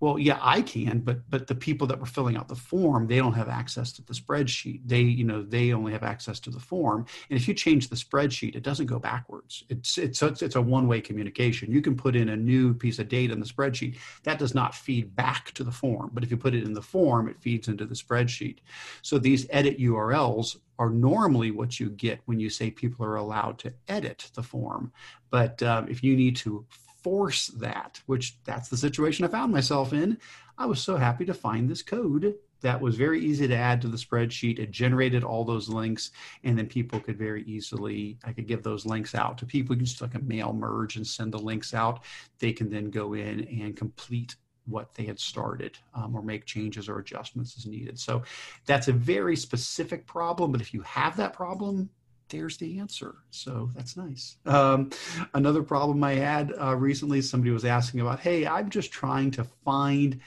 [0.00, 3.16] Well, yeah, I can, but but the people that were filling out the form, they
[3.16, 4.82] don't have access to the spreadsheet.
[4.86, 7.04] They, you know, they only have access to the form.
[7.30, 9.64] And if you change the spreadsheet, it doesn't go backwards.
[9.68, 11.72] It's it's it's, a one-way communication.
[11.72, 13.96] You can put in a new piece of data in the spreadsheet.
[14.22, 16.82] That does not feed back to the form, but if you put it in the
[16.82, 18.58] form, it feeds into the spreadsheet.
[19.02, 23.58] So these edit URLs are normally what you get when you say people are allowed
[23.58, 24.92] to edit the form.
[25.30, 26.64] But um, if you need to
[27.02, 30.18] force that, which that's the situation I found myself in.
[30.56, 33.88] I was so happy to find this code that was very easy to add to
[33.88, 34.58] the spreadsheet.
[34.58, 36.10] It generated all those links,
[36.42, 39.74] and then people could very easily, I could give those links out to people.
[39.74, 42.02] You can just like a mail merge and send the links out.
[42.40, 44.34] They can then go in and complete
[44.66, 47.98] what they had started um, or make changes or adjustments as needed.
[47.98, 48.22] So
[48.66, 51.88] that's a very specific problem, but if you have that problem,
[52.28, 53.16] there's the answer.
[53.30, 54.36] So that's nice.
[54.46, 54.90] Um,
[55.34, 59.44] another problem I had uh, recently, somebody was asking about, hey, I'm just trying to
[59.64, 60.20] find.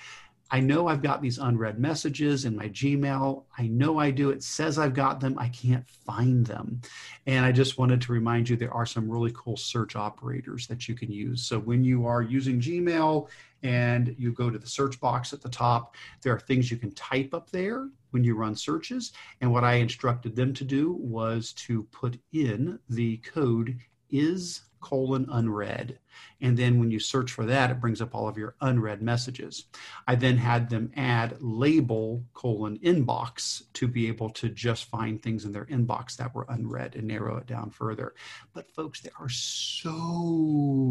[0.53, 3.45] I know I've got these unread messages in my Gmail.
[3.57, 4.31] I know I do.
[4.31, 5.39] It says I've got them.
[5.39, 6.81] I can't find them.
[7.25, 10.89] And I just wanted to remind you there are some really cool search operators that
[10.89, 11.43] you can use.
[11.43, 13.29] So when you are using Gmail
[13.63, 16.91] and you go to the search box at the top, there are things you can
[16.91, 19.11] type up there when you run searches.
[19.41, 23.77] And what I instructed them to do was to put in the code
[24.09, 25.99] is colon unread.
[26.41, 29.65] And then when you search for that, it brings up all of your unread messages.
[30.07, 35.45] I then had them add label colon inbox to be able to just find things
[35.45, 38.13] in their inbox that were unread and narrow it down further.
[38.53, 39.91] But folks, there are so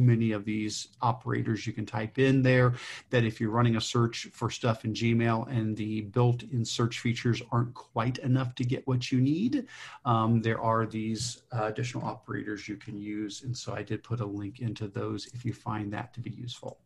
[0.00, 2.74] many of these operators you can type in there
[3.10, 7.00] that if you're running a search for stuff in Gmail and the built in search
[7.00, 9.66] features aren't quite enough to get what you need,
[10.04, 13.42] um, there are these uh, additional operators you can use.
[13.42, 16.30] And so I did put a link into those if you find that to be
[16.30, 16.78] useful.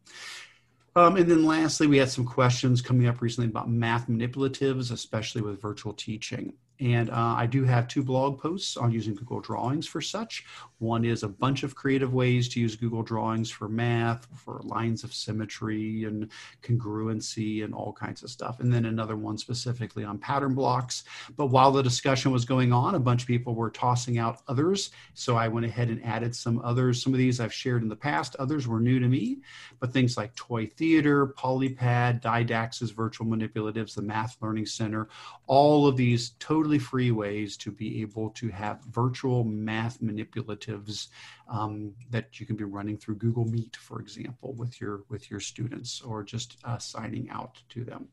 [0.96, 5.42] Um, and then lastly, we had some questions coming up recently about math manipulatives, especially
[5.42, 6.54] with virtual teaching.
[6.80, 10.44] And uh, I do have two blog posts on using Google Drawings for such.
[10.78, 15.04] One is a bunch of creative ways to use Google Drawings for math, for lines
[15.04, 16.30] of symmetry and
[16.62, 18.58] congruency and all kinds of stuff.
[18.58, 21.04] And then another one specifically on pattern blocks.
[21.36, 24.90] But while the discussion was going on, a bunch of people were tossing out others.
[25.14, 27.00] So I went ahead and added some others.
[27.00, 29.38] Some of these I've shared in the past, others were new to me.
[29.78, 35.08] But things like Toy Theater, Polypad, Didax's Virtual Manipulatives, the Math Learning Center,
[35.46, 41.08] all of these totally totally free ways to be able to have virtual math manipulatives
[41.46, 45.40] um, that you can be running through Google Meet, for example, with your with your
[45.40, 48.08] students or just uh, signing out to them.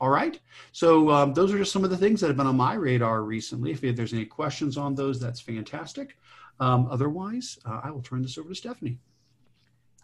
[0.00, 0.40] All right.
[0.72, 3.24] So um, those are just some of the things that have been on my radar
[3.24, 3.72] recently.
[3.72, 6.16] If there's any questions on those, that's fantastic.
[6.60, 8.96] Um, otherwise, uh, I will turn this over to Stephanie.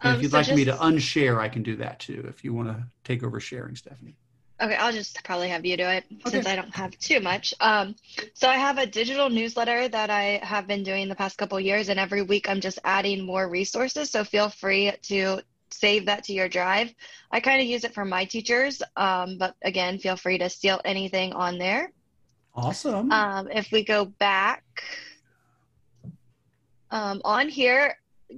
[0.03, 0.55] And if um, you'd so like just...
[0.55, 2.23] me to unshare, I can do that too.
[2.29, 4.15] If you want to take over sharing, Stephanie.
[4.61, 6.31] Okay, I'll just probably have you do it okay.
[6.31, 7.53] since I don't have too much.
[7.61, 7.95] Um,
[8.33, 11.87] so I have a digital newsletter that I have been doing the past couple years,
[11.87, 14.09] and every week I'm just adding more resources.
[14.09, 15.41] So feel free to
[15.71, 16.93] save that to your drive.
[17.31, 20.81] I kind of use it for my teachers, um, but again, feel free to steal
[20.83, 21.91] anything on there.
[22.53, 23.11] Awesome.
[23.11, 24.63] Um, if we go back
[26.91, 27.97] um, on here,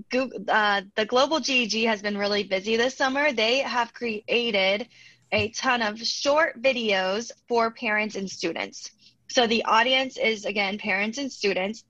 [0.10, 3.31] Google, uh, the Global GEG has been really busy this summer.
[3.31, 4.88] They have created
[5.31, 8.91] a ton of short videos for parents and students.
[9.29, 11.83] So the audience is again parents and students.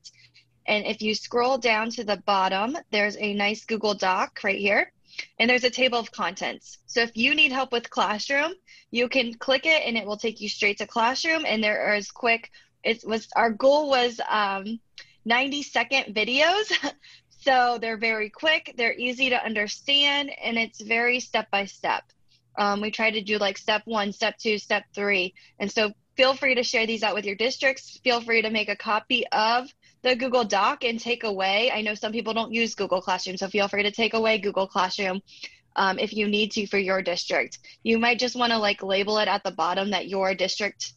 [0.67, 4.91] And if you scroll down to the bottom, there's a nice Google Doc right here.
[5.39, 6.77] And there's a table of contents.
[6.85, 8.53] So if you need help with Classroom,
[8.91, 11.45] you can click it and it will take you straight to Classroom.
[11.45, 12.51] And there is quick,
[12.83, 14.79] it was our goal was um,
[15.25, 16.71] 90 second videos.
[17.39, 22.03] so they're very quick, they're easy to understand, and it's very step by step.
[22.61, 25.33] Um, we try to do like step one, step two, step three.
[25.57, 27.99] And so feel free to share these out with your districts.
[28.03, 29.67] Feel free to make a copy of
[30.03, 31.71] the Google Doc and take away.
[31.71, 34.67] I know some people don't use Google Classroom, so feel free to take away Google
[34.67, 35.23] Classroom
[35.75, 37.57] um, if you need to for your district.
[37.81, 40.93] You might just want to like label it at the bottom that your district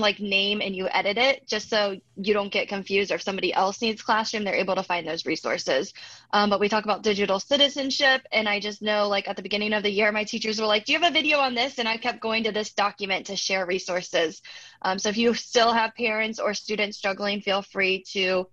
[0.00, 3.52] like name and you edit it just so you don't get confused or if somebody
[3.52, 5.92] else needs classroom they're able to find those resources.
[6.32, 9.72] Um, but we talk about digital citizenship and i just know like at the beginning
[9.72, 11.78] of the year my teachers were like do you have a video on this?
[11.78, 14.42] And i kept going to this document to share resources.
[14.82, 18.48] Um, so if you still have parents or students struggling feel free to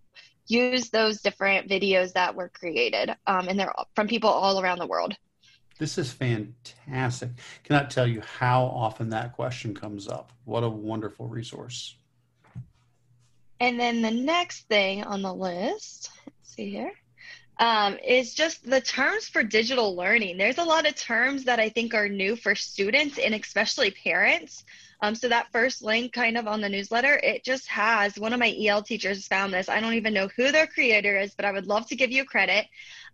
[0.48, 4.88] use those different videos that were created um, and they're from people all around the
[4.88, 5.16] world
[5.80, 7.30] this is fantastic.
[7.64, 10.32] Cannot tell you how often that question comes up.
[10.46, 11.96] What a wonderful resource.
[13.60, 16.92] And then the next thing on the list, let's see here,
[17.60, 20.38] um, is just the terms for digital learning.
[20.38, 24.66] There's a lot of terms that I think are new for students and especially parents.
[25.04, 28.40] Um, so that first link kind of on the newsletter, it just has one of
[28.40, 29.68] my EL teachers found this.
[29.68, 32.24] I don't even know who their creator is, but I would love to give you
[32.24, 32.68] credit.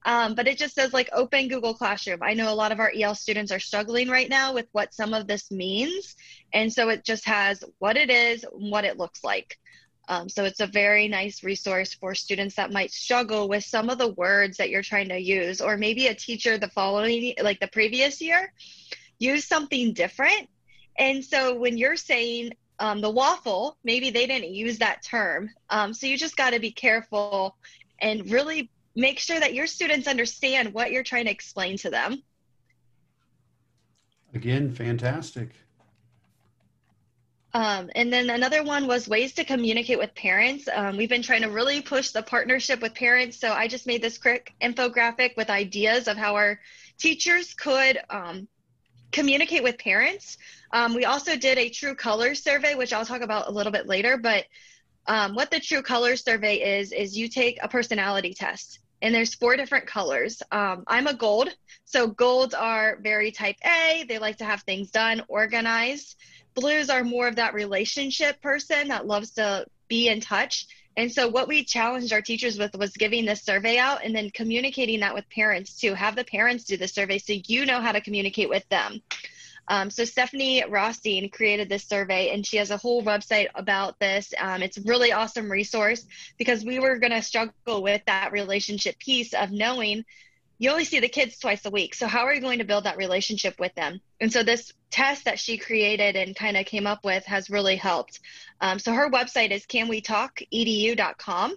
[0.05, 2.19] Um, but it just says like open Google Classroom.
[2.21, 5.15] I know a lot of our EL students are struggling right now with what some
[5.15, 6.15] of this means.
[6.53, 9.57] And so it just has what it is, what it looks like.
[10.07, 13.97] Um, so it's a very nice resource for students that might struggle with some of
[13.97, 17.67] the words that you're trying to use, or maybe a teacher the following, like the
[17.67, 18.53] previous year,
[19.17, 20.49] use something different.
[20.99, 25.49] And so when you're saying um, the waffle, maybe they didn't use that term.
[25.69, 27.55] Um, so you just got to be careful
[27.99, 32.21] and really make sure that your students understand what you're trying to explain to them.
[34.33, 35.51] Again, fantastic.
[37.53, 40.67] Um, and then another one was ways to communicate with parents.
[40.71, 43.39] Um, we've been trying to really push the partnership with parents.
[43.39, 46.59] So I just made this quick infographic with ideas of how our
[46.99, 48.47] teachers could um,
[49.11, 50.37] communicate with parents.
[50.71, 53.87] Um, we also did a true colors survey, which I'll talk about a little bit
[53.87, 54.17] later.
[54.17, 54.45] But
[55.07, 59.33] um, what the true colors survey is, is you take a personality test and there's
[59.33, 60.41] four different colors.
[60.51, 61.49] Um, I'm a gold.
[61.85, 64.05] So golds are very type A.
[64.07, 66.15] They like to have things done, organized.
[66.53, 70.67] Blues are more of that relationship person that loves to be in touch.
[70.97, 74.31] And so, what we challenged our teachers with was giving this survey out and then
[74.31, 75.93] communicating that with parents too.
[75.93, 79.01] Have the parents do the survey so you know how to communicate with them.
[79.69, 84.33] Um, so Stephanie Rothstein created this survey, and she has a whole website about this.
[84.39, 86.05] Um, it's a really awesome resource
[86.39, 90.05] because we were going to struggle with that relationship piece of knowing
[90.59, 91.95] you only see the kids twice a week.
[91.95, 94.01] So how are you going to build that relationship with them?
[94.19, 97.77] And so this test that she created and kind of came up with has really
[97.77, 98.19] helped.
[98.59, 101.55] Um, so her website is canwetalkedu.com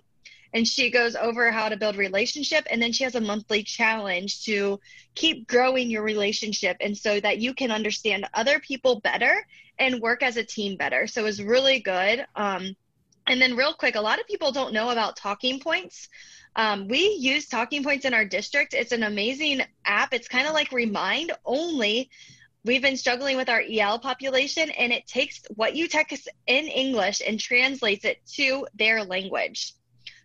[0.55, 4.45] and she goes over how to build relationship and then she has a monthly challenge
[4.45, 4.79] to
[5.15, 9.47] keep growing your relationship and so that you can understand other people better
[9.79, 12.77] and work as a team better so it's really good um,
[13.27, 16.09] and then real quick a lot of people don't know about talking points
[16.57, 20.55] um, we use talking points in our district it's an amazing app it's kind of
[20.55, 22.11] like remind only
[22.65, 27.20] we've been struggling with our el population and it takes what you text in english
[27.27, 29.74] and translates it to their language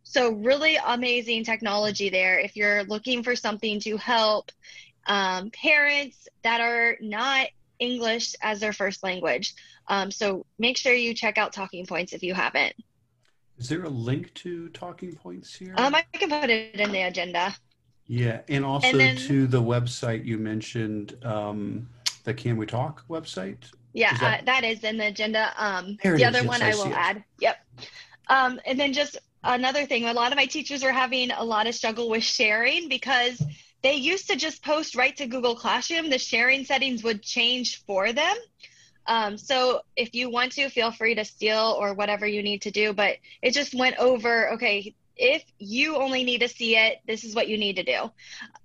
[0.09, 2.39] so, really amazing technology there.
[2.39, 4.53] If you're looking for something to help
[5.05, 7.47] um, parents that are not
[7.79, 9.53] English as their first language.
[9.89, 12.73] Um, so, make sure you check out Talking Points if you haven't.
[13.57, 15.73] Is there a link to Talking Points here?
[15.77, 17.55] Um, I can put it in the agenda.
[18.05, 21.89] Yeah, and also and then, to the website you mentioned, um,
[22.23, 23.71] the Can We Talk website.
[23.93, 25.51] Yeah, that, uh, that is in the agenda.
[25.57, 27.23] Um, the other one I, I will add.
[27.39, 27.57] Yep.
[28.29, 31.67] Um, and then just another thing a lot of my teachers are having a lot
[31.67, 33.41] of struggle with sharing because
[33.81, 38.11] they used to just post right to google classroom the sharing settings would change for
[38.11, 38.35] them
[39.07, 42.71] um, so if you want to feel free to steal or whatever you need to
[42.71, 47.23] do but it just went over okay if you only need to see it this
[47.23, 48.11] is what you need to do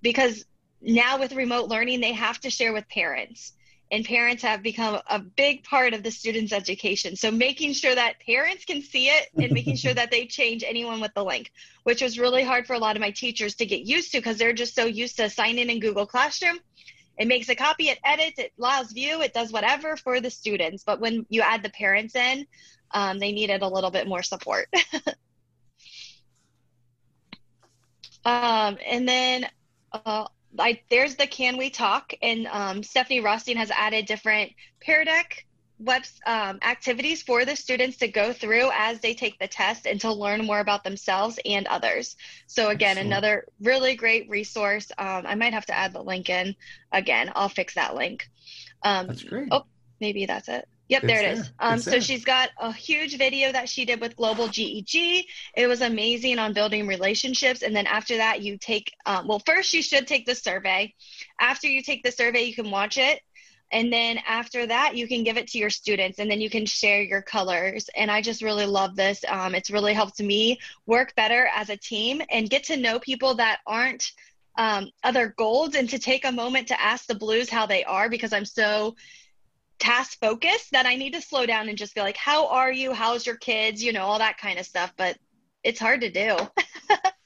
[0.01, 0.45] because
[0.81, 3.53] now with remote learning they have to share with parents
[3.93, 7.15] and parents have become a big part of the students' education.
[7.15, 10.99] So making sure that parents can see it and making sure that they change anyone
[10.99, 11.51] with the link,
[11.83, 14.37] which was really hard for a lot of my teachers to get used to because
[14.37, 16.57] they're just so used to signing in Google Classroom.
[17.17, 20.83] It makes a copy, it edits, it allows view, it does whatever for the students.
[20.83, 22.45] But when you add the parents in,
[22.91, 24.67] um, they needed a little bit more support.
[28.25, 29.47] um, and then
[29.91, 30.25] uh,
[30.55, 35.45] like there's the can we talk and um, stephanie rothstein has added different pear deck
[35.83, 39.99] web um, activities for the students to go through as they take the test and
[40.01, 42.15] to learn more about themselves and others
[42.47, 43.07] so again Excellent.
[43.07, 46.55] another really great resource um, i might have to add the link in
[46.91, 48.29] again i'll fix that link
[48.83, 49.63] um, that's great oh
[49.99, 51.51] maybe that's it Yep, there it is.
[51.59, 55.25] Um, so she's got a huge video that she did with Global GEG.
[55.55, 57.61] It was amazing on building relationships.
[57.61, 60.93] And then after that, you take, um, well, first you should take the survey.
[61.39, 63.21] After you take the survey, you can watch it.
[63.73, 66.65] And then after that, you can give it to your students and then you can
[66.65, 67.89] share your colors.
[67.97, 69.25] And I just really love this.
[69.27, 73.33] Um, it's really helped me work better as a team and get to know people
[73.35, 74.11] that aren't
[74.59, 78.09] um, other golds and to take a moment to ask the blues how they are
[78.09, 78.95] because I'm so
[79.79, 82.93] task focused that I need to slow down and just be like, how are you?
[82.93, 83.83] How's your kids?
[83.83, 84.93] You know, all that kind of stuff.
[84.95, 85.17] But
[85.63, 86.37] it's hard to do.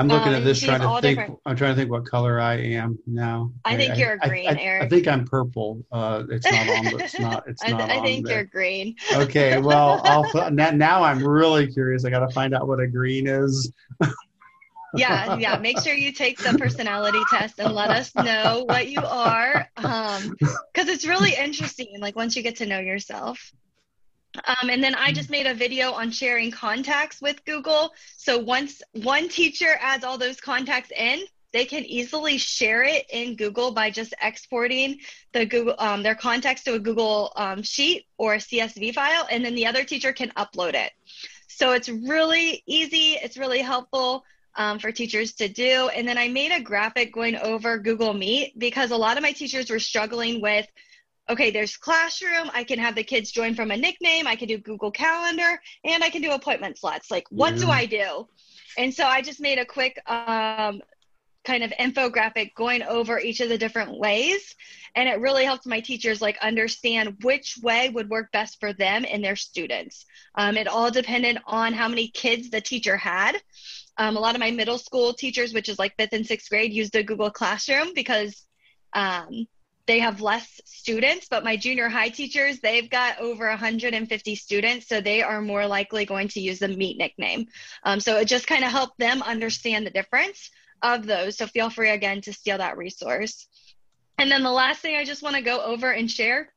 [0.00, 1.18] I'm looking um, at this trying to think.
[1.18, 1.40] Different.
[1.44, 3.52] I'm trying to think what color I am now.
[3.66, 4.82] I think I, you're I, green, I, Eric.
[4.84, 5.84] I think I'm purple.
[5.92, 6.84] Uh, it's not on.
[6.84, 7.44] But it's not.
[7.46, 7.82] It's not.
[7.82, 8.36] I, think there.
[8.36, 8.96] you're green.
[9.12, 9.60] okay.
[9.70, 12.04] Well, I'll, now, now I'm really curious.
[12.04, 13.70] I got to find out what a green is.
[14.94, 19.00] yeah yeah make sure you take the personality test and let us know what you
[19.00, 23.52] are um because it's really interesting like once you get to know yourself
[24.44, 27.92] um, and then I just made a video on sharing contacts with Google.
[28.16, 31.20] So once one teacher adds all those contacts in,
[31.52, 35.00] they can easily share it in Google by just exporting
[35.32, 39.44] the Google um, their contacts to a Google um, sheet or a CSV file, and
[39.44, 40.92] then the other teacher can upload it.
[41.48, 43.18] So it's really easy.
[43.22, 45.90] It's really helpful um, for teachers to do.
[45.94, 49.32] And then I made a graphic going over Google Meet because a lot of my
[49.32, 50.66] teachers were struggling with
[51.30, 52.50] okay, there's Classroom.
[52.52, 54.26] I can have the kids join from a nickname.
[54.26, 57.10] I can do Google Calendar and I can do appointment slots.
[57.10, 57.60] Like, what yeah.
[57.60, 58.28] do I do?
[58.78, 60.80] And so I just made a quick um,
[61.44, 64.54] kind of infographic going over each of the different ways
[64.94, 69.06] and it really helped my teachers like understand which way would work best for them
[69.10, 70.04] and their students
[70.34, 73.40] um, it all depended on how many kids the teacher had
[74.00, 76.72] um, a lot of my middle school teachers, which is like fifth and sixth grade,
[76.72, 78.46] used the Google Classroom because
[78.94, 79.46] um,
[79.86, 81.26] they have less students.
[81.28, 86.04] But my junior high teachers, they've got over 150 students, so they are more likely
[86.04, 87.46] going to use the Meet nickname.
[87.82, 90.50] Um, so it just kind of helped them understand the difference
[90.82, 91.36] of those.
[91.36, 93.46] So feel free again to steal that resource.
[94.18, 96.52] And then the last thing I just want to go over and share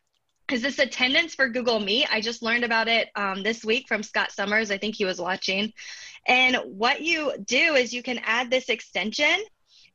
[0.51, 2.07] is this attendance for Google Meet.
[2.11, 4.71] I just learned about it um, this week from Scott Summers.
[4.71, 5.71] I think he was watching.
[6.27, 9.37] And what you do is you can add this extension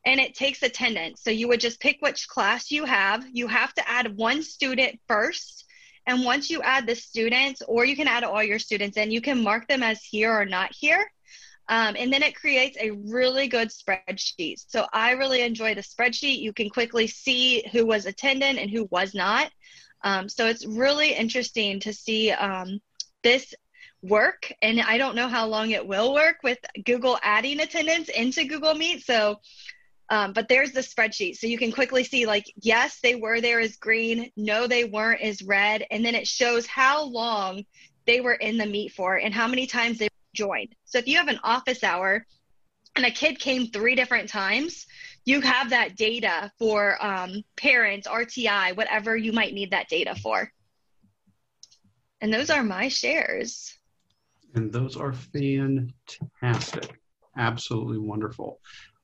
[0.05, 1.21] and it takes attendance.
[1.23, 3.25] So you would just pick which class you have.
[3.31, 5.65] You have to add one student first.
[6.05, 9.21] And once you add the students, or you can add all your students and you
[9.21, 11.05] can mark them as here or not here.
[11.67, 14.63] Um, and then it creates a really good spreadsheet.
[14.67, 16.39] So I really enjoy the spreadsheet.
[16.39, 19.51] You can quickly see who was attending and who was not.
[20.03, 22.79] Um, so it's really interesting to see um,
[23.21, 23.53] this
[24.01, 24.51] work.
[24.61, 28.73] And I don't know how long it will work with Google adding attendance into Google
[28.73, 29.05] Meet.
[29.05, 29.39] So,
[30.09, 31.35] um, but there's the spreadsheet.
[31.35, 35.21] So you can quickly see, like, yes, they were there as green, no, they weren't
[35.21, 35.85] as red.
[35.91, 37.63] And then it shows how long
[38.05, 40.75] they were in the meet for and how many times they joined.
[40.85, 42.25] So if you have an office hour
[42.95, 44.87] and a kid came three different times,
[45.25, 50.51] you have that data for um, parents, RTI, whatever you might need that data for.
[52.21, 53.77] And those are my shares.
[54.55, 56.99] And those are fantastic.
[57.37, 58.59] Absolutely wonderful.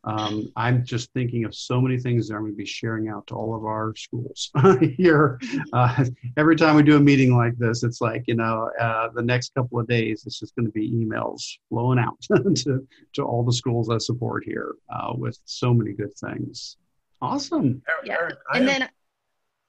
[0.06, 3.26] Um, I'm just thinking of so many things that I'm going to be sharing out
[3.28, 4.52] to all of our schools
[4.98, 5.40] here.
[5.74, 6.06] Uh,
[6.38, 9.56] every time we do a meeting like this, it's like, you know, uh, the next
[9.56, 12.22] couple of days, it's just going to be emails flowing out
[12.56, 16.78] to, to all the schools I support here uh, with so many good things.
[17.22, 17.82] Awesome.
[18.04, 18.14] Yeah.
[18.20, 18.90] Eric, and have, then,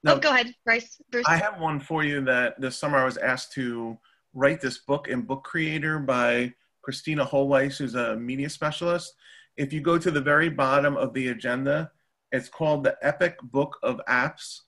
[0.03, 1.01] no, oh, go ahead, Bryce.
[1.09, 1.25] Bruce.
[1.27, 3.97] I have one for you that this summer I was asked to
[4.33, 6.53] write this book in Book Creator by
[6.87, 9.15] Kristina Holzweiss, who's a media specialist
[9.57, 11.91] if you go to the very bottom of the agenda,
[12.31, 14.61] it's called the Epic Book of Apps,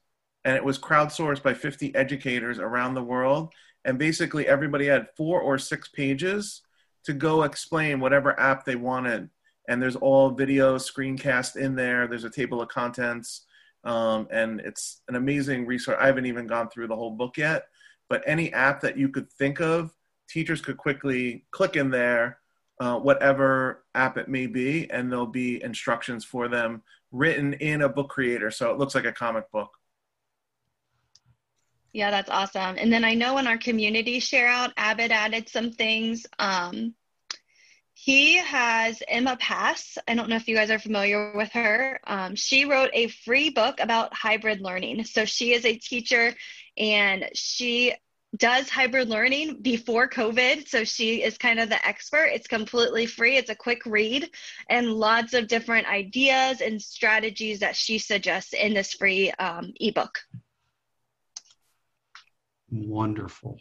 [0.43, 3.53] and it was crowdsourced by 50 educators around the world.
[3.85, 6.61] And basically, everybody had four or six pages
[7.03, 9.29] to go explain whatever app they wanted.
[9.67, 12.07] And there's all video screencast in there.
[12.07, 13.45] There's a table of contents,
[13.83, 15.97] um, and it's an amazing resource.
[15.99, 17.65] I haven't even gone through the whole book yet,
[18.09, 19.93] but any app that you could think of,
[20.27, 22.39] teachers could quickly click in there
[22.79, 26.81] uh, whatever app it may be, and there'll be instructions for them
[27.11, 28.51] written in a book creator.
[28.51, 29.71] So it looks like a comic book.
[31.91, 32.75] Yeah, that's awesome.
[32.77, 36.25] And then I know in our community share out, Abbott added some things.
[36.37, 36.93] Um,
[37.93, 39.97] he has Emma Pass.
[40.07, 41.99] I don't know if you guys are familiar with her.
[42.05, 45.03] Um, she wrote a free book about hybrid learning.
[45.03, 46.33] So she is a teacher
[46.77, 47.93] and she
[48.37, 50.67] does hybrid learning before COVID.
[50.67, 52.25] So she is kind of the expert.
[52.25, 54.29] It's completely free, it's a quick read,
[54.69, 60.19] and lots of different ideas and strategies that she suggests in this free um, ebook.
[62.71, 63.57] Wonderful.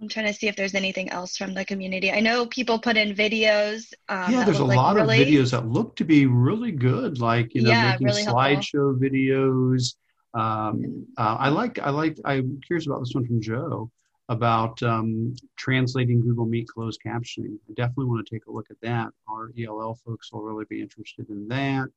[0.00, 2.10] I'm trying to see if there's anything else from the community.
[2.10, 3.92] I know people put in videos.
[4.08, 7.20] Um, yeah, there's a like lot really, of videos that look to be really good,
[7.20, 9.94] like you know, yeah, making really slideshow videos
[10.34, 13.90] um, uh, I like I like I'm curious about this one from Joe
[14.28, 17.56] about um, translating Google Meet closed captioning.
[17.68, 19.08] I definitely want to take a look at that.
[19.28, 21.90] Our ELL folks will really be interested in that.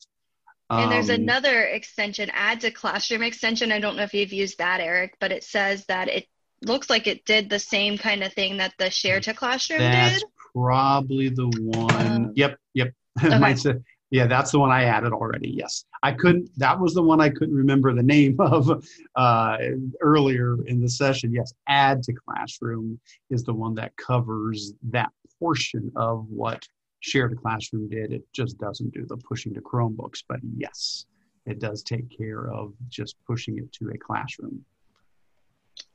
[0.69, 3.71] And there's um, another extension, add to classroom extension.
[3.71, 6.27] I don't know if you've used that, Eric, but it says that it
[6.61, 10.21] looks like it did the same kind of thing that the share to classroom that's
[10.21, 10.29] did.
[10.53, 12.07] Probably the one.
[12.07, 12.93] Um, yep, yep.
[13.23, 13.39] Okay.
[13.39, 13.75] Might say,
[14.15, 15.49] yeah, that's the one I added already.
[15.49, 16.49] Yes, I couldn't.
[16.57, 18.81] That was the one I couldn't remember the name of
[19.17, 19.57] uh,
[19.99, 21.33] earlier in the session.
[21.33, 22.97] Yes, add to classroom
[23.29, 26.65] is the one that covers that portion of what
[27.01, 28.13] share to classroom did.
[28.13, 31.07] It just doesn't do the pushing to Chromebooks, but yes,
[31.45, 34.63] it does take care of just pushing it to a classroom.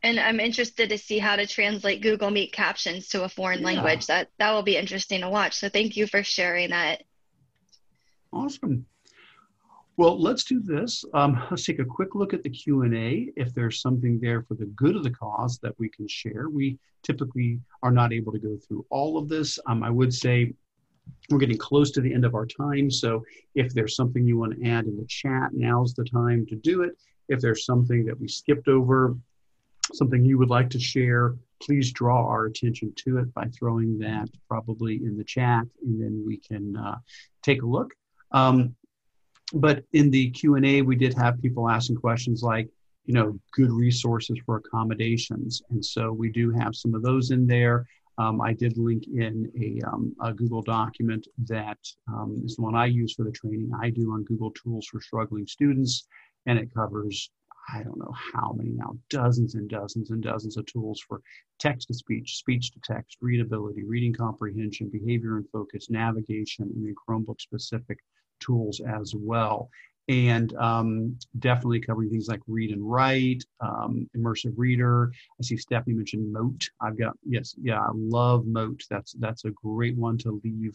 [0.03, 3.67] And I'm interested to see how to translate Google Meet captions to a foreign yeah.
[3.67, 4.09] language.
[4.09, 5.55] That that will be interesting to watch.
[5.55, 7.03] So thank you for sharing that.
[8.33, 8.87] Awesome.
[9.97, 11.05] Well, let's do this.
[11.13, 13.31] Um, let's take a quick look at the Q&A.
[13.37, 16.49] If there's something there for the good of the cause that we can share.
[16.49, 19.59] We typically are not able to go through all of this.
[19.67, 20.55] Um, I would say
[21.29, 22.91] we're getting close to the end of our time.
[22.91, 23.25] So
[23.55, 26.83] if there's something you want to add in the chat, now's the time to do
[26.83, 26.93] it.
[27.29, 29.17] If there's something that we skipped over,
[29.93, 34.29] something you would like to share, please draw our attention to it by throwing that
[34.49, 36.99] probably in the chat, and then we can uh,
[37.43, 37.93] take a look.
[38.33, 38.75] Um,
[39.53, 42.69] but in the q&a we did have people asking questions like
[43.05, 45.63] you know good resources for accommodations.
[45.71, 47.87] And so we do have some of those in there.
[48.19, 51.79] Um, i did link in a, um, a google document that
[52.09, 55.01] um, is the one i use for the training i do on google tools for
[55.01, 56.07] struggling students.
[56.47, 57.31] And it covers
[57.75, 61.21] i don't know how many now dozens and dozens and dozens of tools for
[61.59, 66.95] text to speech speech to text readability reading comprehension behavior and focus navigation and then
[66.95, 67.99] chromebook specific
[68.41, 69.71] tools as well.
[70.09, 75.13] and um, definitely covering things like read and write, um, immersive reader.
[75.39, 76.69] I see Stephanie mentioned Mote.
[76.81, 78.83] I've got yes, yeah, I love Mote.
[78.91, 80.73] That's that's a great one to leave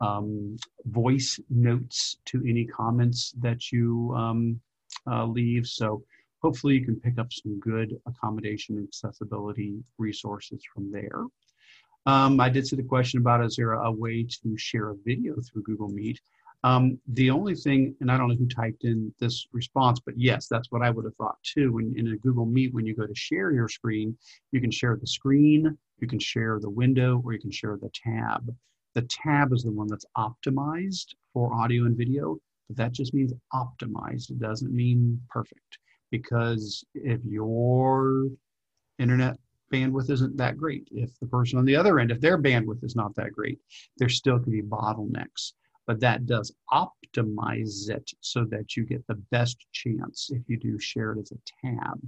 [0.00, 4.60] um, voice notes to any comments that you um,
[5.10, 5.66] uh, leave.
[5.66, 6.02] So
[6.42, 11.24] hopefully you can pick up some good accommodation and accessibility resources from there.
[12.06, 15.36] Um, I did see the question about is there a, way to share a video
[15.40, 16.20] through Google Meet?
[16.64, 20.48] Um, the only thing, and I don't know who typed in this response, but yes,
[20.48, 21.74] that's what I would have thought too.
[21.74, 24.16] When in a Google Meet, when you go to share your screen,
[24.50, 27.90] you can share the screen, you can share the window, or you can share the
[27.90, 28.50] tab.
[28.94, 32.38] The tab is the one that's optimized for audio and video,
[32.68, 34.30] but that just means optimized.
[34.30, 35.78] It doesn't mean perfect
[36.10, 38.28] because if your
[38.98, 39.36] internet
[39.70, 42.96] bandwidth isn't that great, if the person on the other end, if their bandwidth is
[42.96, 43.58] not that great,
[43.98, 45.52] there still can be bottlenecks.
[45.86, 50.78] But that does optimize it so that you get the best chance if you do
[50.78, 52.00] share it as a tab,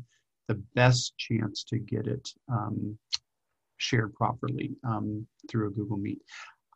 [0.48, 2.98] the best chance to get it um,
[3.76, 6.22] shared properly um, through a Google Meet.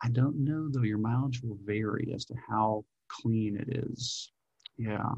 [0.03, 4.31] I don't know though, your mileage will vary as to how clean it is.
[4.77, 5.13] Yeah.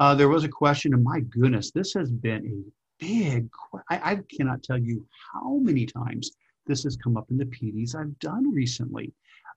[0.00, 3.48] Uh, there was a question, and my goodness, this has been a big,
[3.90, 6.32] I, I cannot tell you how many times
[6.66, 9.12] this has come up in the PDs I've done recently.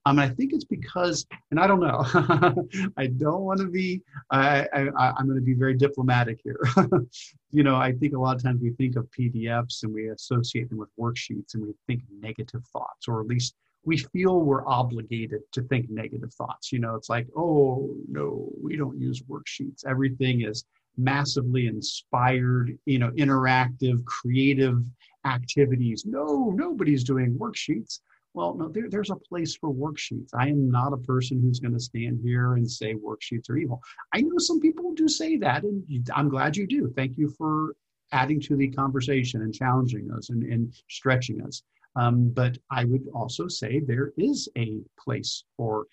[0.07, 2.03] Um, I think it's because, and I don't know,
[2.98, 6.60] I don't want to be, I, I, I'm going to be very diplomatic here.
[7.52, 10.69] you know, I think a lot of times we think of PDFs and we associate
[10.69, 15.41] them with worksheets and we think negative thoughts, or at least we feel we're obligated
[15.53, 16.72] to think negative thoughts.
[16.72, 19.86] You know, it's like, oh, no, we don't use worksheets.
[19.88, 20.65] Everything is
[20.98, 24.84] massively inspired, you know, interactive, creative
[25.26, 26.06] activities.
[26.06, 27.99] No, nobody's doing worksheets.
[28.35, 30.31] Well, no, there, there's a place for worksheets.
[30.37, 33.81] I am not a person who's going to stand here and say worksheets are evil.
[34.13, 36.91] I know some people do say that, and I'm glad you do.
[36.97, 37.75] Thank you for
[38.11, 41.63] adding to the conversation and challenging us and, and stretching us.
[41.95, 45.87] Um, but I would also say there is a place for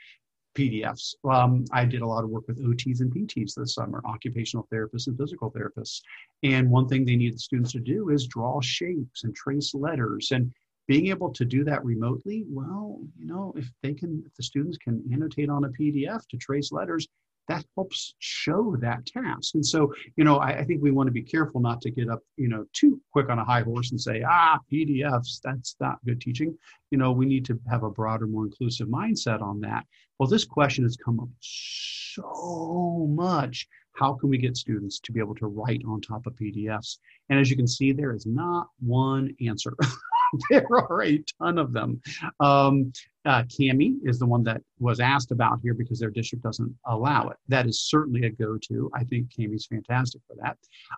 [0.56, 1.14] PDFs.
[1.31, 5.06] Um, I did a lot of work with OTs and PTs this summer, occupational therapists
[5.06, 6.01] and physical therapists.
[6.43, 10.32] And one thing they need the students to do is draw shapes and trace letters.
[10.32, 10.52] And
[10.89, 14.79] being able to do that remotely, well, you know, if they can, if the students
[14.79, 17.07] can annotate on a PDF to trace letters,
[17.49, 19.55] that helps show that task.
[19.55, 22.09] And so, you know, I, I, think we want to be careful not to get
[22.09, 25.99] up, you know, too quick on a high horse and say, ah, PDFs, that's not
[26.07, 26.57] good teaching.
[26.91, 29.85] You know, we need to have a broader, more inclusive mindset on that.
[30.19, 33.67] Well, this question has come up so much.
[33.97, 36.99] How can we get students to be able to write on top of PDFs?
[37.29, 39.75] And as you can see, there is not one answer.
[40.51, 42.01] there are a ton of them.
[42.41, 42.93] Um,
[43.25, 47.29] uh, Cami is the one that was asked about here because their district doesn't allow
[47.29, 47.37] it.
[47.49, 48.91] That is certainly a go-to.
[48.95, 50.57] I think Cami's fantastic for that.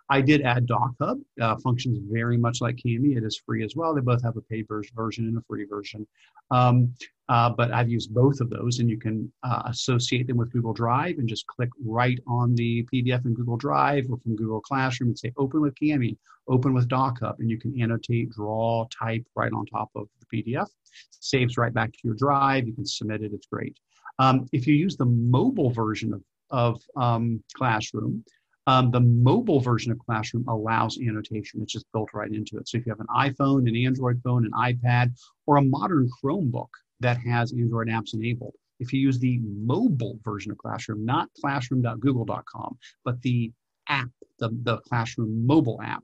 [0.09, 1.21] I did add DocHub.
[1.39, 3.15] Uh, functions very much like Cami.
[3.15, 3.93] It is free as well.
[3.93, 6.07] They both have a paid version and a free version.
[6.49, 6.93] Um,
[7.27, 10.73] uh, but I've used both of those, and you can uh, associate them with Google
[10.73, 15.09] Drive and just click right on the PDF in Google Drive or from Google Classroom
[15.09, 19.51] and say open with Cami, open with DocHub, and you can annotate, draw, type right
[19.51, 20.67] on top of the PDF.
[21.09, 22.67] Saves right back to your drive.
[22.67, 23.33] You can submit it.
[23.33, 23.75] It's great.
[24.19, 26.21] Um, if you use the mobile version of,
[26.51, 28.23] of um, Classroom,
[28.67, 31.61] um, the mobile version of Classroom allows annotation.
[31.61, 32.67] It's just built right into it.
[32.67, 35.11] So if you have an iPhone, an Android phone, an iPad,
[35.47, 36.69] or a modern Chromebook
[36.99, 42.77] that has Android apps enabled, if you use the mobile version of Classroom, not classroom.google.com,
[43.03, 43.51] but the
[43.87, 44.09] app,
[44.39, 46.03] the, the Classroom mobile app,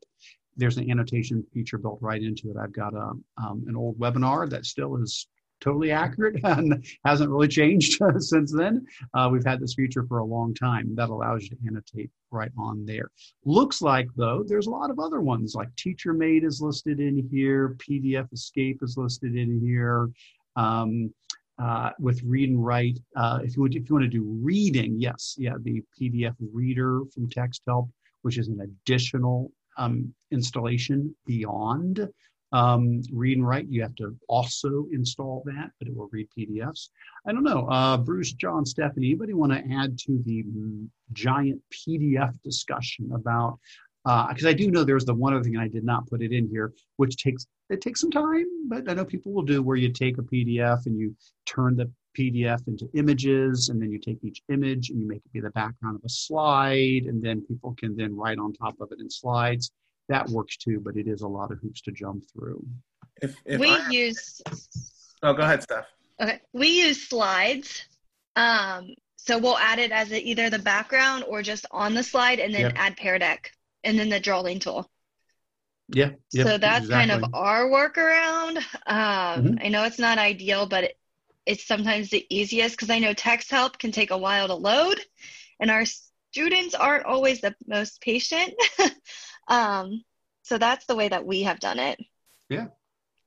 [0.57, 2.57] there's an annotation feature built right into it.
[2.57, 5.27] I've got a, um, an old webinar that still is
[5.61, 8.85] totally accurate and hasn't really changed since then.
[9.13, 12.51] Uh, we've had this feature for a long time that allows you to annotate right
[12.57, 13.09] on there.
[13.45, 17.27] Looks like though, there's a lot of other ones like Teacher TeacherMade is listed in
[17.31, 20.09] here, PDF Escape is listed in here.
[20.56, 21.14] Um,
[21.61, 24.95] uh, with read and write, uh, if you would, if you want to do reading,
[24.99, 27.88] yes, yeah, the PDF Reader from TextHelp,
[28.23, 32.10] which is an additional um, installation beyond
[32.52, 33.68] um, read and write.
[33.69, 36.90] You have to also install that, but it will read PDFs.
[37.26, 37.68] I don't know.
[37.68, 40.44] Uh, Bruce, John, Stephanie, anybody want to add to the
[41.14, 43.60] giant PDF discussion about?
[44.03, 46.32] Because uh, I do know there's the one other thing I did not put it
[46.32, 49.78] in here, which takes it takes some time, but I know people will do where
[49.78, 51.15] you take a PDF and you
[51.45, 55.32] turn the PDF into images, and then you take each image and you make it
[55.32, 58.91] be the background of a slide, and then people can then write on top of
[58.91, 59.72] it in slides
[60.10, 62.65] that works too, but it is a lot of hoops to jump through.
[63.22, 64.41] If, if we I, use.
[65.23, 65.86] Oh, go ahead, Steph.
[66.22, 67.86] Okay, we use slides.
[68.36, 72.40] Um, So we'll add it as a, either the background or just on the slide
[72.40, 72.73] and then Yep.
[72.76, 73.52] add Pear Deck
[73.84, 74.90] and then the drawing tool.
[75.90, 76.12] Yeah.
[76.32, 78.58] yep, so that's kind of our workaround.
[78.88, 79.66] Um, Mhm.
[79.66, 80.99] I know it's not ideal, but it,
[81.45, 84.99] it's sometimes the easiest because I know text help can take a while to load,
[85.60, 88.53] and our students aren't always the most patient.
[89.48, 90.03] um,
[90.44, 91.99] so that's the way that we have done it.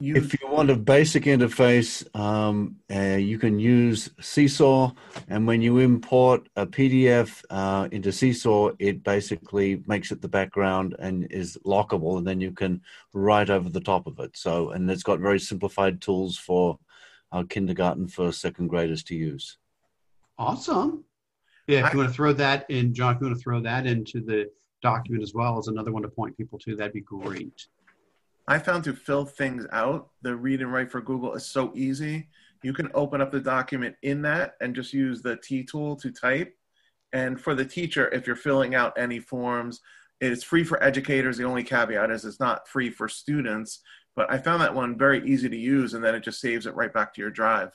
[0.05, 4.93] You, If you want a basic interface, um, uh, you can use Seesaw,
[5.29, 10.95] and when you import a PDF uh, into Seesaw, it basically makes it the background
[10.99, 12.83] and is lockable, and then you can
[13.15, 14.37] write over the top of it.
[14.37, 16.79] So, and it's got very simplified tools for
[17.33, 19.57] our kindergarten, first, second graders to use.
[20.37, 21.05] Awesome.
[21.67, 23.87] Yeah, if you want to throw that in, John, if you want to throw that
[23.87, 24.51] into the
[24.83, 27.69] document as well as another one to point people to, that'd be great.
[28.47, 32.29] I found to fill things out, the read and write for Google is so easy.
[32.63, 36.11] You can open up the document in that and just use the T tool to
[36.11, 36.55] type.
[37.13, 39.81] And for the teacher, if you're filling out any forms,
[40.21, 41.37] it's free for educators.
[41.37, 43.81] The only caveat is it's not free for students.
[44.17, 46.75] But I found that one very easy to use, and then it just saves it
[46.75, 47.71] right back to your drive.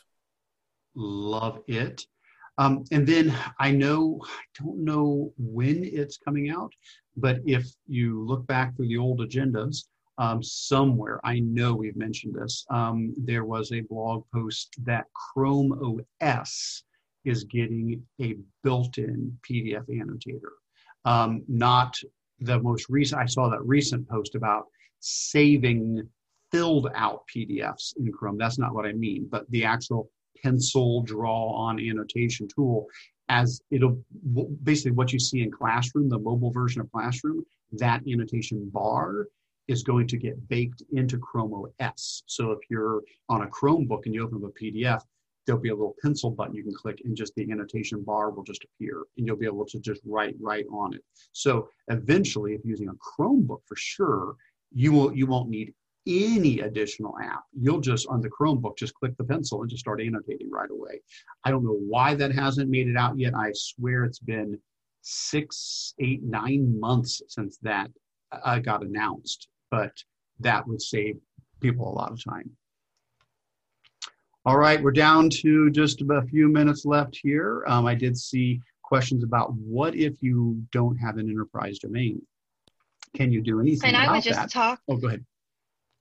[0.96, 2.06] Love it.
[2.58, 6.74] Um, and then I know, I don't know when it's coming out,
[7.16, 9.86] but if you look back through the old agendas,
[10.20, 16.04] um, somewhere, I know we've mentioned this, um, there was a blog post that Chrome
[16.22, 16.84] OS
[17.24, 20.52] is getting a built in PDF annotator.
[21.06, 21.98] Um, not
[22.42, 24.66] the most recent, I saw that recent post about
[25.00, 26.08] saving
[26.52, 28.38] filled out PDFs in Chrome.
[28.38, 30.10] That's not what I mean, but the actual
[30.44, 32.88] pencil draw on annotation tool
[33.30, 34.02] as it'll
[34.64, 39.28] basically what you see in classroom the mobile version of classroom that annotation bar
[39.70, 44.14] is going to get baked into chrome os so if you're on a chromebook and
[44.14, 45.02] you open up a pdf
[45.46, 48.44] there'll be a little pencil button you can click and just the annotation bar will
[48.44, 51.02] just appear and you'll be able to just write right on it
[51.32, 54.36] so eventually if using a chromebook for sure
[54.74, 55.74] you will you won't need
[56.08, 57.44] any additional app.
[57.54, 61.02] You'll just on the Chromebook just click the pencil and just start annotating right away.
[61.44, 63.36] I don't know why that hasn't made it out yet.
[63.36, 64.60] I swear it's been
[65.02, 67.92] six, eight, nine months since that
[68.32, 69.92] uh, got announced, but
[70.40, 71.18] that would save
[71.62, 72.50] people a lot of time.
[74.46, 77.64] All right, we're down to just a few minutes left here.
[77.68, 82.22] Um, I did see questions about what if you don't have an enterprise domain?
[83.16, 84.52] Can you do anything And I would just that?
[84.52, 85.26] talk Oh, go ahead.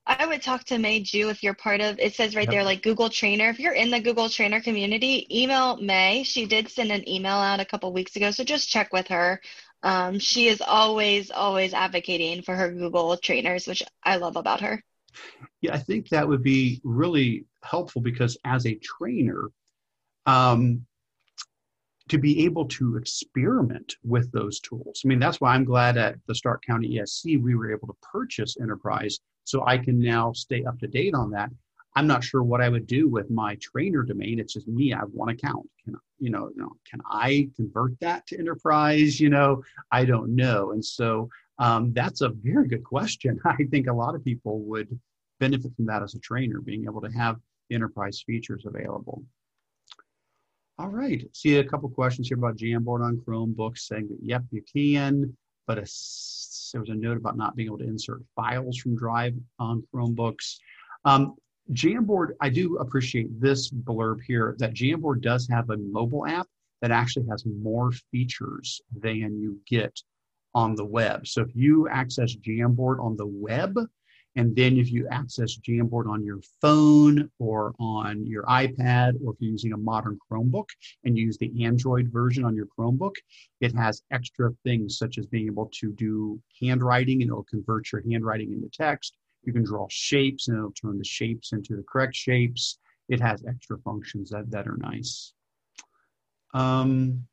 [0.07, 2.51] I would talk to May Ju if you're part of it says right Yep.
[2.51, 3.51] there like Google Trainer.
[3.51, 6.23] If you're in the Google Trainer community, email May.
[6.23, 9.43] She did send an email out a couple weeks ago, so just check with her.
[9.83, 14.83] Um, she is always, always advocating for her Google trainers, which I love about her.
[15.61, 19.51] Yeah, I think that would be really helpful because as a trainer,
[20.27, 20.85] um,
[22.09, 25.03] to be able to experiment with those tools.
[25.05, 27.97] I mean, that's why I'm glad at the Stark County ESC we were able to
[28.03, 31.51] purchase Enterprise so I can now stay up to date on that.
[31.99, 34.39] I'm not sure what I would do with my trainer domain.
[34.39, 34.93] It's just me.
[34.93, 35.69] I have one account.
[35.85, 39.19] Can you know, you know, can I convert that to enterprise?
[39.19, 40.71] You know, I don't know.
[40.71, 43.41] And so um, that's a very good question.
[43.45, 44.97] I think a lot of people would
[45.41, 49.25] benefit from that as a trainer, being able to have enterprise features available.
[50.79, 51.27] All right.
[51.33, 55.79] See a couple questions here about Jamboard on Chromebooks saying that, yep, you can, but
[55.79, 55.87] a,
[56.73, 60.59] there was a note about not being able to insert files from Drive on Chromebooks.
[61.05, 61.35] Um,
[61.73, 66.47] Jamboard, I do appreciate this blurb here that Jamboard does have a mobile app
[66.81, 70.01] that actually has more features than you get
[70.55, 71.27] on the web.
[71.27, 73.77] So if you access Jamboard on the web,
[74.37, 79.41] and then if you access Jamboard on your phone or on your iPad, or if
[79.41, 80.69] you're using a modern Chromebook
[81.05, 83.17] and you use the Android version on your Chromebook,
[83.61, 88.03] it has extra things such as being able to do handwriting and it'll convert your
[88.09, 89.17] handwriting into text.
[89.49, 92.79] You can draw shapes and it'll turn the shapes into the correct shapes.
[93.09, 95.33] It has extra functions that, that are nice.
[96.53, 97.27] Um,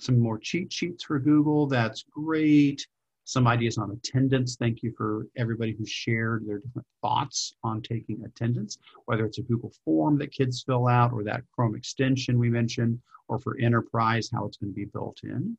[0.00, 1.66] some more cheat sheets for Google.
[1.66, 2.88] That's great.
[3.24, 4.56] Some ideas on attendance.
[4.56, 9.42] Thank you for everybody who shared their different thoughts on taking attendance, whether it's a
[9.42, 12.98] Google form that kids fill out or that Chrome extension we mentioned,
[13.28, 15.58] or for enterprise, how it's going to be built in.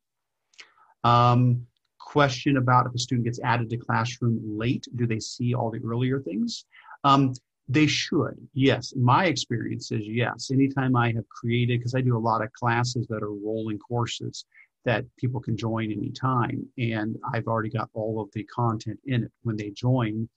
[1.03, 1.67] Um,
[1.99, 5.81] question about if a student gets added to classroom late, do they see all the
[5.85, 6.65] earlier things?
[7.03, 7.33] Um,
[7.67, 8.93] they should, yes.
[8.95, 10.51] My experience is yes.
[10.51, 14.45] Anytime I have created, because I do a lot of classes that are rolling courses
[14.85, 19.31] that people can join anytime, and I've already got all of the content in it.
[19.41, 20.29] When they join,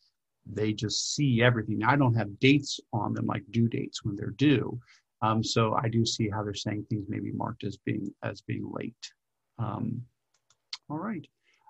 [0.47, 1.85] they just see everything.
[1.85, 4.81] I don't have dates on them like due dates when they're due.
[5.21, 8.41] Um, so I do see how they're saying things may be marked as being as
[8.41, 9.13] being late.
[9.59, 10.03] Um,
[10.89, 11.27] all right.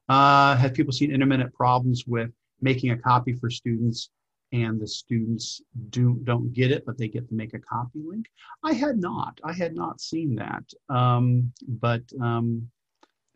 [0.08, 2.30] Uh, have people seen intermittent problems with
[2.60, 4.10] making a copy for students
[4.52, 5.60] and the students
[5.90, 8.26] do don't get it, but they get to make a copy link?
[8.64, 9.38] I had not.
[9.44, 10.64] I had not seen that.
[10.88, 12.68] Um, but um,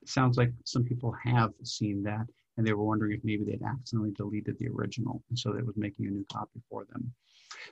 [0.00, 2.26] it sounds like some people have seen that
[2.56, 5.76] and they were wondering if maybe they'd accidentally deleted the original and so it was
[5.76, 7.12] making a new copy for them.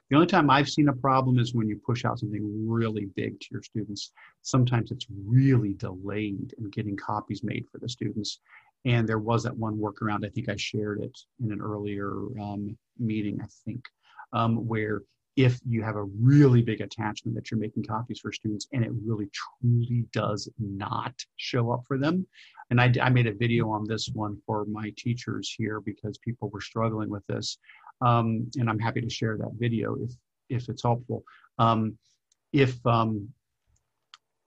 [0.08, 3.40] The only time I've seen a problem is when you push out something really big
[3.40, 4.12] to your students.
[4.42, 8.40] Sometimes it's really delayed in getting copies made for the students.
[8.84, 12.76] And there was that one workaround, I think I shared it in an earlier um,
[12.98, 13.84] meeting, I think,
[14.32, 15.02] um, where
[15.36, 18.90] if you have a really big attachment that you're making copies for students and it
[19.04, 22.26] really truly does not show up for them.
[22.70, 26.50] And I, I made a video on this one for my teachers here because people
[26.50, 27.58] were struggling with this.
[28.00, 30.10] Um, and I'm happy to share that video if,
[30.48, 31.22] if it's helpful.
[31.58, 31.96] Um,
[32.52, 33.28] if um,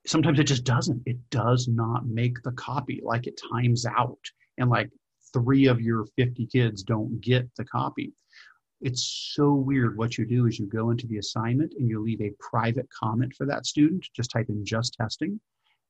[0.05, 4.19] sometimes it just doesn't, it does not make the copy, like it times out
[4.57, 4.89] and like
[5.33, 8.13] three of your 50 kids don't get the copy
[8.83, 9.97] it's so weird.
[9.97, 13.33] What you do is you go into the assignment and you leave a private comment
[13.33, 14.05] for that student.
[14.13, 15.39] Just type in just testing,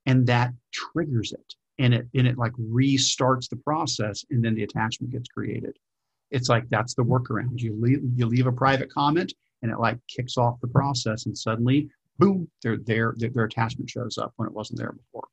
[0.05, 1.55] and that triggers it.
[1.79, 5.75] And it and it like restarts the process, and then the attachment gets created.
[6.29, 7.59] It's like that's the workaround.
[7.59, 9.33] You leave you leave a private comment,
[9.63, 14.17] and it like kicks off the process, and suddenly, boom, their their their attachment shows
[14.17, 15.27] up when it wasn't there before.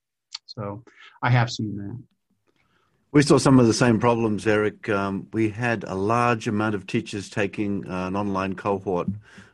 [0.47, 0.83] So
[1.23, 1.99] I have seen that.
[3.13, 4.89] We saw some of the same problems, Eric.
[4.89, 9.09] Um, we had a large amount of teachers taking uh, an online cohort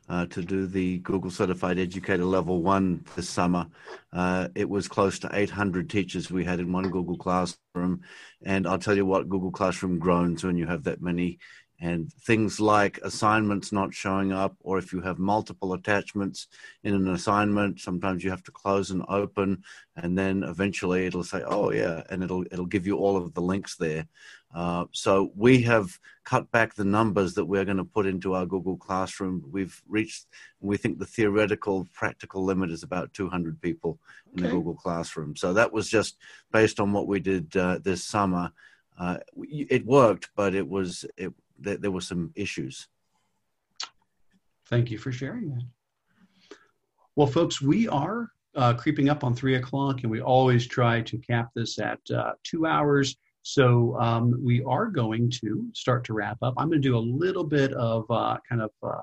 [0.09, 3.67] uh, to do the Google Certified Educator Level 1 this summer.
[4.13, 8.03] Uh, it was close to 800 teachers we had in one Google Classroom.
[8.45, 11.39] And I'll tell you what, Google Classroom groans when you have that many
[11.81, 16.49] and things like assignments not showing up or if you have multiple attachments
[16.85, 19.63] in an assignment sometimes you have to close and open
[19.97, 23.43] and then eventually it'll say oh yeah and it'll it'll give you all of the
[23.43, 24.07] links there.
[24.55, 28.47] Uh, so we have cut back the numbers that we're going to put into our
[28.47, 29.45] google classroom.
[29.51, 30.27] We've reached
[30.61, 33.99] we think the theoretical practical limit is about 200 people
[34.35, 35.37] in the google classroom.
[35.37, 36.17] So that was just
[36.53, 38.51] based on what we did uh, this summer.
[38.99, 42.89] Uh, it worked, but it was it th- there were some issues.
[44.69, 45.63] Thank you for sharing that.
[47.15, 51.19] Well, folks, we are uh, creeping up on three o'clock, and we always try to
[51.19, 53.17] cap this at uh, two hours.
[53.43, 56.55] So um, we are going to start to wrap up.
[56.57, 58.99] I'm going to do a little bit of uh, kind of uh,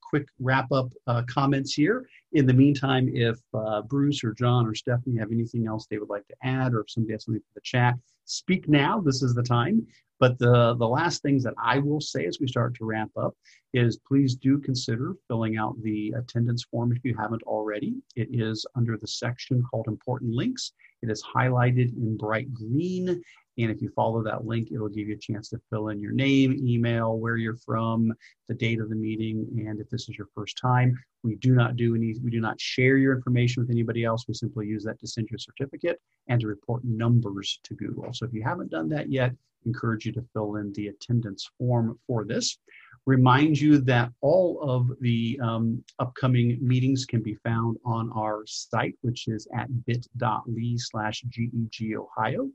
[0.00, 2.06] quick wrap up uh, comments here.
[2.32, 6.08] In the meantime, if uh, Bruce or John or Stephanie have anything else they would
[6.08, 9.00] like to add, or if somebody has something for the chat, speak now.
[9.00, 9.86] This is the time.
[10.22, 13.34] But the, the last things that I will say as we start to wrap up
[13.74, 17.96] is please do consider filling out the attendance form if you haven't already.
[18.14, 20.74] It is under the section called Important Links.
[21.02, 23.20] It is highlighted in bright green.
[23.58, 26.12] And if you follow that link, it'll give you a chance to fill in your
[26.12, 28.12] name, email, where you're from,
[28.48, 30.98] the date of the meeting, and if this is your first time.
[31.22, 34.24] We do not do any, we do not share your information with anybody else.
[34.26, 38.12] We simply use that to send your certificate and to report numbers to Google.
[38.12, 39.32] So if you haven't done that yet,
[39.66, 42.58] encourage you to fill in the attendance form for this.
[43.06, 48.94] Remind you that all of the um, upcoming meetings can be found on our site,
[49.02, 52.48] which is at bit.ly slash GEG Ohio.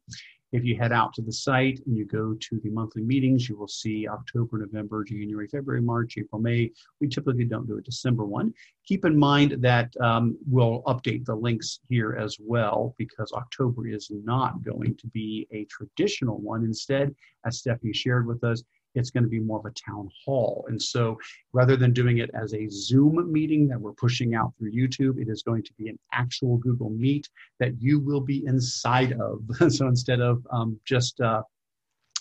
[0.53, 3.57] If you head out to the site and you go to the monthly meetings, you
[3.57, 6.71] will see October, November, January, February, March, April, May.
[7.01, 8.53] We typically don't do a December one.
[8.85, 14.09] Keep in mind that um, we'll update the links here as well because October is
[14.23, 16.63] not going to be a traditional one.
[16.63, 17.13] Instead,
[17.45, 18.63] as Stephanie shared with us,
[18.97, 20.65] it's going to be more of a town hall.
[20.67, 21.17] And so
[21.53, 25.29] rather than doing it as a Zoom meeting that we're pushing out through YouTube, it
[25.29, 27.29] is going to be an actual Google Meet
[27.59, 29.41] that you will be inside of.
[29.71, 31.41] so instead of um, just uh,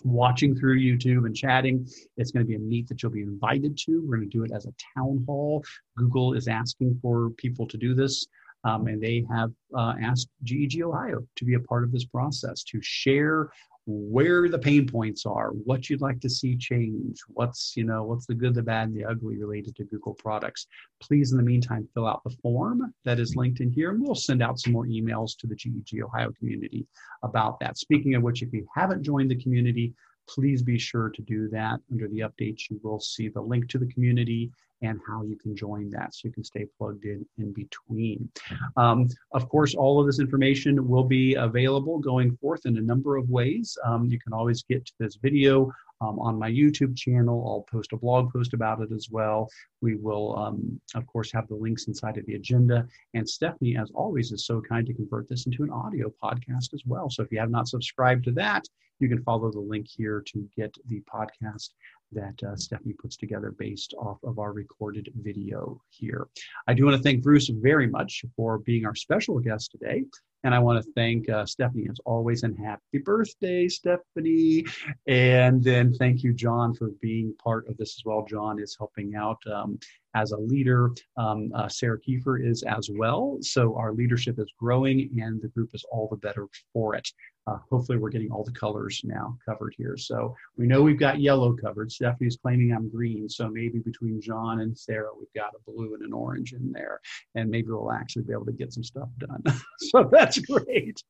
[0.04, 1.88] watching through YouTube and chatting.
[2.16, 4.02] It's going to be a meet that you'll be invited to.
[4.06, 5.64] We're going to do it as a town hall.
[5.96, 8.26] Google is asking for people to do this.
[8.64, 12.64] Um, and they have uh, asked GEG Ohio to be a part of this process
[12.64, 13.50] to share
[13.86, 18.26] where the pain points are, what you'd like to see change, what's, you know, what's
[18.26, 20.66] the good, the bad, and the ugly related to Google products.
[21.00, 24.16] Please, in the meantime, fill out the form that is linked in here, and we'll
[24.16, 26.84] send out some more emails to the GEG Ohio community
[27.22, 27.78] about that.
[27.78, 29.94] Speaking of which, if you haven't joined the community,
[30.28, 31.78] please be sure to do that.
[31.92, 34.50] Under the updates, you will see the link to the community
[34.82, 38.28] and how you can join that so you can stay plugged in in between.
[38.76, 43.16] Um, of course, all of this information will be available going forth in a number
[43.16, 43.76] of ways.
[43.84, 47.42] Um, you can always get to this video um, on my YouTube channel.
[47.46, 49.48] I'll post a blog post about it as well.
[49.80, 52.86] We will, um, of course, have the links inside of the agenda.
[53.14, 56.82] And Stephanie, as always, is so kind to convert this into an audio podcast as
[56.84, 57.08] well.
[57.08, 58.64] So if you have not subscribed to that,
[58.98, 61.70] you can follow the link here to get the podcast
[62.12, 66.28] that uh, Stephanie puts together based off of our recorded video here.
[66.66, 70.04] I do want to thank Bruce very much for being our special guest today.
[70.44, 74.64] And I want to thank uh, Stephanie as always and happy birthday, Stephanie.
[75.08, 78.24] And then thank you, John, for being part of this as well.
[78.28, 79.78] John is helping out um,
[80.16, 80.90] as a leader.
[81.16, 83.38] Um, uh, Sarah Kiefer is as well.
[83.42, 87.06] So our leadership is growing and the group is all the better for it.
[87.46, 89.96] Uh, hopefully we're getting all the colors now covered here.
[89.96, 91.92] So we know we've got yellow covered.
[91.92, 93.28] Stephanie's claiming I'm green.
[93.28, 97.00] So maybe between John and Sarah, we've got a blue and an orange in there.
[97.36, 99.44] And maybe we'll actually be able to get some stuff done.
[99.78, 101.00] so that's great.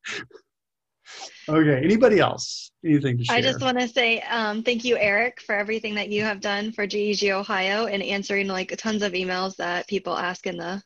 [1.49, 1.81] Okay.
[1.83, 2.71] Anybody else?
[2.85, 3.37] Anything to share?
[3.37, 6.71] I just want to say um, thank you, Eric, for everything that you have done
[6.71, 10.81] for GEG Ohio and answering like tons of emails that people ask in the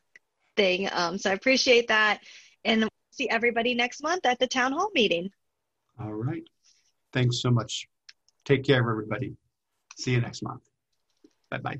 [0.56, 0.88] thing.
[0.92, 2.20] Um, so I appreciate that.
[2.64, 5.30] And see everybody next month at the town hall meeting.
[6.00, 6.44] All right.
[7.12, 7.88] Thanks so much.
[8.44, 9.36] Take care, everybody.
[9.96, 10.62] See you next month.
[11.50, 11.78] Bye bye.